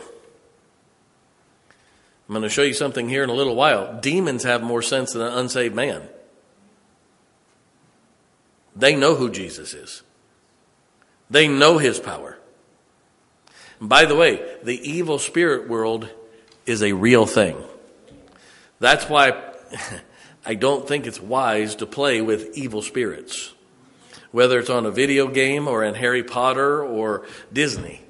I'm 2.27 2.33
going 2.33 2.43
to 2.43 2.49
show 2.49 2.63
you 2.63 2.73
something 2.73 3.07
here 3.07 3.23
in 3.23 3.29
a 3.29 3.33
little 3.33 3.55
while. 3.55 3.99
Demons 3.99 4.43
have 4.43 4.63
more 4.63 4.81
sense 4.81 5.13
than 5.13 5.21
an 5.21 5.33
unsaved 5.33 5.75
man. 5.75 6.07
They 8.75 8.95
know 8.95 9.15
who 9.15 9.29
Jesus 9.29 9.73
is. 9.73 10.01
They 11.29 11.47
know 11.47 11.77
his 11.77 11.99
power. 11.99 12.37
And 13.79 13.89
by 13.89 14.05
the 14.05 14.15
way, 14.15 14.57
the 14.63 14.77
evil 14.89 15.19
spirit 15.19 15.69
world 15.69 16.09
is 16.65 16.81
a 16.81 16.93
real 16.93 17.25
thing. 17.25 17.57
That's 18.79 19.07
why 19.07 19.43
I 20.45 20.55
don't 20.55 20.87
think 20.87 21.05
it's 21.05 21.21
wise 21.21 21.75
to 21.75 21.85
play 21.85 22.21
with 22.21 22.57
evil 22.57 22.81
spirits, 22.81 23.53
whether 24.31 24.59
it's 24.59 24.69
on 24.69 24.85
a 24.85 24.91
video 24.91 25.27
game 25.27 25.67
or 25.67 25.83
in 25.83 25.95
Harry 25.95 26.23
Potter 26.23 26.83
or 26.83 27.25
Disney. 27.53 28.01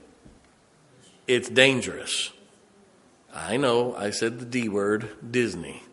It's 1.28 1.50
dangerous. 1.50 2.32
I 3.36 3.58
know, 3.58 3.94
I 3.94 4.12
said 4.12 4.40
the 4.40 4.46
D 4.46 4.70
word, 4.70 5.10
Disney. 5.30 5.84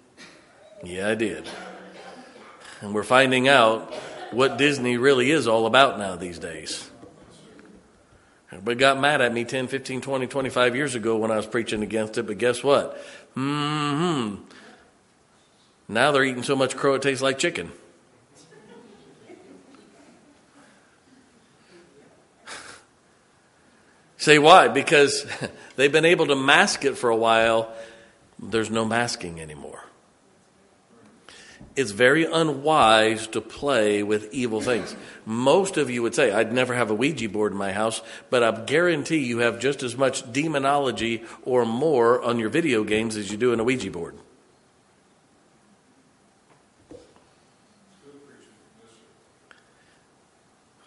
Yeah, 0.85 1.09
I 1.09 1.17
did. 1.17 1.49
And 2.81 2.95
we're 2.95 3.03
finding 3.03 3.49
out 3.49 3.93
what 4.31 4.59
Disney 4.59 4.97
really 4.97 5.31
is 5.31 5.49
all 5.49 5.67
about 5.67 5.99
now 5.99 6.15
these 6.15 6.39
days. 6.39 6.89
Everybody 8.53 8.77
got 8.77 9.01
mad 9.01 9.21
at 9.21 9.33
me 9.33 9.45
10, 9.45 9.67
15, 9.67 10.03
20, 10.03 10.27
25 10.27 10.77
years 10.77 10.95
ago 10.95 11.17
when 11.17 11.31
I 11.31 11.37
was 11.37 11.47
preaching 11.47 11.83
against 11.83 12.17
it, 12.17 12.27
but 12.27 12.39
guess 12.39 12.63
what? 12.63 12.97
Hmm. 13.35 14.37
Now 15.89 16.13
they're 16.13 16.25
eating 16.25 16.43
so 16.43 16.55
much 16.55 16.77
crow 16.77 16.95
it 16.95 17.03
tastes 17.03 17.23
like 17.23 17.39
chicken. 17.39 17.73
Say 24.23 24.39
why? 24.39 24.69
Because 24.69 25.27
they've 25.75 25.91
been 25.91 26.05
able 26.05 26.29
to 26.29 26.37
mask 26.37 26.85
it 26.85 26.97
for 26.97 27.11
a 27.11 27.17
while. 27.17 27.75
There's 28.39 28.71
no 28.71 28.85
masking 28.85 29.41
anymore. 29.41 29.85
It's 31.75 31.91
very 31.91 32.25
unwise 32.25 33.27
to 33.29 33.41
play 33.41 34.05
with 34.05 34.33
evil 34.33 34.61
things. 34.61 34.95
Most 35.27 35.77
of 35.77 35.91
you 35.91 36.05
would 36.05 36.15
say, 36.15 36.31
I'd 36.31 36.53
never 36.53 36.73
have 36.73 36.89
a 36.93 36.95
Ouija 36.95 37.29
board 37.29 37.51
in 37.51 37.59
my 37.59 37.73
house, 37.73 38.01
but 38.31 38.45
I 38.45 38.65
guarantee 38.65 39.19
you 39.19 39.39
have 39.39 39.59
just 39.59 39.83
as 39.83 39.97
much 39.97 40.33
demonology 40.33 41.25
or 41.43 41.67
more 41.67 42.23
on 42.23 42.39
your 42.39 42.49
video 42.49 42.85
games 42.85 43.17
as 43.17 43.29
you 43.29 43.37
do 43.37 43.53
in 43.53 43.59
a 43.59 43.65
Ouija 43.65 43.91
board. 43.91 44.17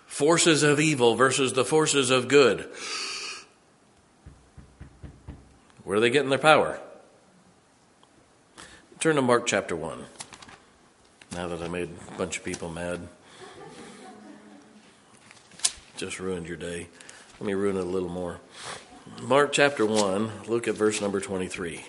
Forces 0.06 0.64
of 0.64 0.80
evil 0.80 1.16
versus 1.16 1.52
the 1.52 1.66
forces 1.66 2.12
of 2.12 2.30
good. 2.30 2.72
Where 5.86 5.98
are 5.98 6.00
they 6.00 6.10
getting 6.10 6.30
their 6.30 6.40
power? 6.40 6.80
Turn 9.00 9.16
to 9.18 9.22
Mark 9.22 9.46
chapter 9.46 9.76
1. 9.76 10.04
Now 11.32 11.48
that 11.48 11.62
I 11.62 11.68
made 11.68 11.90
a 12.08 12.18
bunch 12.18 12.38
of 12.38 12.44
people 12.44 12.70
mad, 12.70 13.08
just 15.96 16.20
ruined 16.20 16.48
your 16.48 16.58
day. 16.58 16.88
Let 17.40 17.46
me 17.46 17.54
ruin 17.54 17.78
it 17.78 17.82
a 17.82 17.84
little 17.84 18.10
more. 18.10 18.40
Mark 19.22 19.54
chapter 19.54 19.86
1, 19.86 20.48
look 20.48 20.68
at 20.68 20.74
verse 20.74 21.02
number 21.02 21.22
23. 21.22 21.86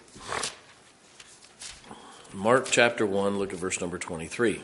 Mark 2.35 2.67
chapter 2.71 3.07
1, 3.07 3.39
look 3.39 3.55
at 3.55 3.59
verse 3.59 3.81
number 3.81 3.97
23. 3.97 4.61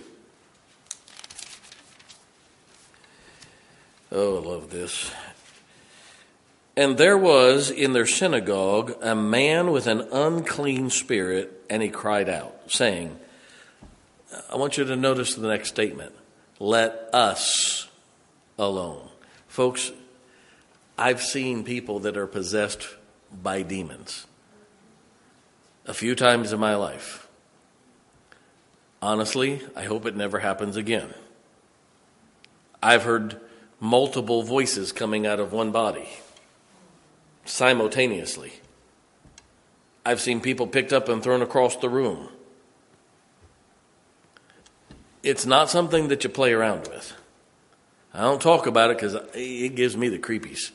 Oh, 4.11 4.37
I 4.37 4.47
love 4.47 4.68
this. 4.68 5.11
And 6.76 6.96
there 6.96 7.18
was 7.18 7.70
in 7.70 7.92
their 7.92 8.06
synagogue 8.06 8.96
a 9.02 9.14
man 9.14 9.70
with 9.72 9.86
an 9.86 10.00
unclean 10.12 10.88
spirit, 10.90 11.64
and 11.68 11.82
he 11.82 11.90
cried 11.90 12.28
out, 12.28 12.54
saying, 12.68 13.18
I 14.50 14.56
want 14.56 14.78
you 14.78 14.84
to 14.84 14.96
notice 14.96 15.34
the 15.34 15.48
next 15.48 15.68
statement 15.68 16.14
let 16.58 17.08
us 17.12 17.88
alone. 18.58 19.08
Folks, 19.48 19.90
I've 20.96 21.20
seen 21.20 21.64
people 21.64 22.00
that 22.00 22.16
are 22.16 22.26
possessed 22.26 22.88
by 23.42 23.62
demons 23.62 24.26
a 25.84 25.92
few 25.92 26.14
times 26.14 26.52
in 26.52 26.60
my 26.60 26.76
life. 26.76 27.26
Honestly, 29.02 29.60
I 29.74 29.82
hope 29.82 30.06
it 30.06 30.14
never 30.14 30.38
happens 30.38 30.76
again. 30.76 31.12
I've 32.80 33.02
heard 33.02 33.40
multiple 33.80 34.44
voices 34.44 34.92
coming 34.92 35.26
out 35.26 35.40
of 35.40 35.52
one 35.52 35.72
body 35.72 36.08
simultaneously. 37.45 38.53
I've 40.05 40.20
seen 40.20 40.40
people 40.40 40.66
picked 40.66 40.93
up 40.93 41.09
and 41.09 41.22
thrown 41.22 41.43
across 41.43 41.76
the 41.76 41.88
room. 41.88 42.28
It's 45.22 45.47
not 45.47 45.70
something 45.70 46.09
that 46.09 46.24
you 46.24 46.30
play 46.30 46.53
around 46.53 46.88
with. 46.88 47.14
I 48.12 48.22
don't 48.22 48.43
talk 48.43 48.66
about 48.66 48.90
it 48.90 48.97
because 48.97 49.16
it 49.34 49.74
gives 49.74 49.97
me 49.97 50.09
the 50.09 50.18
creepies. 50.18 50.72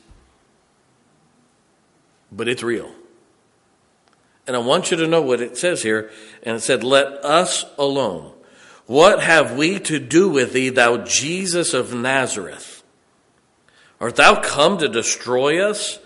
But 2.32 2.48
it's 2.48 2.62
real. 2.62 2.90
And 4.46 4.56
I 4.56 4.60
want 4.60 4.90
you 4.90 4.96
to 4.96 5.06
know 5.06 5.20
what 5.20 5.42
it 5.42 5.58
says 5.58 5.82
here. 5.82 6.10
And 6.42 6.56
it 6.56 6.60
said, 6.60 6.82
Let 6.82 7.06
us 7.24 7.66
alone. 7.78 8.32
What 8.86 9.22
have 9.22 9.56
we 9.56 9.78
to 9.80 9.98
do 9.98 10.30
with 10.30 10.54
thee, 10.54 10.70
thou 10.70 10.96
Jesus 11.04 11.74
of 11.74 11.92
Nazareth? 11.92 12.82
Art 14.00 14.16
thou 14.16 14.40
come 14.40 14.78
to 14.78 14.88
destroy 14.88 15.62
us? 15.62 15.98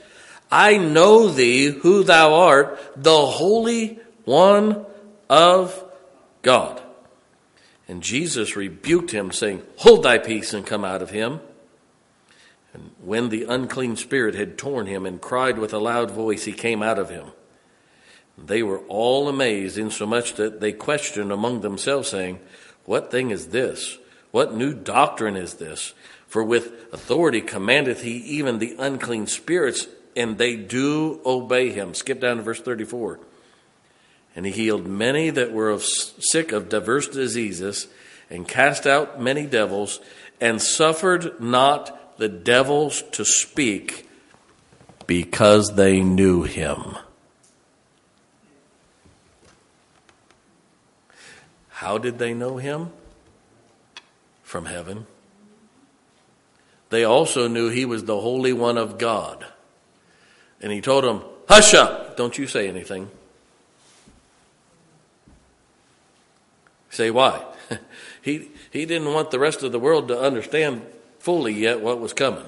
I 0.53 0.77
know 0.77 1.29
thee 1.29 1.69
who 1.69 2.05
thou 2.05 2.35
art, 2.35 2.79
the 2.95 3.27
Holy 3.27 3.99
One 4.25 4.85
of 5.31 5.83
God. 6.43 6.81
And 7.89 8.03
Jesus 8.03 8.55
rebuked 8.55 9.11
him, 9.11 9.33
saying, 9.33 9.63
Hold 9.79 10.03
thy 10.03 10.19
peace 10.19 10.53
and 10.53 10.67
come 10.67 10.85
out 10.85 11.01
of 11.03 11.11
him. 11.11 11.41
And 12.75 12.91
when 13.03 13.31
the 13.31 13.45
unclean 13.45 13.97
spirit 13.97 14.35
had 14.35 14.59
torn 14.59 14.87
him 14.87 15.07
and 15.07 15.21
cried 15.21 15.59
with 15.59 15.73
a 15.73 15.79
loud 15.79 16.11
voice, 16.11 16.45
he 16.45 16.53
came 16.53 16.83
out 16.83 16.99
of 16.99 17.11
him. 17.11 17.29
They 18.37 18.63
were 18.63 18.81
all 18.89 19.29
amazed, 19.29 19.79
insomuch 19.79 20.35
that 20.35 20.61
they 20.61 20.73
questioned 20.73 21.33
among 21.33 21.61
themselves, 21.61 22.09
saying, 22.09 22.41
What 22.85 23.11
thing 23.11 23.31
is 23.31 23.49
this? 23.49 23.99
What 24.31 24.55
new 24.55 24.75
doctrine 24.75 25.37
is 25.37 25.55
this? 25.55 25.95
For 26.27 26.43
with 26.43 26.93
authority 26.93 27.41
commandeth 27.41 28.03
he 28.03 28.17
even 28.17 28.59
the 28.59 28.77
unclean 28.79 29.27
spirits, 29.27 29.87
and 30.17 30.39
they 30.39 30.57
do 30.57 31.21
obey 31.25 31.71
him. 31.71 31.95
Skip 31.95 32.21
down 32.21 32.37
to 32.37 32.43
verse 32.43 32.61
34. 32.61 33.21
And 34.35 34.47
he 34.47 34.53
healed 34.53 34.87
many 34.87 35.31
that 35.31 35.53
were 35.53 35.71
of 35.71 35.85
sick 35.85 36.53
of 36.53 36.69
diverse 36.69 37.09
diseases, 37.09 37.87
and 38.31 38.49
cast 38.49 38.87
out 38.87 39.21
many 39.21 39.47
devils, 39.47 40.01
and 40.41 40.61
suffered 40.61 41.41
not 41.41 42.19
the 42.19 42.29
devils 42.29 43.03
to 43.13 43.25
speak, 43.25 44.09
because 45.07 45.75
they 45.75 46.01
knew 46.01 46.43
him. 46.45 46.97
How 51.69 51.99
did 51.99 52.19
they 52.19 52.33
know 52.33 52.59
him? 52.59 52.91
From 54.43 54.67
heaven. 54.67 55.07
They 56.91 57.05
also 57.05 57.49
knew 57.49 57.71
he 57.71 57.85
was 57.85 58.05
the 58.05 58.21
Holy 58.21 58.53
One 58.53 58.79
of 58.79 58.99
God. 58.99 59.47
And 60.63 60.71
he 60.71 60.81
told 60.81 61.05
them, 61.05 61.23
Hush 61.49 61.75
up, 61.75 62.17
don't 62.17 62.39
you 62.39 62.47
say 62.47 62.69
anything. 62.69 63.11
Say 66.91 67.11
why? 67.11 67.45
he, 68.23 68.51
he 68.71 68.87
didn't 68.87 69.13
want 69.13 69.31
the 69.31 69.39
rest 69.39 69.63
of 69.63 69.73
the 69.73 69.79
world 69.79 70.09
to 70.09 70.21
understand 70.21 70.83
fully 71.19 71.55
yet 71.55 71.81
what 71.81 71.99
was 71.99 72.13
coming. 72.13 72.45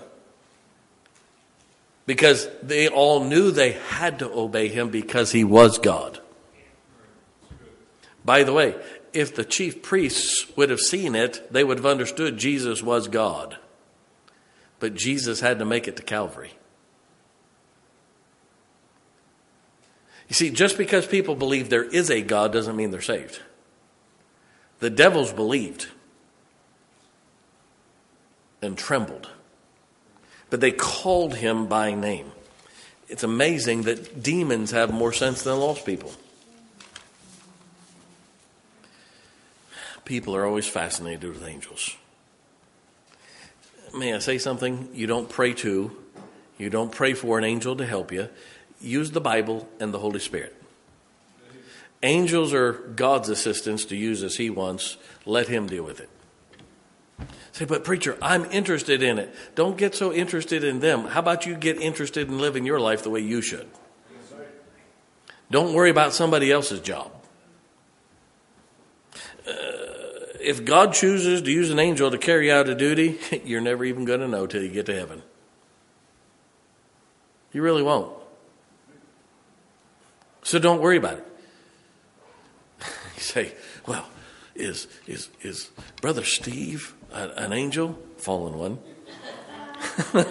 Because 2.07 2.49
they 2.63 2.87
all 2.89 3.25
knew 3.25 3.51
they 3.51 3.73
had 3.73 4.19
to 4.19 4.31
obey 4.31 4.69
him 4.69 4.91
because 4.91 5.33
he 5.33 5.43
was 5.45 5.79
God. 5.79 6.21
By 8.25 8.45
the 8.45 8.53
way, 8.53 8.75
if 9.13 9.35
the 9.35 9.45
chief 9.45 9.83
priests 9.83 10.47
would 10.57 10.71
have 10.71 10.81
seen 10.81 11.15
it, 11.15 11.47
they 11.51 11.65
would 11.65 11.79
have 11.79 11.87
understood 11.87 12.37
Jesus 12.37 12.83
was 12.83 13.09
God. 13.09 13.57
But 14.81 14.95
Jesus 14.95 15.41
had 15.41 15.59
to 15.59 15.65
make 15.65 15.89
it 15.89 15.97
to 15.97 16.03
Calvary. 16.03 16.53
You 20.29 20.35
see, 20.35 20.51
just 20.51 20.79
because 20.79 21.07
people 21.07 21.35
believe 21.35 21.69
there 21.69 21.85
is 21.85 22.11
a 22.11 22.23
God 22.23 22.53
doesn't 22.53 22.77
mean 22.77 22.91
they're 22.91 23.01
saved. 23.01 23.41
The 24.81 24.91
devils 24.91 25.33
believed 25.33 25.89
and 28.63 28.77
trembled, 28.77 29.29
but 30.51 30.61
they 30.61 30.73
called 30.73 31.37
him 31.37 31.67
by 31.67 31.95
name. 31.95 32.33
It's 33.09 33.23
amazing 33.23 33.83
that 33.83 34.23
demons 34.23 34.71
have 34.71 34.93
more 34.93 35.13
sense 35.13 35.43
than 35.43 35.59
lost 35.59 35.85
people. 35.85 36.13
People 40.05 40.35
are 40.37 40.45
always 40.45 40.67
fascinated 40.67 41.33
with 41.33 41.47
angels. 41.47 41.97
May 43.95 44.13
I 44.15 44.19
say 44.19 44.39
something? 44.39 44.89
You 44.93 45.07
don't 45.07 45.29
pray 45.29 45.55
to, 45.55 45.97
you 46.59 46.71
don't 46.71 46.93
pray 46.93 47.15
for 47.15 47.39
an 47.39 47.45
angel 47.45 47.77
to 47.77 47.87
help 47.87 48.13
you. 48.13 48.29
Use 48.85 49.11
the 49.11 49.21
Bible 49.21 49.69
and 49.81 49.93
the 49.93 49.99
Holy 49.99 50.21
Spirit. 50.21 50.55
Angels 52.03 52.53
are 52.53 52.73
God's 52.73 53.31
assistants 53.31 53.87
to 53.87 53.97
use 53.97 54.23
as 54.23 54.37
He 54.37 54.51
wants. 54.51 54.99
Let 55.25 55.49
Him 55.49 55.67
deal 55.67 55.85
with 55.85 56.01
it. 56.01 56.11
Say, 57.53 57.65
but 57.65 57.85
preacher, 57.85 58.19
I'm 58.21 58.45
interested 58.47 59.03
in 59.03 59.19
it. 59.19 59.35
Don't 59.55 59.79
get 59.79 59.95
so 59.95 60.13
interested 60.13 60.65
in 60.65 60.81
them. 60.81 61.05
How 61.05 61.21
about 61.21 61.47
you 61.47 61.55
get 61.55 61.81
interested 61.81 62.29
in 62.29 62.39
living 62.39 62.67
your 62.67 62.81
life 62.81 63.03
the 63.03 63.11
way 63.11 63.21
you 63.21 63.41
should? 63.41 63.69
Don't 65.51 65.73
worry 65.73 65.91
about 65.91 66.13
somebody 66.13 66.51
else's 66.51 66.81
job. 66.81 67.13
Uh, 69.47 69.53
if 70.41 70.65
God 70.65 70.95
chooses 70.95 71.43
to 71.43 71.51
use 71.51 71.71
an 71.71 71.79
angel 71.79 72.11
to 72.11 72.19
carry 72.19 72.51
out 72.51 72.69
a 72.69 72.75
duty, 72.75 73.19
you're 73.45 73.61
never 73.61 73.85
even 73.85 74.05
going 74.05 74.21
to 74.21 74.29
know 74.29 74.47
till 74.47 74.63
you 74.63 74.71
get 74.71 74.87
to 74.87 74.95
heaven. 74.95 75.23
You 77.53 77.63
really 77.63 77.83
won't. 77.83 78.13
So 80.45 80.61
don't 80.61 80.81
worry 80.81 80.99
about 80.99 81.19
it. 81.19 81.27
You 83.17 83.21
say, 83.21 83.53
well, 83.87 84.07
is, 84.55 84.87
is, 85.07 85.29
is 85.43 85.71
Brother 86.01 86.25
Steve 86.25 86.95
an 87.13 87.53
angel? 87.53 87.99
Fallen 88.19 88.59
one. 88.59 88.79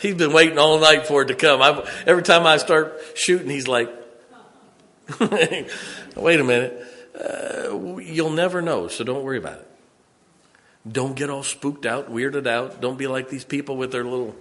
he's 0.00 0.14
been 0.14 0.32
waiting 0.32 0.58
all 0.58 0.78
night 0.78 1.06
for 1.06 1.22
it 1.22 1.26
to 1.26 1.34
come. 1.34 1.62
I, 1.62 1.86
every 2.06 2.22
time 2.22 2.46
I 2.46 2.56
start 2.56 3.00
shooting, 3.14 3.50
he's 3.50 3.68
like, 3.68 3.90
wait 5.20 6.40
a 6.40 6.44
minute. 6.44 6.80
Uh, 7.18 7.98
you'll 7.98 8.30
never 8.30 8.60
know, 8.60 8.88
so 8.88 9.04
don't 9.04 9.22
worry 9.22 9.38
about 9.38 9.60
it. 9.60 9.70
Don't 10.90 11.14
get 11.14 11.30
all 11.30 11.42
spooked 11.42 11.86
out, 11.86 12.10
weirded 12.10 12.46
out. 12.46 12.80
Don't 12.80 12.98
be 12.98 13.06
like 13.06 13.28
these 13.28 13.44
people 13.44 13.76
with 13.76 13.92
their 13.92 14.04
little 14.04 14.34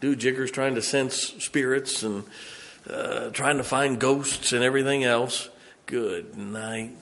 do 0.00 0.16
jiggers 0.16 0.50
trying 0.50 0.74
to 0.74 0.82
sense 0.82 1.14
spirits 1.38 2.02
and 2.02 2.24
uh, 2.88 3.30
trying 3.30 3.58
to 3.58 3.64
find 3.64 3.98
ghosts 3.98 4.52
and 4.52 4.64
everything 4.64 5.04
else. 5.04 5.48
Good 5.86 6.36
night. 6.36 6.96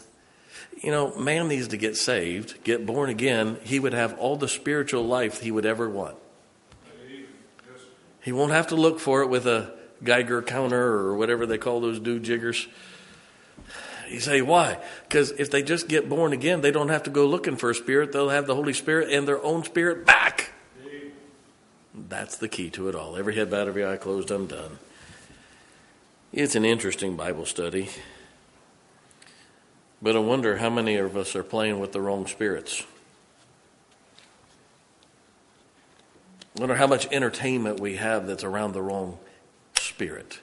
You 0.82 0.90
know, 0.90 1.16
man 1.16 1.48
needs 1.48 1.68
to 1.68 1.76
get 1.76 1.96
saved, 1.96 2.62
get 2.64 2.86
born 2.86 3.10
again. 3.10 3.58
He 3.64 3.80
would 3.80 3.92
have 3.92 4.18
all 4.18 4.36
the 4.36 4.48
spiritual 4.48 5.04
life 5.04 5.40
he 5.40 5.50
would 5.50 5.66
ever 5.66 5.88
want. 5.88 6.16
He 8.22 8.32
won't 8.32 8.52
have 8.52 8.68
to 8.68 8.76
look 8.76 9.00
for 9.00 9.22
it 9.22 9.28
with 9.28 9.46
a 9.46 9.72
Geiger 10.04 10.42
counter 10.42 10.82
or 10.82 11.16
whatever 11.16 11.46
they 11.46 11.58
call 11.58 11.80
those 11.80 11.98
do 11.98 12.18
jiggers. 12.20 12.68
You 14.10 14.20
say, 14.20 14.42
why? 14.42 14.78
Because 15.02 15.32
if 15.32 15.50
they 15.50 15.62
just 15.62 15.88
get 15.88 16.08
born 16.08 16.32
again, 16.32 16.60
they 16.60 16.70
don't 16.70 16.88
have 16.88 17.04
to 17.04 17.10
go 17.10 17.26
looking 17.26 17.56
for 17.56 17.70
a 17.70 17.74
spirit. 17.74 18.12
They'll 18.12 18.30
have 18.30 18.46
the 18.46 18.54
Holy 18.54 18.72
Spirit 18.72 19.12
and 19.12 19.26
their 19.26 19.42
own 19.42 19.64
spirit 19.64 20.06
back. 20.06 20.47
That's 22.08 22.36
the 22.36 22.48
key 22.48 22.70
to 22.70 22.88
it 22.88 22.94
all. 22.94 23.16
Every 23.16 23.34
head 23.34 23.50
bowed, 23.50 23.68
every 23.68 23.84
eye 23.84 23.96
closed, 23.96 24.30
I'm 24.30 24.46
done. 24.46 24.78
It's 26.32 26.54
an 26.54 26.64
interesting 26.64 27.16
Bible 27.16 27.46
study. 27.46 27.88
But 30.00 30.14
I 30.14 30.20
wonder 30.20 30.58
how 30.58 30.70
many 30.70 30.96
of 30.96 31.16
us 31.16 31.34
are 31.34 31.42
playing 31.42 31.80
with 31.80 31.92
the 31.92 32.00
wrong 32.00 32.26
spirits. 32.26 32.84
I 36.56 36.60
wonder 36.60 36.76
how 36.76 36.86
much 36.86 37.06
entertainment 37.10 37.80
we 37.80 37.96
have 37.96 38.26
that's 38.26 38.44
around 38.44 38.72
the 38.72 38.82
wrong 38.82 39.18
spirit. 39.76 40.40